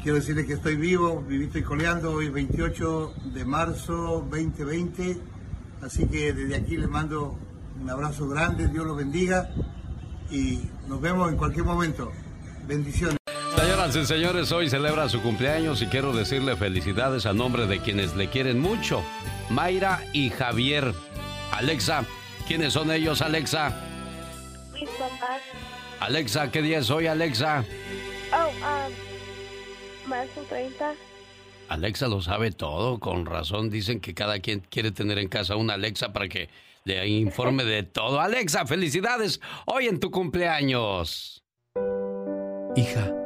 [0.00, 5.16] Quiero decirles que estoy vivo, vivito y coleando, hoy 28 de marzo 2020.
[5.82, 7.36] Así que desde aquí les mando
[7.82, 9.50] un abrazo grande, Dios los bendiga
[10.30, 12.12] y nos vemos en cualquier momento.
[12.68, 13.15] Bendiciones.
[13.56, 18.14] Señoras y señores, hoy celebra su cumpleaños y quiero decirle felicidades a nombre de quienes
[18.14, 19.02] le quieren mucho.
[19.48, 20.92] Mayra y Javier.
[21.52, 22.04] Alexa,
[22.46, 23.74] ¿quiénes son ellos, Alexa?
[24.74, 25.40] Mis papás.
[26.00, 27.64] Alexa, ¿qué día es hoy, Alexa?
[28.32, 30.94] Oh, um, marzo 30.
[31.68, 33.70] Alexa lo sabe todo, con razón.
[33.70, 36.50] Dicen que cada quien quiere tener en casa una Alexa para que
[36.84, 38.20] le informe de todo.
[38.20, 41.42] Alexa, felicidades hoy en tu cumpleaños.
[42.76, 43.25] Hija.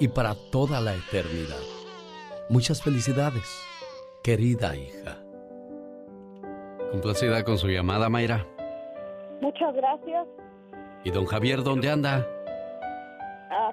[0.00, 1.60] y para toda la eternidad.
[2.48, 3.44] Muchas felicidades,
[4.22, 5.18] querida hija.
[6.90, 8.46] Complacida con su llamada, Mayra.
[9.40, 10.26] Muchas gracias.
[11.04, 12.26] ¿Y don Javier dónde anda?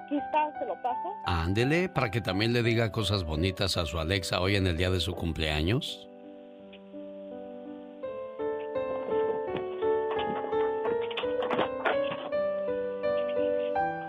[0.02, 1.08] Aquí está, se lo paso.
[1.24, 4.90] Ándele para que también le diga cosas bonitas a su Alexa hoy en el día
[4.90, 6.08] de su cumpleaños.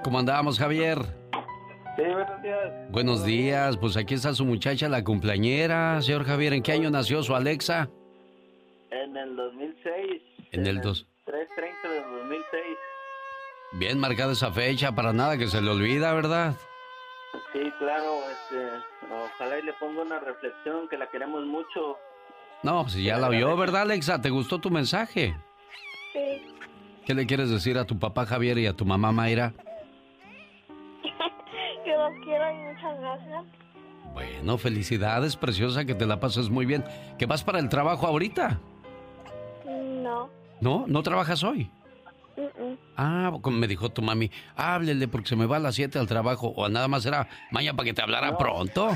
[0.04, 1.00] ¿Cómo andamos, Javier?
[1.98, 2.92] Sí, buenos días.
[2.92, 6.00] Buenos días, pues aquí está su muchacha, la cumpleañera.
[6.04, 7.90] Señor Javier, ¿en qué año nació su Alexa?
[8.92, 10.22] En el 2006.
[10.52, 11.08] En el dos.
[11.26, 12.62] 3.30 del 2006.
[13.74, 16.54] Bien marcada esa fecha, para nada que se le olvida, ¿verdad?
[17.52, 18.70] Sí, claro, este,
[19.12, 21.98] ojalá y le ponga una reflexión, que la queremos mucho.
[22.62, 24.22] No, pues ya la oyó, ¿verdad, Alexa?
[24.22, 25.36] ¿Te gustó tu mensaje?
[26.14, 26.44] Sí.
[27.08, 29.54] ¿Qué le quieres decir a tu papá Javier y a tu mamá Mayra?
[31.98, 33.46] Los quiero y muchas gracias.
[34.14, 36.84] Bueno, felicidades, preciosa, que te la pases muy bien.
[37.20, 38.60] ¿Que vas para el trabajo ahorita?
[39.66, 40.30] No.
[40.62, 40.86] ¿No?
[40.88, 41.70] ¿No trabajas hoy?
[42.38, 42.78] Mm-mm.
[42.96, 46.08] Ah, como me dijo tu mami, háblele porque se me va a las 7 al
[46.08, 46.54] trabajo.
[46.56, 48.38] O nada más era mañana para que te hablara No.
[48.38, 48.90] pronto.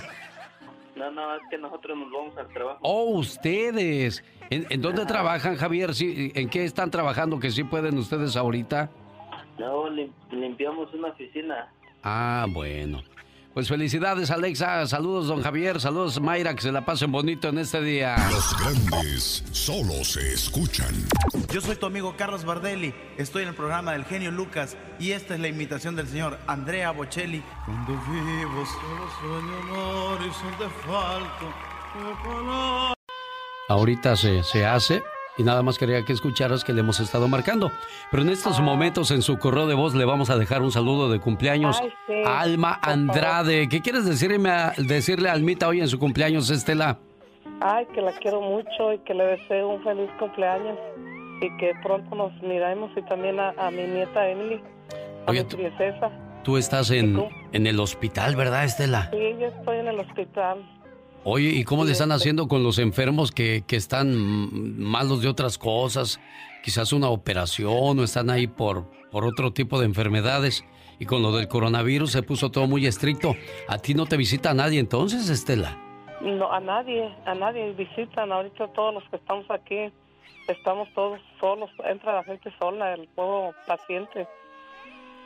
[0.95, 2.79] No, no, es que nosotros nos vamos al trabajo.
[2.83, 4.23] Oh, ustedes.
[4.49, 5.93] ¿En, en dónde trabajan, Javier?
[5.95, 8.89] Sí, ¿En qué están trabajando que sí pueden ustedes ahorita?
[9.57, 11.71] No, lim- limpiamos una oficina.
[12.03, 13.03] Ah, bueno.
[13.53, 14.87] Pues felicidades, Alexa.
[14.87, 15.81] Saludos, don Javier.
[15.81, 16.55] Saludos, Mayra.
[16.55, 18.15] Que se la pasen bonito en este día.
[18.31, 20.95] Los grandes solo se escuchan.
[21.51, 25.33] Yo soy tu amigo Carlos Bardelli, estoy en el programa del genio Lucas y esta
[25.33, 27.43] es la imitación del señor Andrea Bocelli.
[27.65, 29.69] Cuando vivo solo sueño un
[30.13, 31.45] horizonte falto
[31.93, 32.93] de.
[33.67, 35.03] Ahorita se, se hace
[35.37, 37.71] y nada más quería que escucharas que le hemos estado marcando.
[38.11, 38.61] Pero en estos Ah.
[38.61, 41.93] momentos en su correo de voz le vamos a dejar un saludo de cumpleaños Ay,
[42.07, 42.79] sí, a Alma.
[42.81, 43.67] Andrade.
[43.69, 46.97] ¿Qué quieres decirme a- decirle a Almita hoy en su cumpleaños, Estela?
[47.61, 50.77] Ay, que la quiero mucho y que le deseo un feliz cumpleaños
[51.41, 54.59] y que pronto nos miremos y también a, a mi nieta Emily,
[55.27, 56.09] a Oye, mi tú- princesa.
[56.43, 59.09] Tú estás en, en el hospital, ¿verdad, Estela?
[59.11, 60.57] Sí, yo estoy en el hospital.
[61.23, 65.57] Oye, ¿y cómo le están haciendo con los enfermos que, que están malos de otras
[65.57, 66.19] cosas?
[66.63, 70.65] Quizás una operación o están ahí por, por otro tipo de enfermedades.
[70.99, 73.35] Y con lo del coronavirus se puso todo muy estricto.
[73.67, 75.77] ¿A ti no te visita nadie entonces, Estela?
[76.21, 78.31] No, a nadie, a nadie visitan.
[78.31, 79.91] Ahorita todos los que estamos aquí,
[80.47, 81.69] estamos todos solos.
[81.85, 84.27] Entra la gente sola, el pueblo paciente.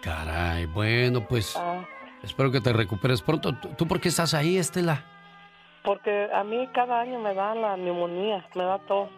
[0.01, 1.85] Caray, bueno, pues Ah,
[2.23, 3.53] espero que te recuperes pronto.
[3.61, 5.03] ¿Tú, tú por qué estás ahí, Estela?
[5.85, 9.09] Porque a mí cada año me da la neumonía, me da tos.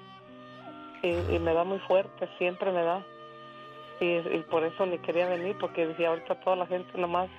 [1.02, 3.03] Y, y me da muy fuerte, siempre me da.
[3.99, 7.30] Y, y por eso ni quería venir, porque decía, ahorita toda la gente nomás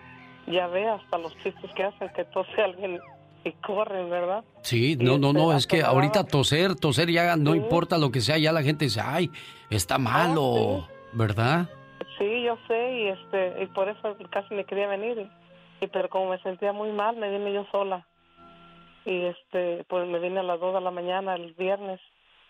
[0.46, 3.00] ya ve hasta los chistes que hacen, que tose alguien
[3.44, 4.44] y corren, ¿verdad?
[4.62, 8.38] Sí, no, no, no, es que ahorita toser, toser ya no importa lo que sea,
[8.38, 9.30] ya la gente dice, ay,
[9.70, 11.68] está malo, ¿verdad?
[12.18, 15.28] Sí, yo sé, y este y por eso casi me quería venir.
[15.80, 18.05] Y, pero como me sentía muy mal, me vine yo sola.
[19.04, 22.00] Y este, pues me vine a las 2 de la mañana el viernes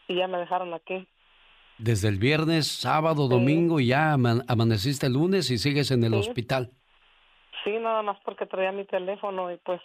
[0.09, 1.07] y ya me dejaron aquí.
[1.79, 6.13] Desde el viernes, sábado, domingo y ya ama- amaneciste el lunes y sigues en el
[6.15, 6.19] Sí.
[6.19, 6.71] hospital.
[7.65, 9.81] Sí, nada más porque traía mi teléfono y pues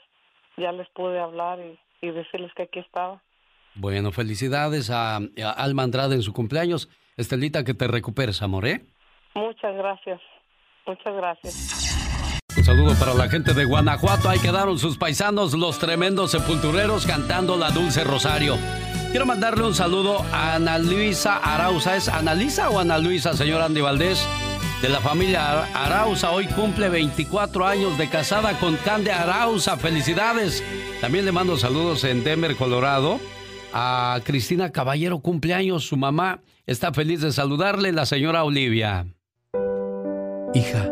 [0.57, 3.21] ya les pude hablar y, y decirles que aquí estaba.
[3.75, 5.19] Bueno, felicidades a, a
[5.57, 6.89] Alma Andrade en su cumpleaños.
[7.17, 8.81] Estelita, que te recuperes, amor, ¿eh?
[9.35, 10.21] Muchas gracias.
[10.87, 12.02] Muchas gracias.
[12.55, 14.29] Un saludo para la gente de Guanajuato.
[14.29, 18.57] Ahí quedaron sus paisanos, los tremendos sepultureros, cantando la Dulce Rosario.
[19.09, 21.95] Quiero mandarle un saludo a Ana Luisa Arauza.
[21.95, 24.25] ¿Es Ana Lisa o Ana Luisa, señor Andy Valdés?
[24.81, 26.31] De la familia Arauza.
[26.31, 29.77] Hoy cumple 24 años de casada con Cande Arauza.
[29.77, 30.63] Felicidades.
[31.01, 33.19] También le mando saludos en Denver, Colorado.
[33.73, 35.87] A Cristina Caballero, cumpleaños.
[35.87, 39.07] Su mamá está feliz de saludarle, la señora Olivia.
[40.53, 40.91] Hija,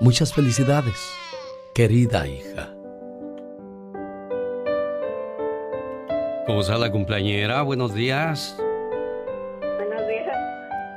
[0.00, 0.94] Muchas felicidades,
[1.74, 2.72] querida hija.
[6.46, 7.62] ¿Cómo está la cumpleañera?
[7.62, 8.56] Buenos días.
[9.60, 10.36] Buenos días.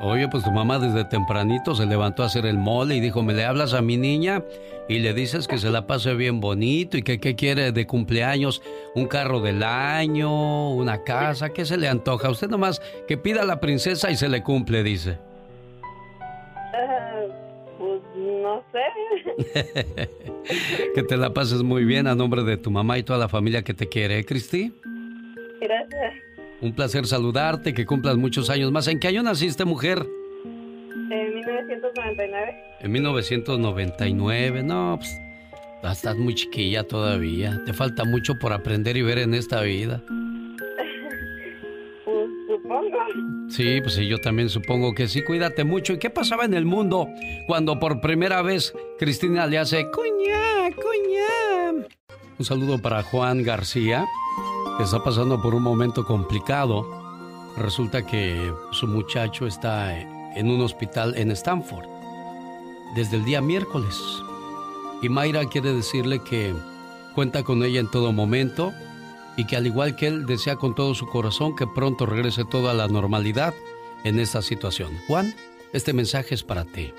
[0.02, 3.34] Oye, pues tu mamá desde tempranito se levantó a hacer el mole y dijo, ¿me
[3.34, 4.44] le hablas a mi niña?
[4.88, 8.62] Y le dices que se la pase bien bonito y que qué quiere de cumpleaños,
[8.94, 12.30] un carro del año, una casa, ¿qué se le antoja?
[12.30, 15.18] Usted nomás que pida a la princesa y se le cumple, dice.
[16.72, 17.11] Pues
[18.52, 20.10] no sé.
[20.96, 23.64] que te la pases muy bien a nombre de tu mamá y toda la familia
[23.64, 24.74] que te quiere, ¿eh, Cristi?
[25.62, 26.14] Gracias.
[26.62, 28.88] Un placer saludarte, que cumplas muchos años más.
[28.88, 30.06] ¿En qué año naciste, mujer?
[30.36, 32.64] En 1999.
[32.82, 34.64] En 1999.
[34.64, 35.18] No, pues
[35.92, 37.62] estás muy chiquilla todavía.
[37.66, 40.04] Te falta mucho por aprender y ver en esta vida.
[43.50, 45.24] Sí, pues sí, yo también supongo que sí.
[45.24, 45.94] Cuídate mucho.
[45.94, 47.08] ¿Y qué pasaba en el mundo
[47.48, 51.88] cuando por primera vez Cristina le hace cuña, cuña?
[52.40, 54.06] Un saludo para Juan García,
[54.78, 56.88] que está pasando por un momento complicado.
[57.58, 61.86] Resulta que su muchacho está en un hospital en Stanford
[62.96, 64.02] desde el día miércoles.
[65.02, 66.54] Y Mayra quiere decirle que
[67.16, 68.72] cuenta con ella en todo momento
[69.38, 72.70] y que al igual que él desea con todo su corazón que pronto regrese todo
[72.70, 73.54] a la normalidad
[74.04, 74.92] en esta situación.
[75.08, 75.34] Juan,
[75.74, 76.94] este mensaje es para ti.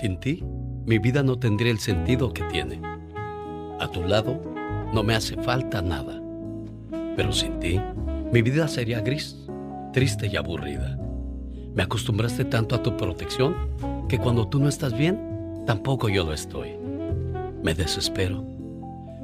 [0.00, 0.42] Sin ti,
[0.86, 2.80] mi vida no tendría el sentido que tiene.
[3.80, 4.40] A tu lado,
[4.92, 6.20] no me hace falta nada.
[7.16, 7.80] Pero sin ti,
[8.32, 9.36] mi vida sería gris,
[9.92, 10.98] triste y aburrida.
[11.74, 13.54] Me acostumbraste tanto a tu protección
[14.08, 16.70] que cuando tú no estás bien, tampoco yo lo estoy.
[17.62, 18.55] Me desespero.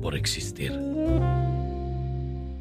[0.00, 0.72] por existir.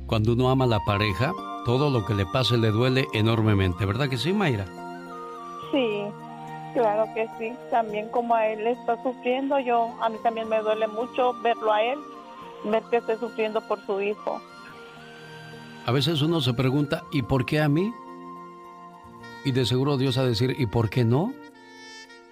[0.05, 1.33] Cuando uno ama a la pareja,
[1.65, 4.65] todo lo que le pase le duele enormemente, ¿verdad que sí, Mayra?
[5.71, 6.03] Sí,
[6.73, 7.53] claro que sí.
[7.69, 11.83] También como a él está sufriendo, yo a mí también me duele mucho verlo a
[11.83, 11.99] él,
[12.65, 14.41] ver que esté sufriendo por su hijo.
[15.85, 17.93] A veces uno se pregunta, ¿y por qué a mí?
[19.45, 21.33] Y de seguro Dios a decir, ¿y por qué no?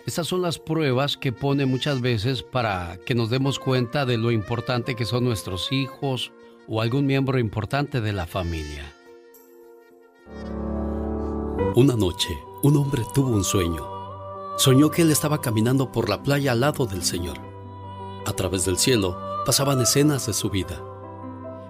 [0.05, 4.29] Estas son las pruebas que pone muchas veces para que nos demos cuenta de lo
[4.29, 6.31] importante que son nuestros hijos
[6.67, 8.93] o algún miembro importante de la familia.
[11.75, 12.29] Una noche,
[12.61, 13.83] un hombre tuvo un sueño.
[14.57, 17.37] Soñó que él estaba caminando por la playa al lado del Señor.
[18.27, 20.83] A través del cielo pasaban escenas de su vida.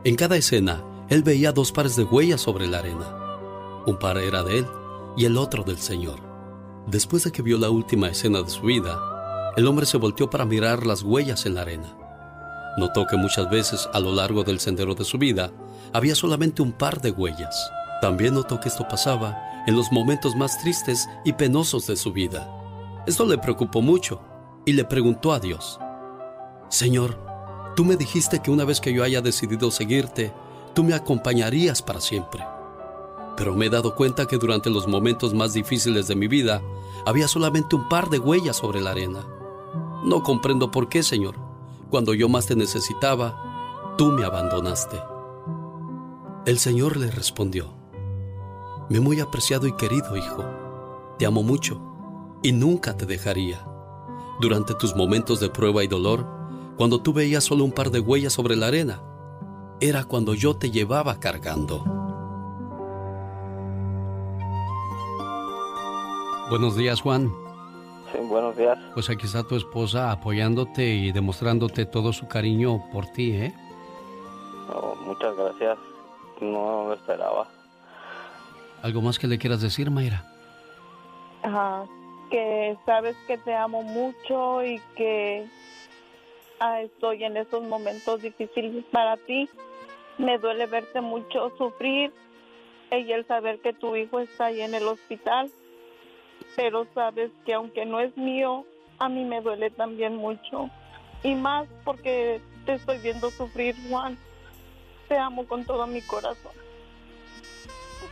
[0.03, 3.15] En cada escena, él veía dos pares de huellas sobre la arena.
[3.85, 4.67] Un par era de él
[5.15, 6.24] y el otro del Señor.
[6.87, 8.99] Después de que vio la última escena de su vida,
[9.57, 11.97] el hombre se volteó para mirar las huellas en la arena.
[12.77, 15.51] Notó que muchas veces a lo largo del sendero de su vida
[15.93, 17.71] había solamente un par de huellas.
[18.01, 19.35] También notó que esto pasaba
[19.65, 22.47] en los momentos más tristes y penosos de su vida.
[23.07, 24.21] Esto le preocupó mucho
[24.63, 25.79] y le preguntó a Dios,
[26.69, 27.19] Señor,
[27.75, 30.33] tú me dijiste que una vez que yo haya decidido seguirte,
[30.75, 32.43] tú me acompañarías para siempre.
[33.37, 36.61] Pero me he dado cuenta que durante los momentos más difíciles de mi vida
[37.05, 39.25] había solamente un par de huellas sobre la arena.
[40.03, 41.35] No comprendo por qué, Señor.
[41.89, 45.01] Cuando yo más te necesitaba, tú me abandonaste.
[46.45, 47.73] El Señor le respondió,
[48.89, 50.45] Mi muy apreciado y querido hijo,
[51.17, 51.81] te amo mucho
[52.43, 53.65] y nunca te dejaría.
[54.39, 56.27] Durante tus momentos de prueba y dolor,
[56.77, 59.01] cuando tú veías solo un par de huellas sobre la arena,
[59.79, 62.04] era cuando yo te llevaba cargando.
[66.49, 67.31] Buenos días, Juan.
[68.11, 68.77] Sí, buenos días.
[68.93, 73.53] Pues aquí está tu esposa apoyándote y demostrándote todo su cariño por ti, ¿eh?
[75.05, 75.77] muchas gracias.
[76.41, 77.47] No lo esperaba.
[78.83, 80.23] ¿Algo más que le quieras decir, Mayra?
[81.41, 81.85] Ajá,
[82.29, 85.47] que sabes que te amo mucho y que
[86.59, 89.49] ah, estoy en esos momentos difíciles para ti.
[90.17, 92.13] Me duele verte mucho sufrir
[92.91, 95.51] y el saber que tu hijo está ahí en el hospital.
[96.55, 98.65] Pero sabes que aunque no es mío,
[98.99, 100.69] a mí me duele también mucho.
[101.23, 104.17] Y más porque te estoy viendo sufrir, Juan.
[105.07, 106.51] Te amo con todo mi corazón.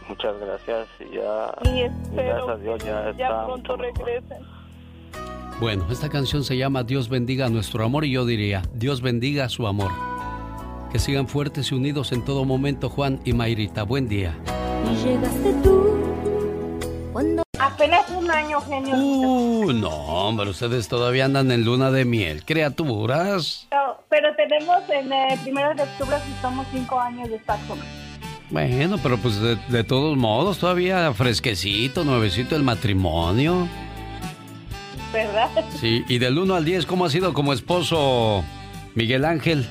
[0.07, 1.55] Muchas gracias y ya.
[1.63, 4.43] Y espero gracias a Dios ya, que ya está pronto regresen.
[5.59, 9.65] Bueno, esta canción se llama Dios bendiga nuestro amor y yo diría, Dios bendiga su
[9.65, 9.91] amor.
[10.91, 13.83] Que sigan fuertes y unidos en todo momento, Juan y Mayrita.
[13.83, 14.37] Buen día.
[14.91, 15.95] Y llegaste tú
[17.11, 17.43] cuando...
[17.63, 18.95] Apenas un año, genio.
[18.95, 23.67] Uh, no, hombre, ustedes todavía andan en luna de miel, criaturas.
[23.71, 27.87] No, pero tenemos en el primero de octubre si somos cinco años de estar juntos.
[28.49, 33.69] Bueno, pero pues de, de todos modos, todavía fresquecito, nuevecito el matrimonio.
[35.13, 35.49] ¿Verdad?
[35.79, 38.43] Sí, y del 1 al 10, ¿cómo ha sido como esposo
[38.93, 39.65] Miguel Ángel?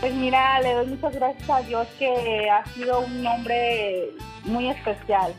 [0.00, 4.10] Pues mira, le doy muchas gracias a Dios que ha sido un hombre
[4.44, 5.34] muy especial.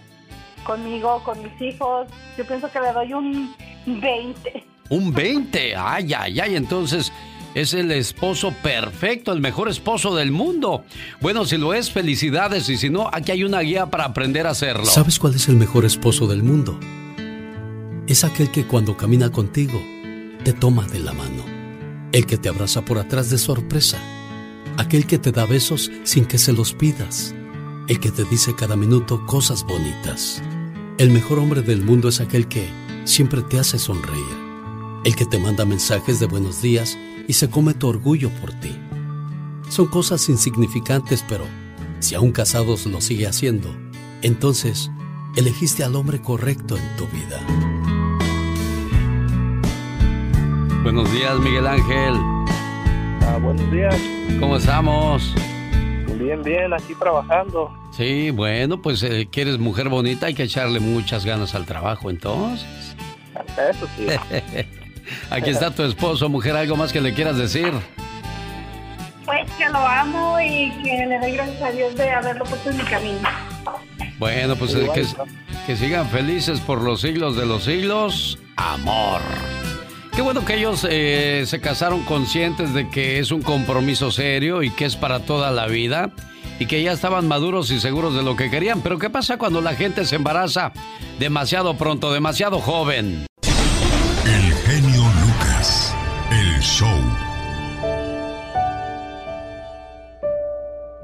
[0.68, 2.08] Conmigo, con mis hijos.
[2.38, 4.64] Yo pienso que le doy un 20.
[4.90, 7.12] Un 20, ay, ay, ay, entonces
[7.56, 10.84] es el esposo perfecto, el mejor esposo del mundo.
[11.22, 14.52] Bueno, si lo es, felicidades, y si no, aquí hay una guía para aprender a
[14.52, 14.86] hacerlo.
[14.86, 16.80] ¿Sabes cuál es el mejor esposo del mundo?
[18.08, 19.82] Es aquel que cuando camina contigo,
[20.44, 21.44] te toma de la mano.
[22.12, 23.98] El que te abraza por atrás de sorpresa.
[24.78, 27.34] Aquel que te da besos sin que se los pidas.
[27.88, 30.44] El que te dice cada minuto cosas bonitas.
[30.98, 32.68] El mejor hombre del mundo es aquel que
[33.04, 34.26] siempre te hace sonreír.
[35.06, 36.98] El que te manda mensajes de buenos días
[37.28, 38.76] y se come tu orgullo por ti.
[39.70, 41.46] Son cosas insignificantes, pero
[42.00, 43.70] si aún casados lo sigue haciendo,
[44.24, 44.90] entonces
[45.36, 47.46] elegiste al hombre correcto en tu vida.
[50.82, 52.14] Buenos días, Miguel Ángel.
[53.22, 53.96] Ah, buenos días.
[54.40, 55.36] ¿Cómo estamos?
[56.18, 57.72] Bien, bien, aquí trabajando.
[57.92, 62.10] Sí, bueno, pues eh, que eres mujer bonita, hay que echarle muchas ganas al trabajo,
[62.10, 62.96] entonces.
[63.70, 64.08] Eso sí.
[65.30, 67.72] Aquí está tu esposo, mujer, ¿algo más que le quieras decir?
[69.26, 72.78] Pues que lo amo y que le doy gracias a Dios de haberlo puesto en
[72.78, 73.30] mi camino.
[74.20, 75.06] Bueno, pues eh, que,
[75.66, 78.40] que sigan felices por los siglos de los siglos.
[78.58, 79.22] Amor.
[80.18, 84.72] Qué bueno que ellos eh, se casaron conscientes de que es un compromiso serio y
[84.72, 86.10] que es para toda la vida.
[86.60, 88.82] y que ya estaban maduros y seguros de lo que querían.
[88.82, 90.72] Pero ¿qué pasa cuando la gente se embaraza
[91.20, 93.28] demasiado pronto, demasiado joven?
[94.26, 95.96] El genio Lucas,
[96.32, 97.00] el show.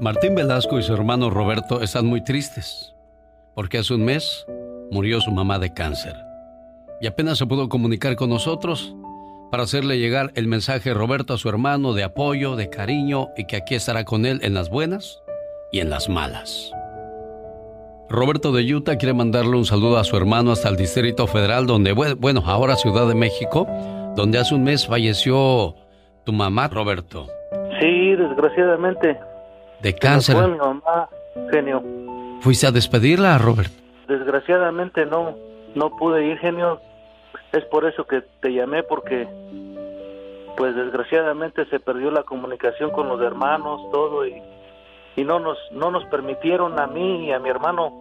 [0.00, 2.92] Martín Velasco y su hermano Roberto están muy tristes
[3.54, 4.44] porque hace un mes
[4.90, 6.16] murió su mamá de cáncer
[7.00, 8.96] y apenas se pudo comunicar con nosotros
[9.50, 13.56] para hacerle llegar el mensaje Roberto a su hermano de apoyo, de cariño y que
[13.56, 15.22] aquí estará con él en las buenas
[15.72, 16.72] y en las malas.
[18.08, 21.92] Roberto de Utah quiere mandarle un saludo a su hermano hasta el Distrito Federal, donde,
[21.92, 23.66] bueno, ahora Ciudad de México,
[24.14, 25.74] donde hace un mes falleció
[26.24, 27.26] tu mamá, Roberto.
[27.80, 29.18] Sí, desgraciadamente.
[29.82, 30.36] De cáncer.
[30.36, 31.08] Fue mi mamá,
[31.50, 31.82] genio.
[32.40, 33.72] ¿Fuiste a despedirla, Roberto?
[34.06, 35.34] Desgraciadamente no,
[35.74, 36.80] no pude ir, genio.
[37.54, 39.28] Es por eso que te llamé, porque
[40.56, 44.42] pues desgraciadamente se perdió la comunicación con los hermanos, todo, y,
[45.14, 47.92] y no nos no nos permitieron a mí y a mi hermano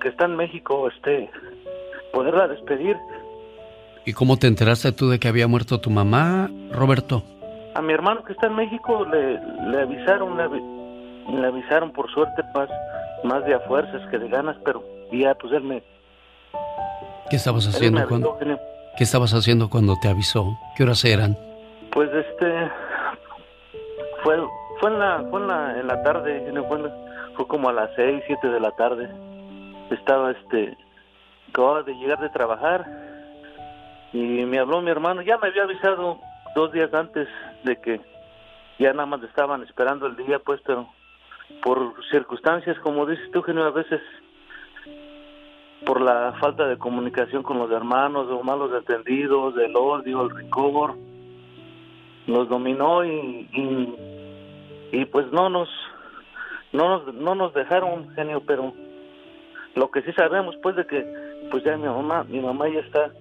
[0.00, 1.30] que está en México, este,
[2.10, 2.96] poderla despedir.
[4.06, 7.22] ¿Y cómo te enteraste tú de que había muerto tu mamá, Roberto?
[7.74, 9.38] A mi hermano que está en México le,
[9.70, 12.68] le avisaron, le, le avisaron por suerte más,
[13.24, 14.82] más de a fuerzas que de ganas, pero
[15.12, 15.82] ya pues él me...
[17.28, 18.38] ¿Qué estabas haciendo cuando...
[18.96, 20.58] ¿Qué estabas haciendo cuando te avisó?
[20.76, 21.36] ¿Qué horas eran?
[21.92, 22.70] Pues este
[24.22, 24.36] fue
[24.80, 26.78] fue en la fue en la, en la tarde, fue,
[27.34, 29.08] fue como a las seis, siete de la tarde.
[29.90, 30.76] Estaba este
[31.48, 32.86] acababa de llegar de trabajar
[34.12, 35.22] y me habló mi hermano.
[35.22, 36.18] Ya me había avisado
[36.54, 37.28] dos días antes
[37.64, 38.00] de que
[38.78, 40.88] ya nada más estaban esperando el día, pues, pero
[41.62, 44.00] por circunstancias, como dices tú, Genio, a veces
[45.84, 50.94] por la falta de comunicación con los hermanos, o malos entendidos, del odio, el rigor,
[52.26, 53.48] nos dominó y,
[54.92, 55.68] y, pues no nos,
[56.72, 58.72] no nos no nos dejaron genio, pero
[59.74, 61.04] lo que sí sabemos pues de que
[61.50, 63.12] pues ya mi mamá, mi mamá ya está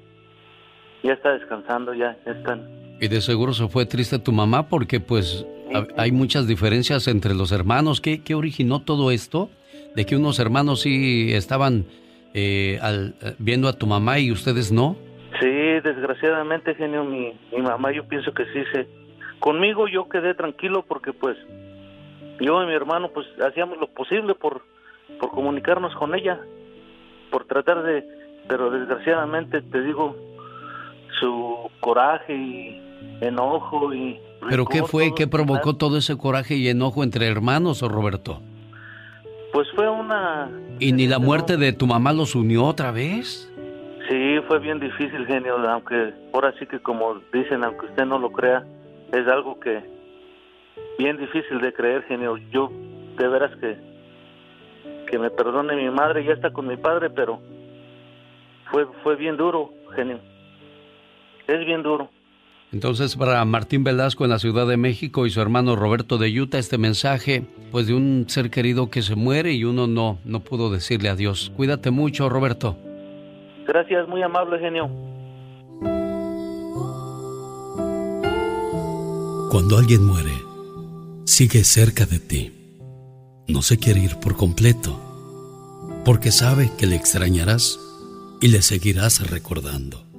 [1.04, 2.70] ya está descansando, ya, están.
[3.00, 5.46] Y de seguro se fue triste tu mamá porque pues
[5.98, 8.02] hay muchas diferencias entre los hermanos.
[8.02, 9.50] ¿Qué, ¿Qué originó todo esto?
[9.96, 11.86] De que unos hermanos sí estaban
[12.34, 14.96] eh, al, eh, viendo a tu mamá y ustedes no?
[15.40, 18.88] Sí, desgraciadamente, genio, mi, mi mamá yo pienso que sí se...
[19.40, 21.36] Conmigo yo quedé tranquilo porque pues
[22.40, 24.62] yo y mi hermano pues hacíamos lo posible por,
[25.20, 26.40] por comunicarnos con ella,
[27.32, 28.06] por tratar de...
[28.48, 30.16] Pero desgraciadamente te digo,
[31.20, 32.82] su coraje y
[33.22, 34.20] enojo y...
[34.50, 35.14] ¿Pero qué fue?
[35.16, 38.42] ¿Qué provocó todo ese coraje y enojo entre hermanos, o Roberto?
[39.52, 40.50] Pues fue una...
[40.80, 43.52] ¿Y ni la muerte de tu mamá los unió otra vez?
[44.10, 48.32] Sí, fue bien difícil, genio, aunque ahora sí que como dicen, aunque usted no lo
[48.32, 48.66] crea,
[49.14, 49.84] es algo que
[50.98, 52.38] bien difícil de creer, genio.
[52.52, 52.72] Yo
[53.18, 53.92] de veras que
[55.10, 57.40] que me perdone mi madre, ya está con mi padre, pero
[58.72, 60.20] fue fue bien duro, genio.
[61.48, 62.10] Es bien duro.
[62.72, 66.58] Entonces, para Martín Velasco en la Ciudad de México y su hermano Roberto de Utah,
[66.58, 70.70] este mensaje, pues de un ser querido que se muere y uno no, no pudo
[70.70, 71.52] decirle adiós.
[71.58, 72.78] Cuídate mucho, Roberto.
[73.68, 74.90] Gracias, muy amable, genio.
[79.52, 80.32] Cuando alguien muere,
[81.26, 82.54] sigue cerca de ti.
[83.50, 84.98] No se quiere ir por completo,
[86.06, 87.78] porque sabe que le extrañarás
[88.40, 90.11] y le seguirás recordando.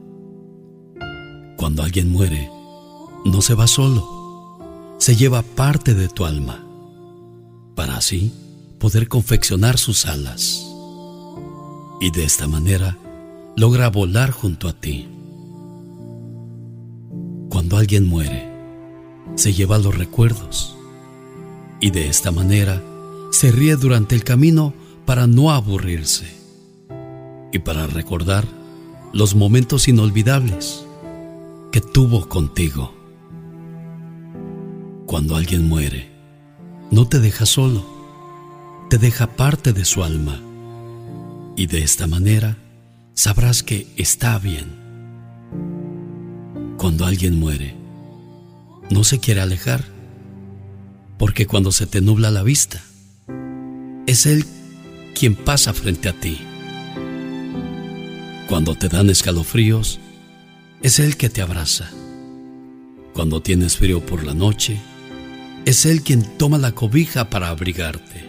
[1.63, 2.51] Cuando alguien muere,
[3.25, 4.59] no se va solo,
[4.99, 6.67] se lleva parte de tu alma,
[7.77, 8.33] para así
[8.81, 10.67] poder confeccionar sus alas.
[12.01, 12.99] Y de esta manera
[13.55, 15.07] logra volar junto a ti.
[17.49, 18.53] Cuando alguien muere,
[19.37, 20.77] se lleva los recuerdos
[21.81, 22.83] y de esta manera
[23.31, 24.75] se ríe durante el camino
[25.07, 26.27] para no aburrirse
[27.53, 28.49] y para recordar
[29.13, 30.87] los momentos inolvidables
[31.73, 32.94] que tuvo contigo.
[35.07, 36.12] Cuando alguien muere,
[36.90, 37.82] no te deja solo,
[38.90, 40.39] te deja parte de su alma.
[41.57, 42.59] Y de esta manera
[43.15, 44.66] sabrás que está bien.
[46.77, 47.74] Cuando alguien muere,
[48.90, 49.82] no se quiere alejar,
[51.19, 52.82] porque cuando se te nubla la vista,
[54.07, 54.44] es Él
[55.15, 56.39] quien pasa frente a ti.
[58.47, 60.01] Cuando te dan escalofríos,
[60.83, 61.91] es Él que te abraza.
[63.15, 64.81] Cuando tienes frío por la noche,
[65.65, 68.29] es Él quien toma la cobija para abrigarte.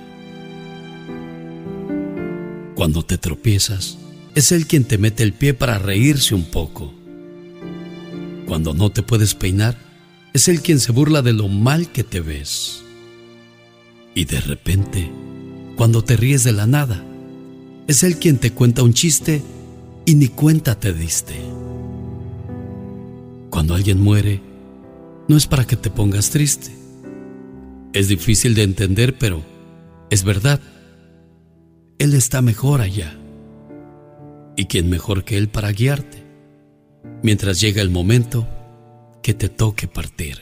[2.75, 3.97] Cuando te tropiezas,
[4.35, 6.93] es Él quien te mete el pie para reírse un poco.
[8.45, 9.77] Cuando no te puedes peinar,
[10.33, 12.83] es Él quien se burla de lo mal que te ves.
[14.15, 15.11] Y de repente,
[15.75, 17.03] cuando te ríes de la nada,
[17.87, 19.41] es él quien te cuenta un chiste
[20.05, 21.52] y ni cuenta te diste.
[23.53, 24.41] Cuando alguien muere,
[25.27, 26.71] no es para que te pongas triste.
[27.93, 29.43] Es difícil de entender, pero
[30.09, 30.59] es verdad.
[31.99, 33.15] Él está mejor allá.
[34.57, 36.23] ¿Y quién mejor que Él para guiarte?
[37.21, 38.47] Mientras llega el momento
[39.21, 40.39] que te toque partir.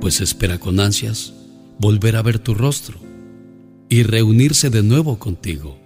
[0.00, 1.34] Pues espera con ansias
[1.80, 3.00] volver a ver tu rostro
[3.88, 5.80] y reunirse de nuevo contigo.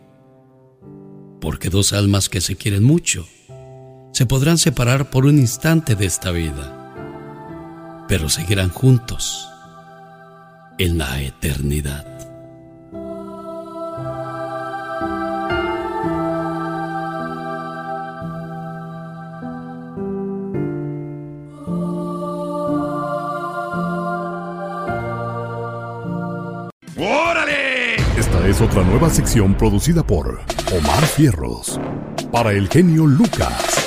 [1.40, 3.26] Porque dos almas que se quieren mucho
[4.12, 9.48] se podrán separar por un instante de esta vida, pero seguirán juntos
[10.78, 12.06] en la eternidad.
[26.96, 27.96] ¡Órale!
[28.18, 30.40] Esta es otra nueva sección producida por
[30.72, 31.80] Omar Fierros
[32.32, 33.79] para el genio Lucas.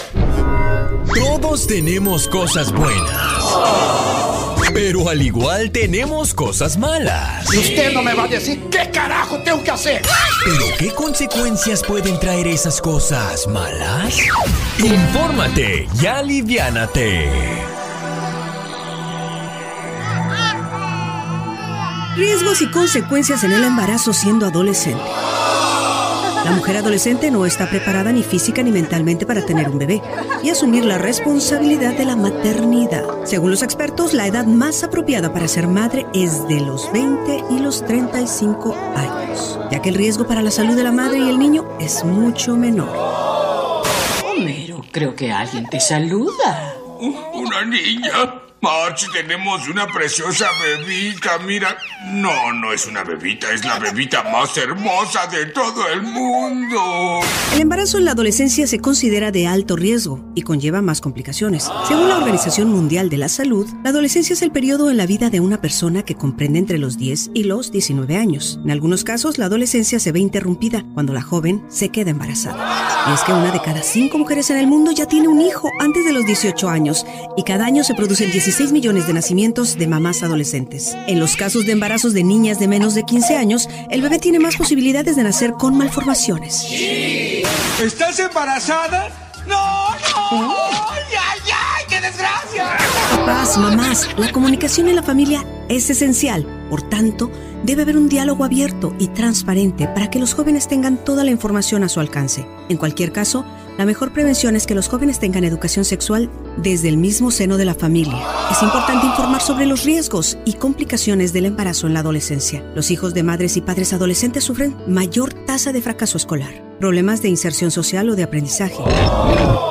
[1.15, 3.43] Todos tenemos cosas buenas.
[4.73, 7.53] Pero al igual tenemos cosas malas.
[7.53, 10.01] Y usted no me va a decir qué carajo tengo que hacer.
[10.43, 14.17] ¿Pero qué consecuencias pueden traer esas cosas malas?
[14.79, 17.29] Infórmate y aliviánate.
[22.15, 25.03] Riesgos y consecuencias en el embarazo siendo adolescente.
[26.45, 30.01] La mujer adolescente no está preparada ni física ni mentalmente para tener un bebé
[30.43, 33.05] y asumir la responsabilidad de la maternidad.
[33.23, 37.59] Según los expertos, la edad más apropiada para ser madre es de los 20 y
[37.59, 41.39] los 35 años, ya que el riesgo para la salud de la madre y el
[41.39, 43.83] niño es mucho menor.
[44.25, 46.75] Homero, creo que alguien te saluda.
[46.99, 48.42] Una niña.
[48.63, 51.77] March, tenemos una preciosa bebita, mira.
[52.05, 57.19] No, no es una bebita, es la bebita más hermosa de todo el mundo.
[57.53, 61.69] El embarazo en la adolescencia se considera de alto riesgo y conlleva más complicaciones.
[61.89, 65.29] Según la Organización Mundial de la Salud, la adolescencia es el periodo en la vida
[65.29, 68.61] de una persona que comprende entre los 10 y los 19 años.
[68.63, 73.09] En algunos casos, la adolescencia se ve interrumpida cuando la joven se queda embarazada.
[73.09, 75.69] Y es que una de cada cinco mujeres en el mundo ya tiene un hijo
[75.81, 79.87] antes de los 18 años y cada año se producen 16 millones de nacimientos de
[79.87, 80.95] mamás adolescentes.
[81.07, 84.39] En los casos de embarazos de niñas de menos de 15 años, el bebé tiene
[84.39, 86.63] más posibilidades de nacer con malformaciones.
[87.81, 89.09] ¿Estás embarazada?
[89.47, 89.89] ¡No,
[90.35, 90.55] no!
[90.91, 92.77] ¡Ay, ay, qué desgracia!
[93.17, 96.45] Papás, mamás, la comunicación en la familia es esencial.
[96.69, 97.31] Por tanto,
[97.63, 101.83] debe haber un diálogo abierto y transparente para que los jóvenes tengan toda la información
[101.83, 102.45] a su alcance.
[102.69, 103.45] En cualquier caso,
[103.77, 107.65] la mejor prevención es que los jóvenes tengan educación sexual desde el mismo seno de
[107.65, 108.21] la familia.
[108.51, 112.63] Es importante informar sobre los riesgos y complicaciones del embarazo en la adolescencia.
[112.75, 117.29] Los hijos de madres y padres adolescentes sufren mayor tasa de fracaso escolar, problemas de
[117.29, 118.77] inserción social o de aprendizaje.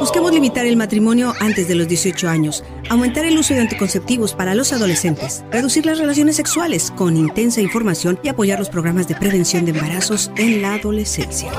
[0.01, 4.57] Busquemos limitar el matrimonio antes de los 18 años, aumentar el uso de anticonceptivos para
[4.57, 9.65] los adolescentes, reducir las relaciones sexuales con intensa información y apoyar los programas de prevención
[9.65, 11.53] de embarazos en la adolescencia.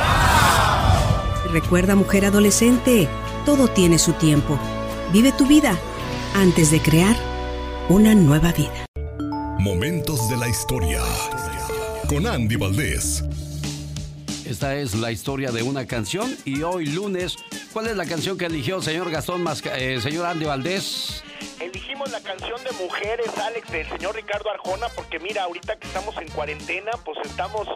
[1.54, 3.08] Recuerda, mujer adolescente,
[3.46, 4.58] todo tiene su tiempo.
[5.14, 5.78] Vive tu vida
[6.34, 7.16] antes de crear
[7.90, 8.88] una nueva vida.
[9.60, 11.00] Momentos de la historia
[12.10, 13.24] con Andy Valdés.
[14.54, 17.38] Esta es la historia de una canción y hoy lunes,
[17.74, 21.24] ¿cuál es la canción que eligió señor Gastón, Masca eh, señor Andy Valdés?
[21.60, 26.16] Elegimos la canción de Mujeres, Alex, del señor Ricardo Arjona, porque mira, ahorita que estamos
[26.22, 27.68] en cuarentena, pues estamos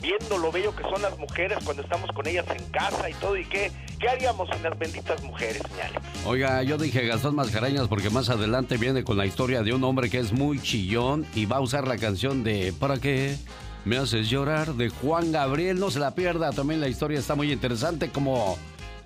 [0.00, 3.36] viendo lo bello que son las mujeres cuando estamos con ellas en casa y todo,
[3.36, 6.00] y qué, qué haríamos sin las benditas mujeres, Alex.
[6.24, 10.08] Oiga, yo dije Gastón Mascareñas porque más adelante viene con la historia de un hombre
[10.08, 13.36] que es muy chillón y va a usar la canción de ¿Para qué?
[13.84, 17.50] Me haces llorar de Juan Gabriel, no se la pierda, también la historia está muy
[17.50, 18.58] interesante como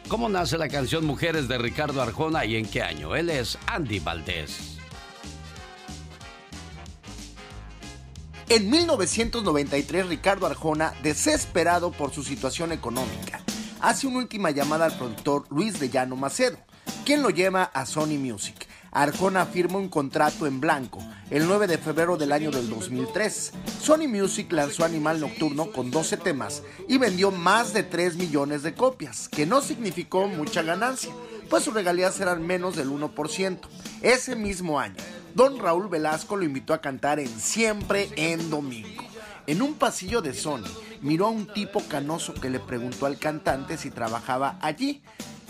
[0.08, 3.16] ¿Cómo nace la canción Mujeres de Ricardo Arjona y en qué año?
[3.16, 4.76] Él es Andy Valdés.
[8.50, 13.40] En 1993, Ricardo Arjona, desesperado por su situación económica,
[13.80, 16.58] hace una última llamada al productor Luis de Llano Macedo,
[17.06, 18.68] quien lo lleva a Sony Music.
[18.94, 23.52] Arjona firma un contrato en blanco el 9 de febrero del año del 2003.
[23.80, 28.74] Sony Music lanzó Animal Nocturno con 12 temas y vendió más de 3 millones de
[28.74, 31.12] copias, que no significó mucha ganancia,
[31.50, 33.58] pues sus regalías eran menos del 1%.
[34.00, 34.94] Ese mismo año,
[35.34, 39.02] Don Raúl Velasco lo invitó a cantar en Siempre en Domingo.
[39.48, 40.70] En un pasillo de Sony,
[41.02, 45.02] miró a un tipo canoso que le preguntó al cantante si trabajaba allí.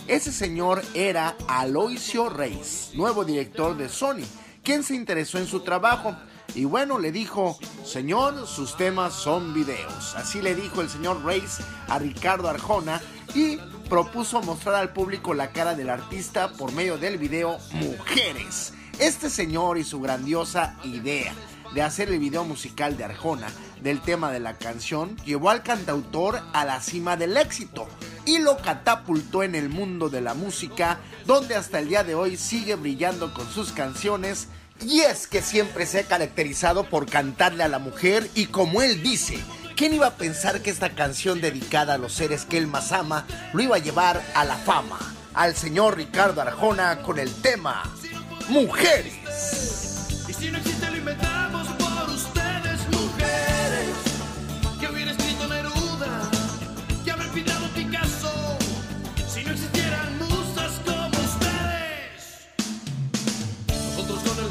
[0.07, 4.25] Ese señor era Aloisio Reis, nuevo director de Sony,
[4.63, 6.15] quien se interesó en su trabajo.
[6.55, 10.15] Y bueno, le dijo, señor, sus temas son videos.
[10.15, 13.01] Así le dijo el señor Reis a Ricardo Arjona
[13.35, 13.57] y
[13.89, 18.75] propuso mostrar al público la cara del artista por medio del video Mujeres.
[18.99, 21.33] Este señor y su grandiosa idea
[21.73, 23.49] de hacer el video musical de Arjona
[23.83, 27.89] del tema de la canción llevó al cantautor a la cima del éxito
[28.27, 32.37] y lo catapultó en el mundo de la música donde hasta el día de hoy
[32.37, 34.49] sigue brillando con sus canciones
[34.81, 39.03] y es que siempre se ha caracterizado por cantarle a la mujer y como él
[39.03, 39.39] dice,
[39.77, 43.27] ¿quién iba a pensar que esta canción dedicada a los seres que él más ama
[43.53, 44.99] lo iba a llevar a la fama?
[45.35, 47.83] Al señor Ricardo Arjona con el tema
[48.49, 49.15] Mujeres.
[50.29, 50.97] Y si no existe lo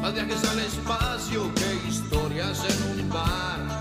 [0.00, 3.80] Más viajes al espacio que historias en un bar.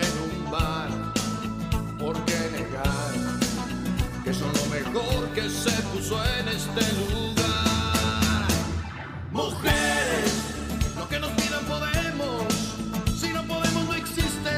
[0.00, 0.90] En un bar.
[1.96, 3.12] ¿Por qué negar
[4.24, 8.48] que son lo mejor que se puso en este lugar?
[9.30, 10.32] Mujeres.
[10.96, 12.42] Lo que nos pidan podemos,
[13.16, 14.54] si no podemos no existe.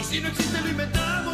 [0.00, 1.33] Y si no existe lo inventamos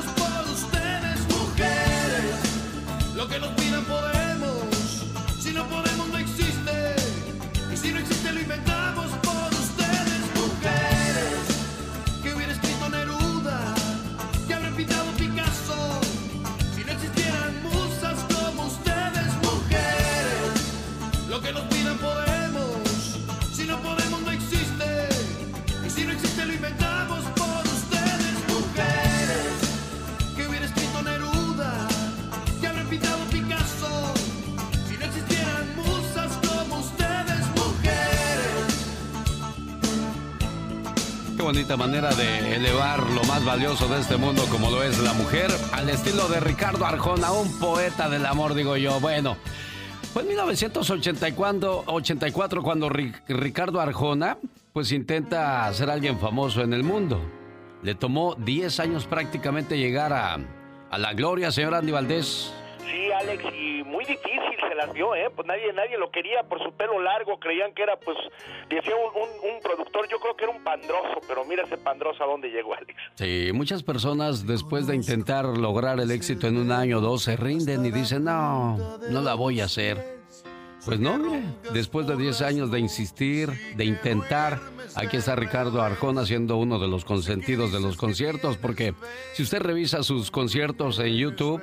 [41.76, 45.48] bonita manera de elevar lo más valioso de este mundo como lo es la mujer,
[45.72, 48.98] al estilo de Ricardo Arjona, un poeta del amor, digo yo.
[48.98, 49.36] Bueno,
[50.12, 54.36] fue en 1984 84 cuando Ri- Ricardo Arjona
[54.72, 57.20] pues intenta ser alguien famoso en el mundo.
[57.84, 60.38] Le tomó 10 años prácticamente llegar a,
[60.90, 62.52] a la gloria, señor Andy Valdés.
[62.80, 63.44] Sí, Alex,
[63.90, 65.28] muy difícil se las vio, ¿eh?
[65.34, 68.16] Pues nadie nadie lo quería por su pelo largo, creían que era, pues,
[68.68, 72.26] decía un, un- productor, yo creo que era un pandroso, pero mira ese pandroso a
[72.26, 72.94] dónde llegó, Alex.
[73.14, 77.36] Sí, muchas personas después de intentar lograr el éxito en un año o dos se
[77.36, 80.18] rinden y dicen, no, no la voy a hacer.
[80.84, 81.42] Pues no, mire,
[81.74, 84.58] después de 10 años de insistir, de intentar,
[84.96, 88.94] aquí está Ricardo Arjona siendo uno de los consentidos de los conciertos, porque
[89.34, 91.60] si usted revisa sus conciertos en YouTube,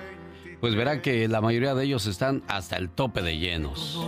[0.60, 4.00] pues verá que la mayoría de ellos están hasta el tope de llenos.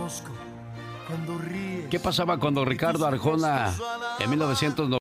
[1.90, 3.74] ¿Qué pasaba cuando Ricardo Arjona
[4.20, 5.00] en 1990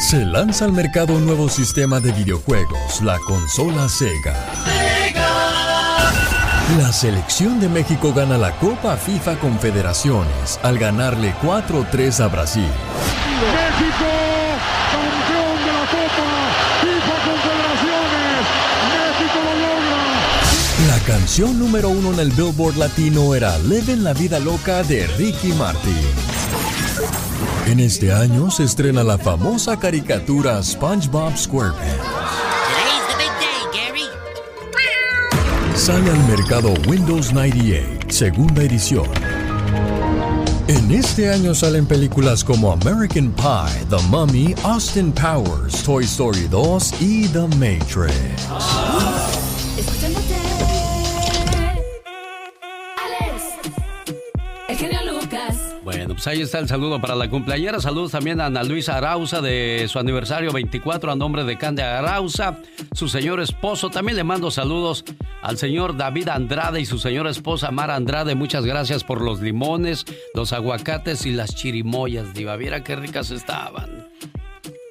[0.00, 4.36] Se lanza al mercado un nuevo sistema de videojuegos, la consola Sega.
[6.78, 12.62] La selección de México gana la Copa FIFA Confederaciones al ganarle 4-3 a Brasil.
[12.62, 14.06] México,
[14.92, 16.30] campeón de la Copa
[16.80, 18.40] FIFA Confederaciones.
[18.88, 20.00] México lo logra.
[20.88, 25.52] La canción número uno en el Billboard Latino era Leven la vida loca de Ricky
[25.52, 25.94] Martin.
[27.66, 32.02] En este año se estrena la famosa caricatura SpongeBob SquarePants.
[35.76, 39.06] Sale al mercado Windows 98, segunda edición.
[40.66, 47.00] En este año salen películas como American Pie, The Mummy, Austin Powers, Toy Story 2
[47.00, 49.41] y The Matrix.
[56.22, 57.80] Pues ahí está el saludo para la cumpleañera.
[57.80, 62.58] Saludos también a Ana Luisa Arauza de su aniversario 24 a nombre de Cande Arauza,
[62.92, 63.90] su señor esposo.
[63.90, 65.04] También le mando saludos
[65.42, 68.36] al señor David Andrade y su señora esposa Mara Andrade.
[68.36, 72.54] Muchas gracias por los limones, los aguacates y las chirimoyas, Diva.
[72.54, 74.06] Viera qué ricas estaban.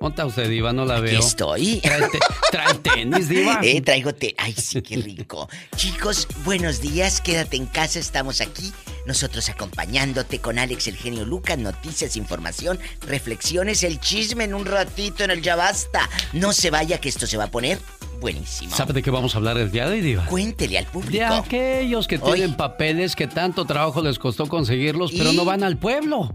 [0.02, 0.74] ¿Dónde está usted, Diva?
[0.74, 1.20] No la veo.
[1.20, 1.80] estoy.
[1.80, 2.20] Trae, te-
[2.52, 3.60] trae tenis, Diva.
[3.64, 4.34] Eh, traigo té.
[4.38, 5.48] Ay, sí, qué rico.
[5.76, 7.22] Chicos, buenos días.
[7.22, 8.00] Quédate en casa.
[8.00, 8.74] Estamos aquí
[9.06, 15.24] nosotros acompañándote con Alex el genio Lucas, noticias, información, reflexiones, el chisme en un ratito
[15.24, 16.10] en el Ya Basta.
[16.34, 17.78] No se vaya que esto se va a poner
[18.20, 18.76] buenísimo.
[18.76, 20.26] ¿Sabe de qué vamos a hablar el día de hoy, Diva?
[20.26, 21.12] Cuéntele al público.
[21.12, 25.36] De aquellos que tienen papeles que tanto trabajo les costó conseguirlos, pero ¿Y?
[25.36, 26.34] no van al pueblo.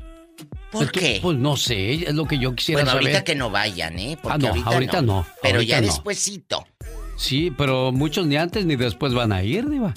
[0.71, 1.21] ¿Por qué?
[1.23, 3.05] Pues no sé, es lo que yo quisiera Bueno, saber.
[3.07, 4.19] ahorita que no vayan, ¿eh?
[4.21, 5.87] Porque Ah, no, ahorita no, Pero ahorita ya no.
[5.87, 6.67] despuesito.
[7.17, 9.95] Sí, pero muchos ni antes ni después van a ir, Diva.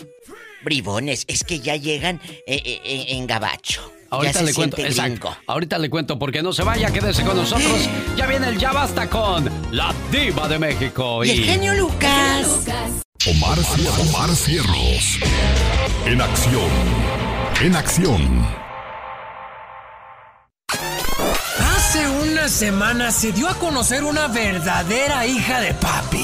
[0.63, 3.81] Bribones, es que ya llegan eh, eh, eh, en gabacho.
[4.11, 5.35] Ahorita ya se le cuento, exacto.
[5.47, 7.87] Ahorita le cuento porque no se vaya, quédese con nosotros.
[8.17, 11.23] Ya viene el Ya Basta con la Diva de México.
[11.23, 12.65] Y el genio Lucas.
[13.27, 15.19] Omar, Cier- Omar Cierros.
[16.05, 16.69] En acción.
[17.61, 18.47] En acción.
[21.89, 26.23] Hace una semana se dio a conocer una verdadera hija de papi.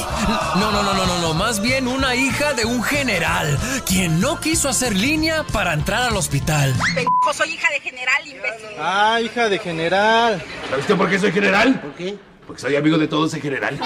[0.60, 4.40] No, no, no, no, no, no, más bien una hija de un general, quien no
[4.40, 6.72] quiso hacer línea para entrar al hospital.
[6.94, 8.78] Pendejo, soy hija de general, imbécil.
[8.80, 10.44] Ah, hija de general.
[10.70, 11.82] ¿Sabe usted por qué soy general?
[11.82, 12.16] ¿Por qué?
[12.46, 13.80] Porque soy amigo de todos en general.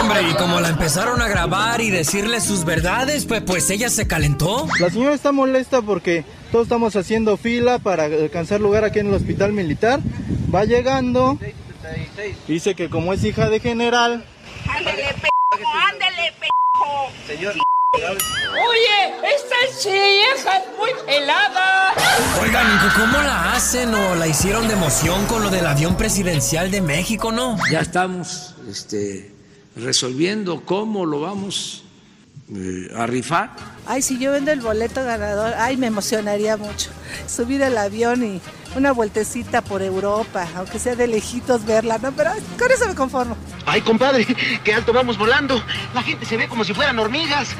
[0.00, 4.06] Hombre, y como la empezaron a grabar y decirle sus verdades, pues, pues ella se
[4.06, 4.68] calentó.
[4.78, 6.24] La señora está molesta porque
[6.54, 9.98] todos estamos haciendo fila para alcanzar lugar aquí en el hospital militar.
[10.54, 11.36] Va llegando.
[12.46, 14.24] Dice que como es hija de general.
[14.68, 17.10] Ándele, pendejo, ándele, pendejo.
[17.26, 17.54] Señor.
[17.96, 21.92] Oye, esta vieja es muy pelada.
[22.40, 22.66] Oigan,
[23.00, 27.32] ¿cómo la hacen o la hicieron de emoción con lo del avión presidencial de México,
[27.32, 27.56] no?
[27.72, 29.34] Ya estamos este,
[29.74, 31.83] resolviendo cómo lo vamos
[32.54, 33.50] eh, a rifar.
[33.86, 36.90] Ay, si yo vendo el boleto ganador, ay, me emocionaría mucho.
[37.26, 38.40] Subir al avión y
[38.76, 42.12] una vueltecita por Europa, aunque sea de lejitos verla, ¿no?
[42.12, 43.36] Pero con eso me conformo.
[43.66, 44.26] Ay, compadre,
[44.64, 45.62] qué alto vamos volando.
[45.94, 47.54] La gente se ve como si fueran hormigas.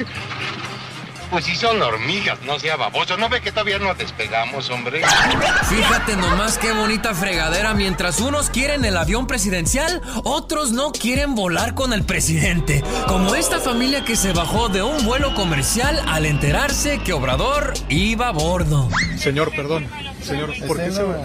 [1.35, 3.17] Pues si son hormigas, no sea baboso.
[3.17, 5.03] ¿No ve que todavía no despegamos, hombre?
[5.69, 7.75] Fíjate nomás qué bonita fregadera.
[7.75, 12.85] Mientras unos quieren el avión presidencial, otros no quieren volar con el presidente.
[13.09, 18.29] Como esta familia que se bajó de un vuelo comercial al enterarse que Obrador iba
[18.29, 18.89] a bordo.
[19.19, 19.89] Señor, perdón.
[20.23, 21.17] Señor, ¿por qué, se va?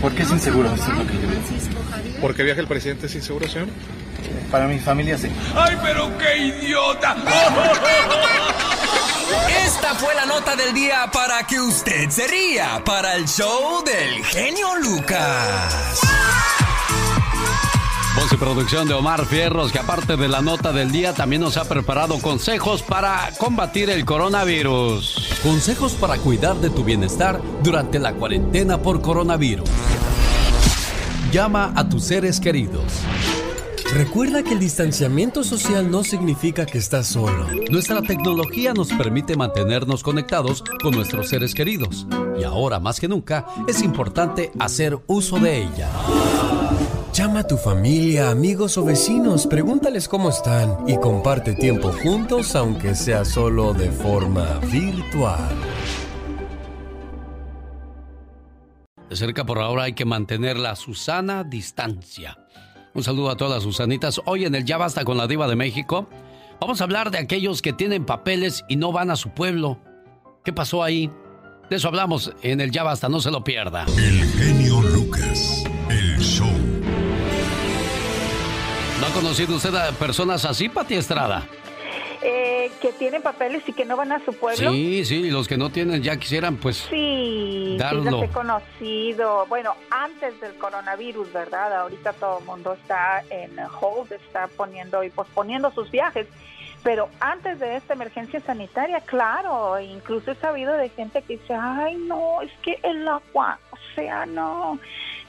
[0.00, 0.74] ¿Por qué es inseguro?
[2.22, 3.68] ¿Por qué viaja el presidente sin seguro, señor?
[4.50, 5.28] Para mi familia sí.
[5.54, 7.14] ¡Ay, pero qué idiota!
[9.64, 14.24] Esta fue la nota del día para que usted se ría para el show del
[14.24, 16.00] genio Lucas.
[18.16, 21.56] Voz y producción de Omar Fierros, que aparte de la nota del día, también nos
[21.56, 25.38] ha preparado consejos para combatir el coronavirus.
[25.42, 29.68] Consejos para cuidar de tu bienestar durante la cuarentena por coronavirus.
[31.30, 32.82] Llama a tus seres queridos.
[33.98, 37.48] Recuerda que el distanciamiento social no significa que estás solo.
[37.68, 42.06] Nuestra tecnología nos permite mantenernos conectados con nuestros seres queridos
[42.38, 45.90] y ahora más que nunca es importante hacer uso de ella.
[47.12, 52.94] Llama a tu familia, amigos o vecinos, pregúntales cómo están y comparte tiempo juntos aunque
[52.94, 55.56] sea solo de forma virtual.
[59.10, 62.38] De cerca por ahora hay que mantener la Susana distancia.
[62.94, 64.20] Un saludo a todas las Susanitas.
[64.24, 66.08] Hoy en el Ya Basta con la Diva de México,
[66.60, 69.78] vamos a hablar de aquellos que tienen papeles y no van a su pueblo.
[70.44, 71.10] ¿Qué pasó ahí?
[71.70, 73.84] De eso hablamos en el Ya Basta, no se lo pierda.
[73.96, 76.48] El genio Lucas, el show.
[79.00, 81.46] ¿No ha conocido usted a personas así, Pati Estrada?
[82.22, 84.72] Eh, que tienen papeles y que no van a su pueblo.
[84.72, 88.10] Sí, sí, los que no tienen ya quisieran pues Sí, sí darlo.
[88.10, 89.46] los he conocido.
[89.46, 91.72] Bueno, antes del coronavirus, ¿verdad?
[91.80, 96.26] Ahorita todo el mundo está en hold, está poniendo y posponiendo sus viajes.
[96.82, 101.96] Pero antes de esta emergencia sanitaria, claro, incluso he sabido de gente que dice, ay,
[101.96, 104.78] no, es que el agua, o sea, no,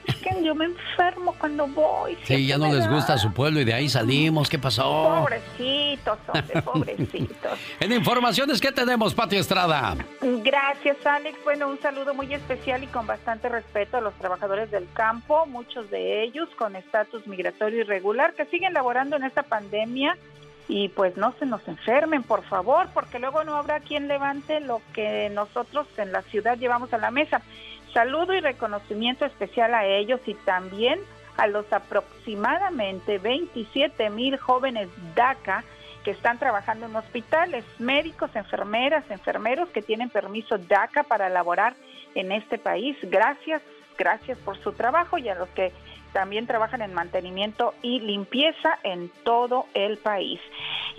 [0.06, 2.18] es que yo me enfermo cuando voy.
[2.24, 2.92] Sí, ya no les da".
[2.92, 4.50] gusta su pueblo y de ahí salimos.
[4.50, 4.84] ¿Qué pasó?
[5.22, 7.60] Pobrecitos, hombre, pobrecitos.
[7.80, 9.96] En informaciones, ¿qué tenemos, Pati Estrada?
[10.22, 11.38] Gracias, Alex.
[11.44, 15.90] Bueno, un saludo muy especial y con bastante respeto a los trabajadores del campo, muchos
[15.90, 20.18] de ellos con estatus migratorio irregular, que siguen laborando en esta pandemia
[20.70, 24.82] y pues no se nos enfermen, por favor, porque luego no habrá quien levante lo
[24.94, 27.42] que nosotros en la ciudad llevamos a la mesa.
[27.94, 31.00] Saludo y reconocimiento especial a ellos y también
[31.38, 35.64] a los aproximadamente 27 mil jóvenes DACA
[36.04, 41.76] que están trabajando en hospitales, médicos, enfermeras, enfermeros que tienen permiso DACA para laborar
[42.16, 42.98] en este país.
[43.04, 43.62] Gracias,
[43.98, 45.72] gracias por su trabajo y a los que
[46.14, 50.40] también trabajan en mantenimiento y limpieza en todo el país.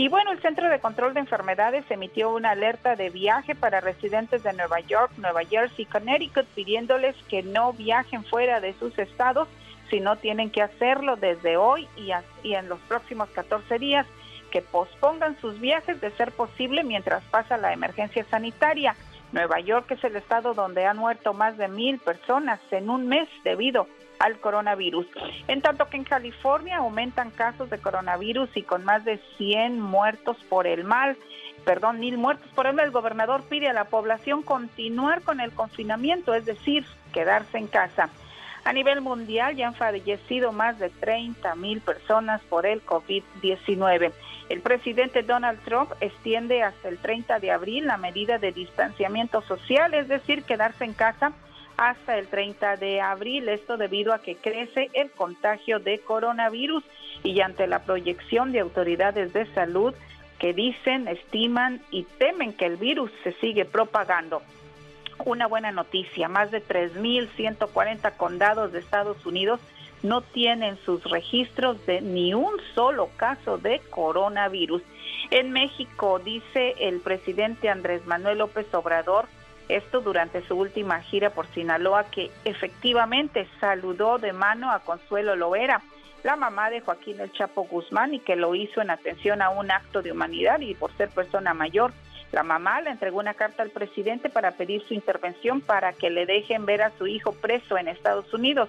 [0.01, 4.43] Y bueno, el Centro de Control de Enfermedades emitió una alerta de viaje para residentes
[4.43, 9.47] de Nueva York, Nueva Jersey y Connecticut, pidiéndoles que no viajen fuera de sus estados
[9.91, 12.13] si no tienen que hacerlo desde hoy y,
[12.43, 14.07] y en los próximos 14 días,
[14.51, 18.97] que pospongan sus viajes de ser posible mientras pasa la emergencia sanitaria.
[19.33, 23.29] Nueva York es el estado donde han muerto más de mil personas en un mes
[23.45, 23.87] debido
[24.21, 25.07] al coronavirus.
[25.49, 30.37] En tanto que en California aumentan casos de coronavirus y con más de 100 muertos
[30.49, 31.17] por el mal,
[31.65, 35.53] perdón, mil muertos por el mal, el gobernador pide a la población continuar con el
[35.53, 38.11] confinamiento, es decir, quedarse en casa.
[38.63, 44.13] A nivel mundial ya han fallecido más de 30 mil personas por el COVID-19.
[44.51, 49.95] El presidente Donald Trump extiende hasta el 30 de abril la medida de distanciamiento social,
[49.95, 51.33] es decir, quedarse en casa
[51.81, 53.49] hasta el 30 de abril.
[53.49, 56.85] Esto debido a que crece el contagio de coronavirus
[57.25, 59.95] y ante la proyección de autoridades de salud
[60.39, 64.43] que dicen, estiman y temen que el virus se sigue propagando.
[65.25, 69.59] Una buena noticia, más de 3.140 condados de Estados Unidos
[70.03, 74.83] no tienen sus registros de ni un solo caso de coronavirus.
[75.31, 79.29] En México, dice el presidente Andrés Manuel López Obrador,
[79.77, 85.83] esto durante su última gira por Sinaloa, que efectivamente saludó de mano a Consuelo Loera,
[86.23, 89.71] la mamá de Joaquín El Chapo Guzmán, y que lo hizo en atención a un
[89.71, 91.93] acto de humanidad y por ser persona mayor.
[92.33, 96.27] La mamá le entregó una carta al presidente para pedir su intervención para que le
[96.27, 98.69] dejen ver a su hijo preso en Estados Unidos.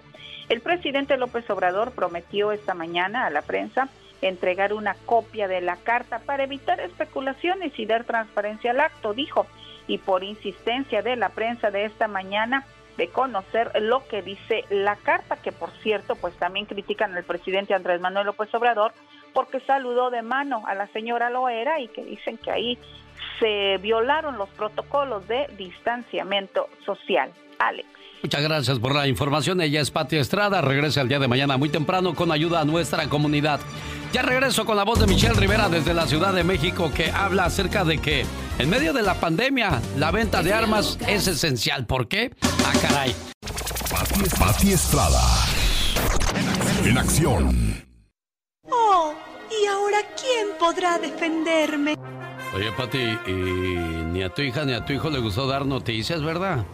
[0.50, 3.90] El presidente López Obrador prometió esta mañana a la prensa
[4.22, 9.48] entregar una copia de la carta para evitar especulaciones y dar transparencia al acto, dijo
[9.92, 12.66] y por insistencia de la prensa de esta mañana
[12.96, 17.74] de conocer lo que dice la carta, que por cierto, pues también critican al presidente
[17.74, 18.94] Andrés Manuel López Obrador
[19.34, 22.80] porque saludó de mano a la señora Loera y que dicen que ahí
[23.40, 27.34] se violaron los protocolos de distanciamiento social.
[27.60, 28.01] Alex.
[28.24, 29.62] Muchas gracias por la información.
[29.62, 30.62] Ella es Pati Estrada.
[30.62, 33.60] Regresa el día de mañana muy temprano con ayuda a nuestra comunidad.
[34.14, 37.46] Ya regreso con la voz de Michelle Rivera desde la Ciudad de México que habla
[37.46, 38.26] acerca de que
[38.60, 41.86] en medio de la pandemia la venta de armas es esencial.
[41.86, 42.32] ¿Por qué?
[42.44, 43.16] Ah, caray.
[44.38, 45.22] Pati, Estrada.
[46.86, 47.84] En acción.
[48.70, 49.14] Oh,
[49.50, 51.96] ¿y ahora quién podrá defenderme?
[52.54, 53.32] Oye, Pati, y
[54.12, 56.66] ni a tu hija ni a tu hijo le gustó dar noticias, ¿verdad?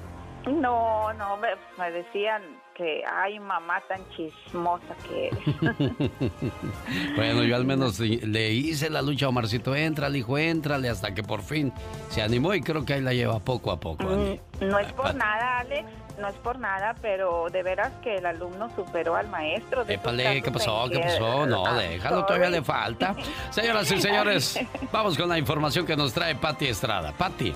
[0.48, 2.42] No, no, me, me decían
[2.74, 5.42] que, ay, mamá tan chismosa que eres.
[7.16, 11.24] bueno, yo al menos le hice la lucha a Omarcito, entrale, hijo, entrale, hasta que
[11.24, 11.74] por fin
[12.10, 14.06] se animó y creo que ahí la lleva poco a poco.
[14.06, 15.88] Mm, no es por nada, Alex,
[16.18, 19.86] no es por nada, pero de veras que el alumno superó al maestro.
[19.88, 20.88] Épale, ¿qué pasó?
[20.90, 21.46] ¿Qué pasó?
[21.46, 23.16] No, ah, déjalo, todavía le falta.
[23.50, 24.60] Señoras y señores,
[24.92, 27.12] vamos con la información que nos trae Patti Estrada.
[27.12, 27.54] Patti.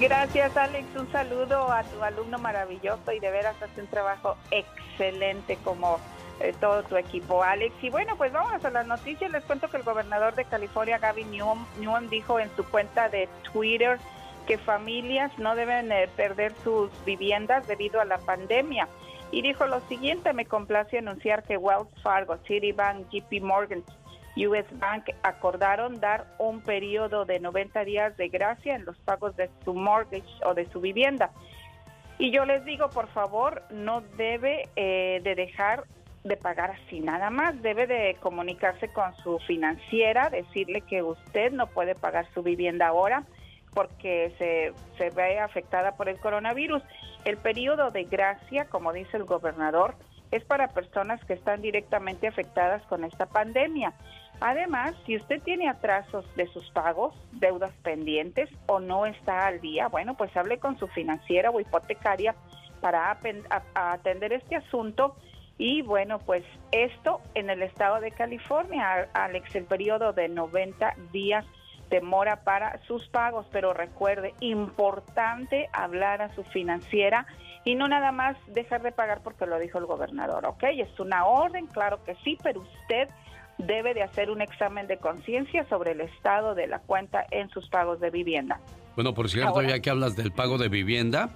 [0.00, 0.86] Gracias, Alex.
[0.96, 5.98] Un saludo a tu alumno maravilloso y de veras hace un trabajo excelente como
[6.40, 7.74] eh, todo tu equipo, Alex.
[7.82, 9.30] Y bueno, pues vamos a las noticias.
[9.30, 13.28] Les cuento que el gobernador de California, Gavin Newsom, Newsom dijo en su cuenta de
[13.52, 13.98] Twitter
[14.48, 18.88] que familias no deben eh, perder sus viviendas debido a la pandemia.
[19.30, 23.84] Y dijo lo siguiente, me complace anunciar que Wells Fargo, Citibank, JP Morgan,
[24.38, 29.50] US Bank acordaron dar un periodo de 90 días de gracia en los pagos de
[29.66, 31.30] su mortgage o de su vivienda.
[32.18, 35.84] Y yo les digo, por favor, no debe eh, de dejar
[36.24, 41.66] de pagar así nada más, debe de comunicarse con su financiera, decirle que usted no
[41.66, 43.24] puede pagar su vivienda ahora
[43.74, 46.82] porque se, se ve afectada por el coronavirus.
[47.24, 49.94] El periodo de gracia, como dice el gobernador,
[50.30, 53.94] es para personas que están directamente afectadas con esta pandemia.
[54.40, 59.88] Además, si usted tiene atrasos de sus pagos, deudas pendientes o no está al día,
[59.88, 62.36] bueno, pues hable con su financiera o hipotecaria
[62.80, 63.18] para
[63.74, 65.16] atender este asunto.
[65.56, 71.44] Y bueno, pues esto en el estado de California, Alex, el periodo de 90 días
[71.90, 77.26] demora para sus pagos, pero recuerde, importante hablar a su financiera
[77.64, 80.64] y no nada más dejar de pagar porque lo dijo el gobernador, ¿ok?
[80.72, 83.08] Es una orden, claro que sí, pero usted
[83.58, 87.68] debe de hacer un examen de conciencia sobre el estado de la cuenta en sus
[87.68, 88.60] pagos de vivienda.
[88.94, 91.30] Bueno, por cierto, ya que hablas del pago de vivienda,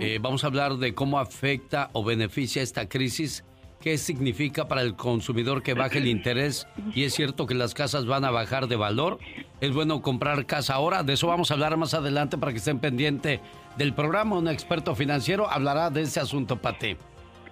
[0.00, 3.44] eh, vamos a hablar de cómo afecta o beneficia esta crisis
[3.84, 8.06] qué significa para el consumidor que baje el interés y es cierto que las casas
[8.06, 9.18] van a bajar de valor.
[9.60, 11.02] Es bueno comprar casa ahora.
[11.02, 13.40] De eso vamos a hablar más adelante para que estén pendientes
[13.76, 14.38] del programa.
[14.38, 16.96] Un experto financiero hablará de ese asunto, Pate.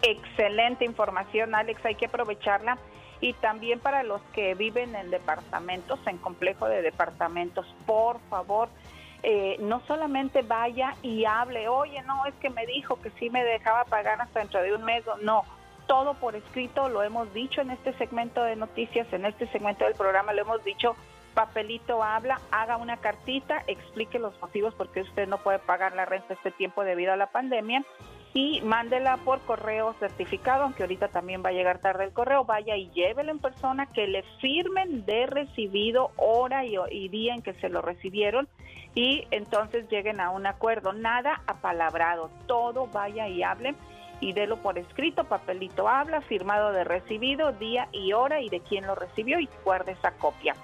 [0.01, 1.85] Excelente información, Alex.
[1.85, 2.79] Hay que aprovecharla.
[3.21, 8.71] y también para los que viven en departamentos, en complejo de departamentos, por favor,
[9.23, 13.45] eh, no solamente vaya y hable, oye, no, es que me dijo que sí me
[13.45, 15.45] dejaba pagar hasta dentro de un mes, no,
[15.87, 19.95] todo por escrito, lo hemos dicho en este segmento de noticias, en este segmento del
[19.95, 20.97] programa, lo hemos dicho,
[21.35, 26.05] papelito habla, haga una cartita, explique los motivos por qué usted no puede pagar la
[26.05, 27.83] renta este tiempo debido a la pandemia
[28.35, 32.77] y mándela por correo certificado, aunque ahorita también va a llegar tarde el correo, vaya
[32.77, 37.69] y llévelo en persona, que le firmen de recibido hora y, día en que se
[37.69, 38.49] lo recibieron
[38.95, 43.75] y entonces lleguen a un acuerdo, nada apalabrado, todo vaya y hable
[44.23, 48.87] y délo por escrito, papelito habla, firmado de recibido, día y hora y de quién
[48.87, 50.55] lo recibió y guarde esa copia.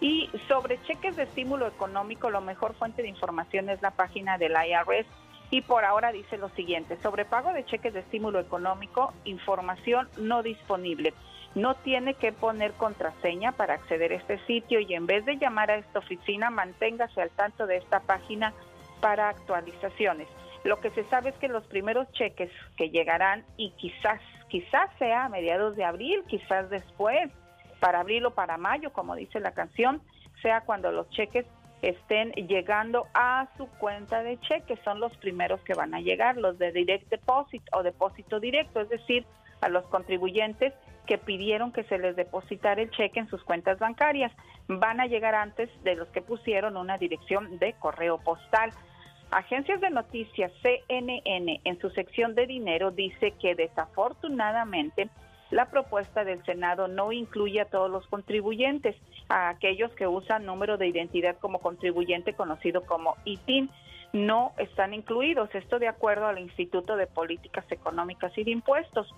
[0.00, 4.52] Y sobre cheques de estímulo económico, la mejor fuente de información es la página del
[4.52, 5.06] IRS
[5.50, 10.42] y por ahora dice lo siguiente, sobre pago de cheques de estímulo económico, información no
[10.42, 11.12] disponible.
[11.54, 15.70] No tiene que poner contraseña para acceder a este sitio y en vez de llamar
[15.70, 18.54] a esta oficina, manténgase al tanto de esta página
[19.00, 20.26] para actualizaciones.
[20.64, 25.26] Lo que se sabe es que los primeros cheques que llegarán y quizás, quizás sea
[25.26, 27.30] a mediados de abril, quizás después,
[27.80, 30.00] para abril o para mayo, como dice la canción,
[30.40, 31.44] sea cuando los cheques
[31.82, 36.58] estén llegando a su cuenta de cheques, son los primeros que van a llegar, los
[36.58, 39.26] de direct deposit o depósito directo, es decir,
[39.60, 40.72] a los contribuyentes
[41.06, 44.32] que pidieron que se les depositara el cheque en sus cuentas bancarias.
[44.68, 48.70] Van a llegar antes de los que pusieron una dirección de correo postal.
[49.34, 55.08] Agencias de noticias CNN en su sección de dinero dice que desafortunadamente
[55.50, 58.94] la propuesta del Senado no incluye a todos los contribuyentes,
[59.28, 63.70] a aquellos que usan número de identidad como contribuyente conocido como ITIN.
[64.12, 69.12] No están incluidos, esto de acuerdo al Instituto de Políticas Económicas y de Impuestos.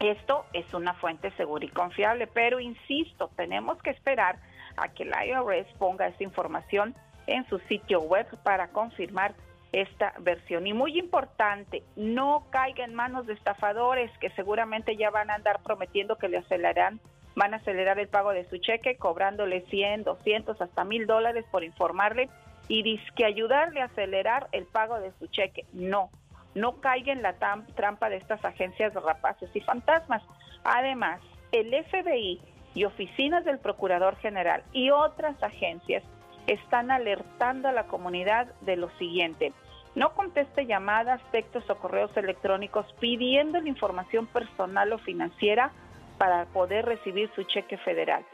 [0.00, 4.38] Esto es una fuente segura y confiable, pero insisto, tenemos que esperar
[4.78, 6.94] a que la IRS ponga esta información
[7.26, 9.34] en su sitio web para confirmar
[9.72, 10.66] esta versión.
[10.66, 15.60] Y muy importante, no caiga en manos de estafadores que seguramente ya van a andar
[15.62, 17.00] prometiendo que le aceleran,
[17.34, 21.64] van a acelerar el pago de su cheque, cobrándole 100, 200, hasta mil dólares por
[21.64, 22.30] informarle
[22.68, 25.66] y que ayudarle a acelerar el pago de su cheque.
[25.72, 26.10] No,
[26.54, 30.22] no caiga en la trampa de estas agencias rapaces y fantasmas.
[30.64, 31.20] Además,
[31.52, 32.40] el FBI
[32.74, 36.02] y oficinas del Procurador General y otras agencias
[36.46, 39.52] están alertando a la comunidad de lo siguiente.
[39.94, 45.70] No conteste llamadas, textos o correos electrónicos pidiendo la información personal o financiera
[46.18, 48.24] para poder recibir su cheque federal.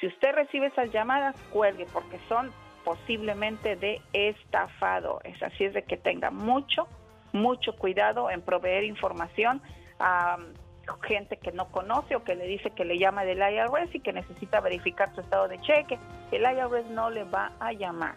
[0.00, 2.52] Si usted recibe esas llamadas, cuelgue porque son
[2.84, 5.20] posiblemente de estafado.
[5.24, 6.86] Es así es de que tenga mucho,
[7.32, 9.60] mucho cuidado en proveer información
[9.98, 10.38] a
[11.02, 14.12] gente que no conoce o que le dice que le llama del IRS y que
[14.12, 15.98] necesita verificar su estado de cheque.
[16.30, 18.16] El IRS no le va a llamar.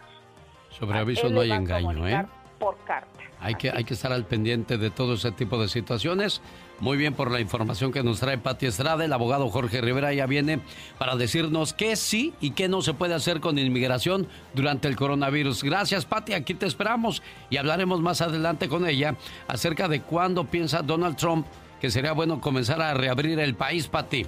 [0.70, 2.26] Sobre aviso no hay engaño, ¿eh?
[2.58, 3.20] Por carta.
[3.40, 6.40] Hay que, hay que estar al pendiente de todo ese tipo de situaciones.
[6.78, 9.04] Muy bien por la información que nos trae Pati Estrada.
[9.04, 10.60] El abogado Jorge Rivera ya viene
[10.98, 15.64] para decirnos qué sí y qué no se puede hacer con inmigración durante el coronavirus.
[15.64, 16.34] Gracias, Pati.
[16.34, 19.16] Aquí te esperamos y hablaremos más adelante con ella
[19.48, 21.46] acerca de cuándo piensa Donald Trump
[21.80, 24.24] que sería bueno comenzar a reabrir el país, Pati.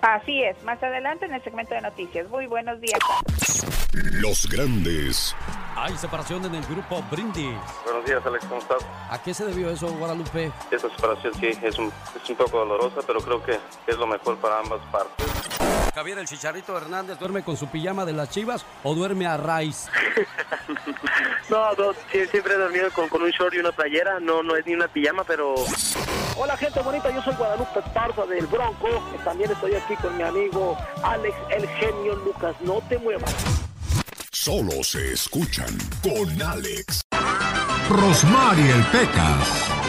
[0.00, 2.28] Así es, más adelante en el segmento de noticias.
[2.28, 2.98] Muy buenos días.
[3.92, 5.34] Los grandes.
[5.76, 7.56] Hay separación en el grupo Brindis.
[7.84, 8.84] Buenos días, Alex, ¿cómo estás?
[9.10, 10.52] ¿A qué se debió eso, Guadalupe?
[10.70, 14.36] Esa separación sí, es un, es un poco dolorosa, pero creo que es lo mejor
[14.38, 15.26] para ambas partes.
[15.98, 19.88] Javier, el Chicharito Hernández, ¿duerme con su pijama de las chivas o duerme a raíz?
[21.50, 24.64] no, no siempre he dormido con, con, un short y una playera, no, no es
[24.64, 25.56] ni una pijama, pero...
[26.36, 28.86] Hola gente bonita, yo soy Guadalupe Parza del Bronco,
[29.24, 33.34] también estoy aquí con mi amigo Alex, el genio Lucas, no te muevas.
[34.30, 37.00] Solo se escuchan con Alex.
[37.88, 39.87] Rosmarie el Pecas.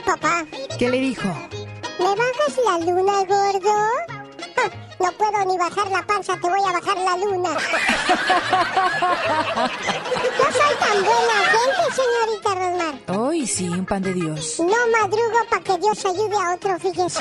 [0.00, 0.44] Mi papá.
[0.78, 1.28] ¿Qué le dijo?
[1.98, 3.74] ¿Me bajas la luna, gordo?
[4.98, 7.50] No puedo ni bajar la panza, te voy a bajar la luna.
[10.38, 12.94] Yo soy tan buena gente, señorita Rosmar.
[13.18, 14.56] Hoy sí, un pan de Dios.
[14.58, 17.20] No madrugo para que Dios ayude a otro, fíjese.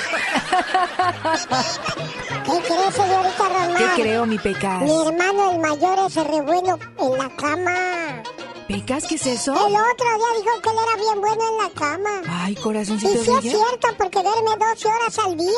[2.43, 3.77] ¿Qué cree, señorita Rosmar?
[3.77, 4.81] ¿Qué creo, mi pecas?
[4.81, 8.23] Mi hermano el mayor es re bueno en la cama.
[8.69, 9.51] ¿Qué es eso?
[9.53, 12.21] El otro día dijo que él era bien bueno en la cama.
[12.29, 15.49] Ay, corazoncito Y sí es cierto, porque duerme 12 horas al día.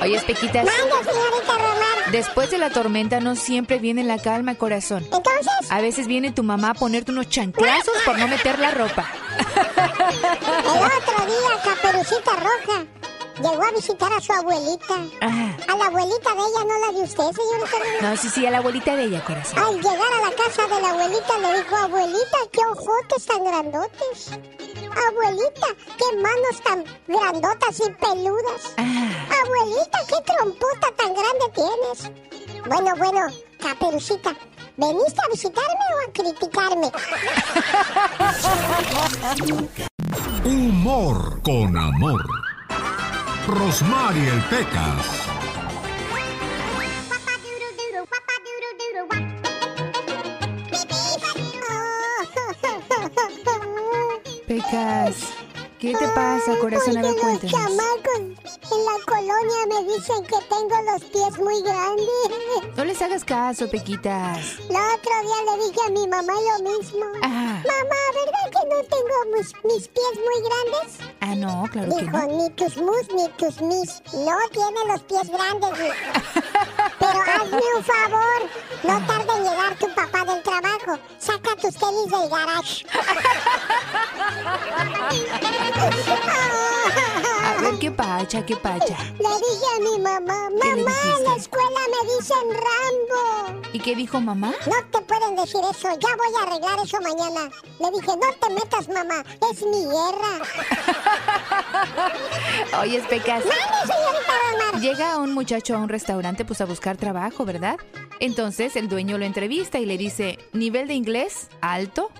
[0.02, 0.64] Oye, Pequitas.
[0.64, 2.12] Manda, señorita Romar.
[2.12, 5.04] Después de la tormenta no siempre viene la calma, corazón.
[5.04, 5.70] Entonces.
[5.70, 9.06] A veces viene tu mamá a ponerte unos chanclazos por no meter la ropa.
[9.38, 12.99] El otro día, Caperucita Roja
[13.40, 14.94] llegó a visitar a su abuelita.
[15.20, 17.78] A la abuelita de ella, no la de usted, señorita.
[18.02, 19.58] No, sí, sí, a la abuelita de ella, corazón.
[19.58, 24.30] Al llegar a la casa de la abuelita le dijo, abuelita, qué ojotes tan grandotes.
[25.08, 25.66] Abuelita,
[25.98, 28.74] qué manos tan grandotas y peludas.
[28.76, 32.10] Abuelita, qué trompota tan grande tienes.
[32.66, 33.26] Bueno, bueno,
[33.58, 34.34] Caperucita,
[34.76, 36.92] ¿veniste a visitarme o a criticarme?
[40.44, 42.49] Humor con amor.
[43.50, 45.26] Rosmarie el Pecas.
[54.46, 55.34] Pecas,
[55.80, 56.96] ¿qué te pasa, corazón?
[56.98, 57.52] A ver, Porque los cuéntanos.
[57.52, 58.34] chamacos en
[58.84, 62.06] la colonia me dicen que tengo los pies muy grandes.
[62.76, 64.58] No les hagas caso, Pequitas.
[64.68, 67.04] El otro día le dije a mi mamá lo mismo.
[67.22, 67.30] Ajá.
[67.30, 70.88] Mamá, ¿verdad que no tengo mis, mis pies muy grandes?
[71.20, 72.26] Ah, no, claro que Dijo, no.
[72.36, 74.02] ni tus mus ni tus mis.
[74.14, 75.70] No tiene los pies grandes.
[76.98, 78.42] Pero hazme un favor.
[78.82, 80.98] No tarde en llegar tu papá del trabajo.
[81.18, 82.84] Saca tus tenis del garage.
[87.42, 88.96] A ver, qué pacha, qué pacha.
[89.18, 93.60] Le dije a mi mamá, ¿Qué le mamá, en la escuela me dicen Rambo.
[93.72, 94.52] ¿Y qué dijo mamá?
[94.66, 97.50] No te pueden decir eso, ya voy a arreglar eso mañana.
[97.78, 100.40] Le dije, no te metas, mamá, es mi guerra.
[102.80, 103.44] Oye, Pecas.
[104.80, 107.76] Llega un muchacho a un restaurante pues a buscar trabajo, ¿verdad?
[108.20, 112.10] Entonces el dueño lo entrevista y le dice, nivel de inglés, alto.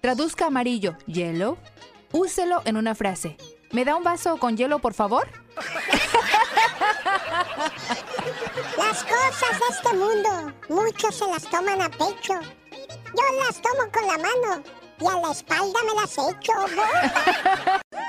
[0.00, 1.56] Traduzca amarillo, yellow.
[2.12, 3.36] Úselo en una frase.
[3.72, 5.28] ¿Me da un vaso con hielo, por favor?
[8.76, 12.34] Las cosas de este mundo, muchos se las toman a pecho.
[12.72, 14.62] Yo las tomo con la mano
[14.98, 16.52] y a la espalda me las echo.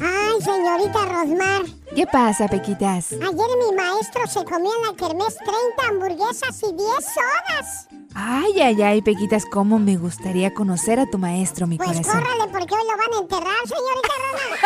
[0.00, 1.64] Ay, señorita Rosmar,
[1.94, 3.12] ¿Qué pasa, Pequitas?
[3.12, 5.52] ayer mi maestro se comió en la kermés 30
[5.88, 7.88] hamburguesas y 10 sodas.
[8.16, 12.12] Ay, ay, ay, Pequitas, cómo me gustaría conocer a tu maestro, mi Pues corazón.
[12.20, 14.58] córrale porque hoy lo van a enterrar, señorita Rosmar.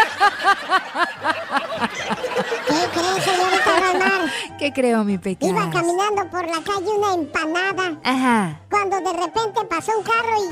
[2.67, 4.33] ¿Qué cree, señorita Rosmar?
[4.59, 5.69] ¿Qué creo, mi Iba Pecas?
[5.73, 7.99] caminando por la calle una empanada.
[8.05, 8.61] Ajá.
[8.71, 10.49] Cuando de repente pasó un carro y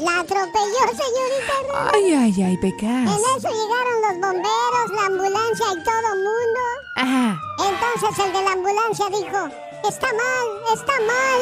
[0.00, 1.94] la atropelló, señorita Rosmar.
[1.94, 3.06] Ay, ay, ay, En Pecas.
[3.36, 6.60] eso llegaron los bomberos, la ambulancia y todo el mundo.
[6.96, 7.40] Ajá.
[7.68, 9.48] Entonces el de la ambulancia dijo,
[9.88, 11.40] está mal, está mal.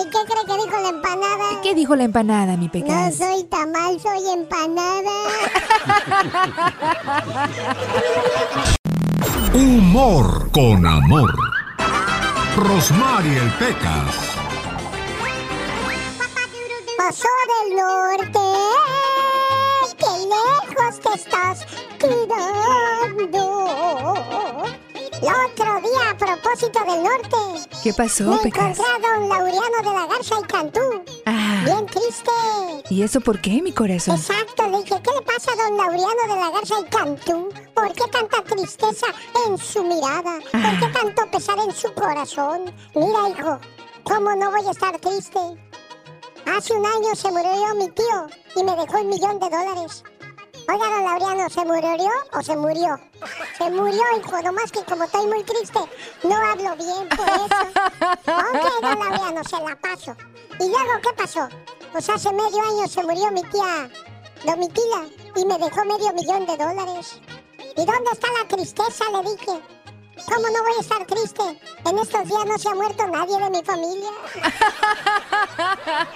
[0.00, 1.60] ¿Y qué cree que dijo la empanada?
[1.62, 3.16] ¿Qué dijo la empanada, mi No Pecas?
[3.16, 5.10] soy tamal, soy empanada.
[9.54, 11.34] Humor con amor.
[12.56, 14.27] Rosmarie el Pecas.
[17.08, 17.28] Pasó
[17.64, 18.38] del norte,
[19.96, 21.64] qué lejos te estás
[21.98, 23.44] quedando.
[25.22, 28.78] El otro día, a propósito del norte, ¿Qué pasó, me Pecas?
[28.78, 30.80] encontré a don Laureano de la Garza y Cantú.
[31.24, 31.62] Ah.
[31.64, 32.30] Bien triste.
[32.90, 34.16] ¿Y eso por qué, mi corazón?
[34.16, 37.48] Exacto, le dije, ¿qué le pasa a don Laureano de la Garza y Cantú?
[37.72, 39.06] ¿Por qué tanta tristeza
[39.46, 40.40] en su mirada?
[40.52, 42.70] ¿Por qué tanto pesar en su corazón?
[42.94, 43.58] Mira, hijo,
[44.04, 45.38] ¿cómo no voy a estar triste?
[46.56, 48.26] Hace un año se murió mi tío
[48.56, 50.02] y me dejó un millón de dólares.
[50.66, 52.98] Oiga, don Laureano, ¿se murió o se murió?
[53.58, 55.78] Se murió, hijo, nomás que como estoy muy triste,
[56.24, 57.62] no hablo bien por eso.
[58.26, 60.16] Ok, don Laureano, se la paso.
[60.58, 61.48] ¿Y luego qué pasó?
[61.92, 63.90] Pues hace medio año se murió mi tía
[64.44, 65.06] Domitila
[65.36, 67.20] y me dejó medio millón de dólares.
[67.76, 69.04] ¿Y dónde está la tristeza?
[69.10, 69.77] Le dije.
[70.26, 71.42] ¿Cómo no voy a estar triste?
[71.86, 74.10] En estos días no se ha muerto nadie de mi familia.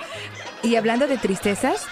[0.63, 1.87] Y hablando de tristezas,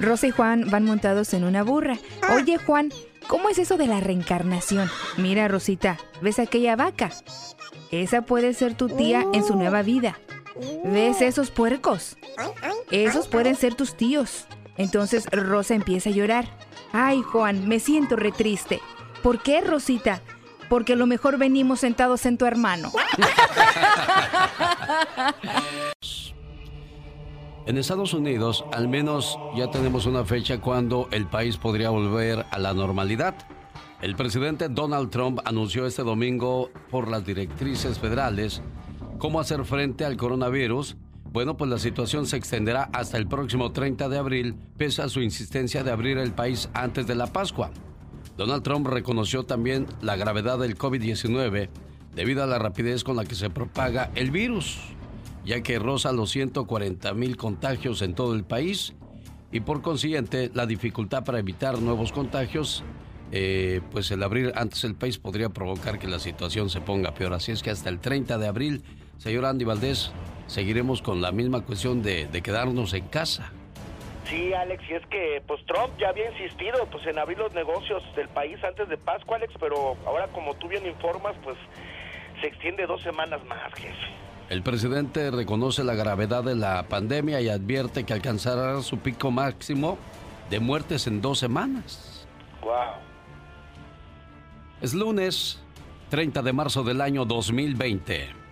[0.00, 1.96] Rosa y Juan van montados en una burra.
[2.34, 2.92] Oye, Juan,
[3.28, 4.90] ¿cómo es eso de la reencarnación?
[5.16, 7.12] Mira, Rosita, ¿ves aquella vaca?
[7.92, 10.18] Esa puede ser tu tía en su nueva vida.
[10.84, 12.16] ¿Ves esos puercos?
[12.90, 14.46] Esos pueden ser tus tíos.
[14.76, 16.48] Entonces Rosa empieza a llorar.
[16.92, 18.80] Ay, Juan, me siento re triste.
[19.22, 20.20] ¿Por qué, Rosita?
[20.68, 22.92] Porque a lo mejor venimos sentados en tu hermano.
[27.66, 32.60] En Estados Unidos, al menos ya tenemos una fecha cuando el país podría volver a
[32.60, 33.34] la normalidad.
[34.00, 38.62] El presidente Donald Trump anunció este domingo por las directrices federales
[39.18, 40.96] cómo hacer frente al coronavirus.
[41.32, 45.20] Bueno, pues la situación se extenderá hasta el próximo 30 de abril, pese a su
[45.20, 47.72] insistencia de abrir el país antes de la Pascua.
[48.36, 51.68] Donald Trump reconoció también la gravedad del COVID-19,
[52.14, 54.78] debido a la rapidez con la que se propaga el virus,
[55.44, 58.94] ya que roza los 140 mil contagios en todo el país
[59.52, 62.82] y por consiguiente la dificultad para evitar nuevos contagios,
[63.32, 67.32] eh, pues el abrir antes el país podría provocar que la situación se ponga peor.
[67.32, 68.82] Así es que hasta el 30 de abril,
[69.18, 70.10] señor Andy Valdés,
[70.46, 73.52] seguiremos con la misma cuestión de, de quedarnos en casa.
[74.28, 78.02] Sí, Alex, y es que pues Trump ya había insistido pues en abrir los negocios
[78.16, 81.56] del país antes de Pascua, Alex, pero ahora como tú bien informas, pues
[82.40, 83.94] se extiende dos semanas más, jefe.
[84.48, 89.98] El presidente reconoce la gravedad de la pandemia y advierte que alcanzará su pico máximo
[90.50, 92.26] de muertes en dos semanas.
[92.62, 92.74] Wow.
[94.80, 95.60] Es lunes
[96.10, 98.45] 30 de marzo del año 2020.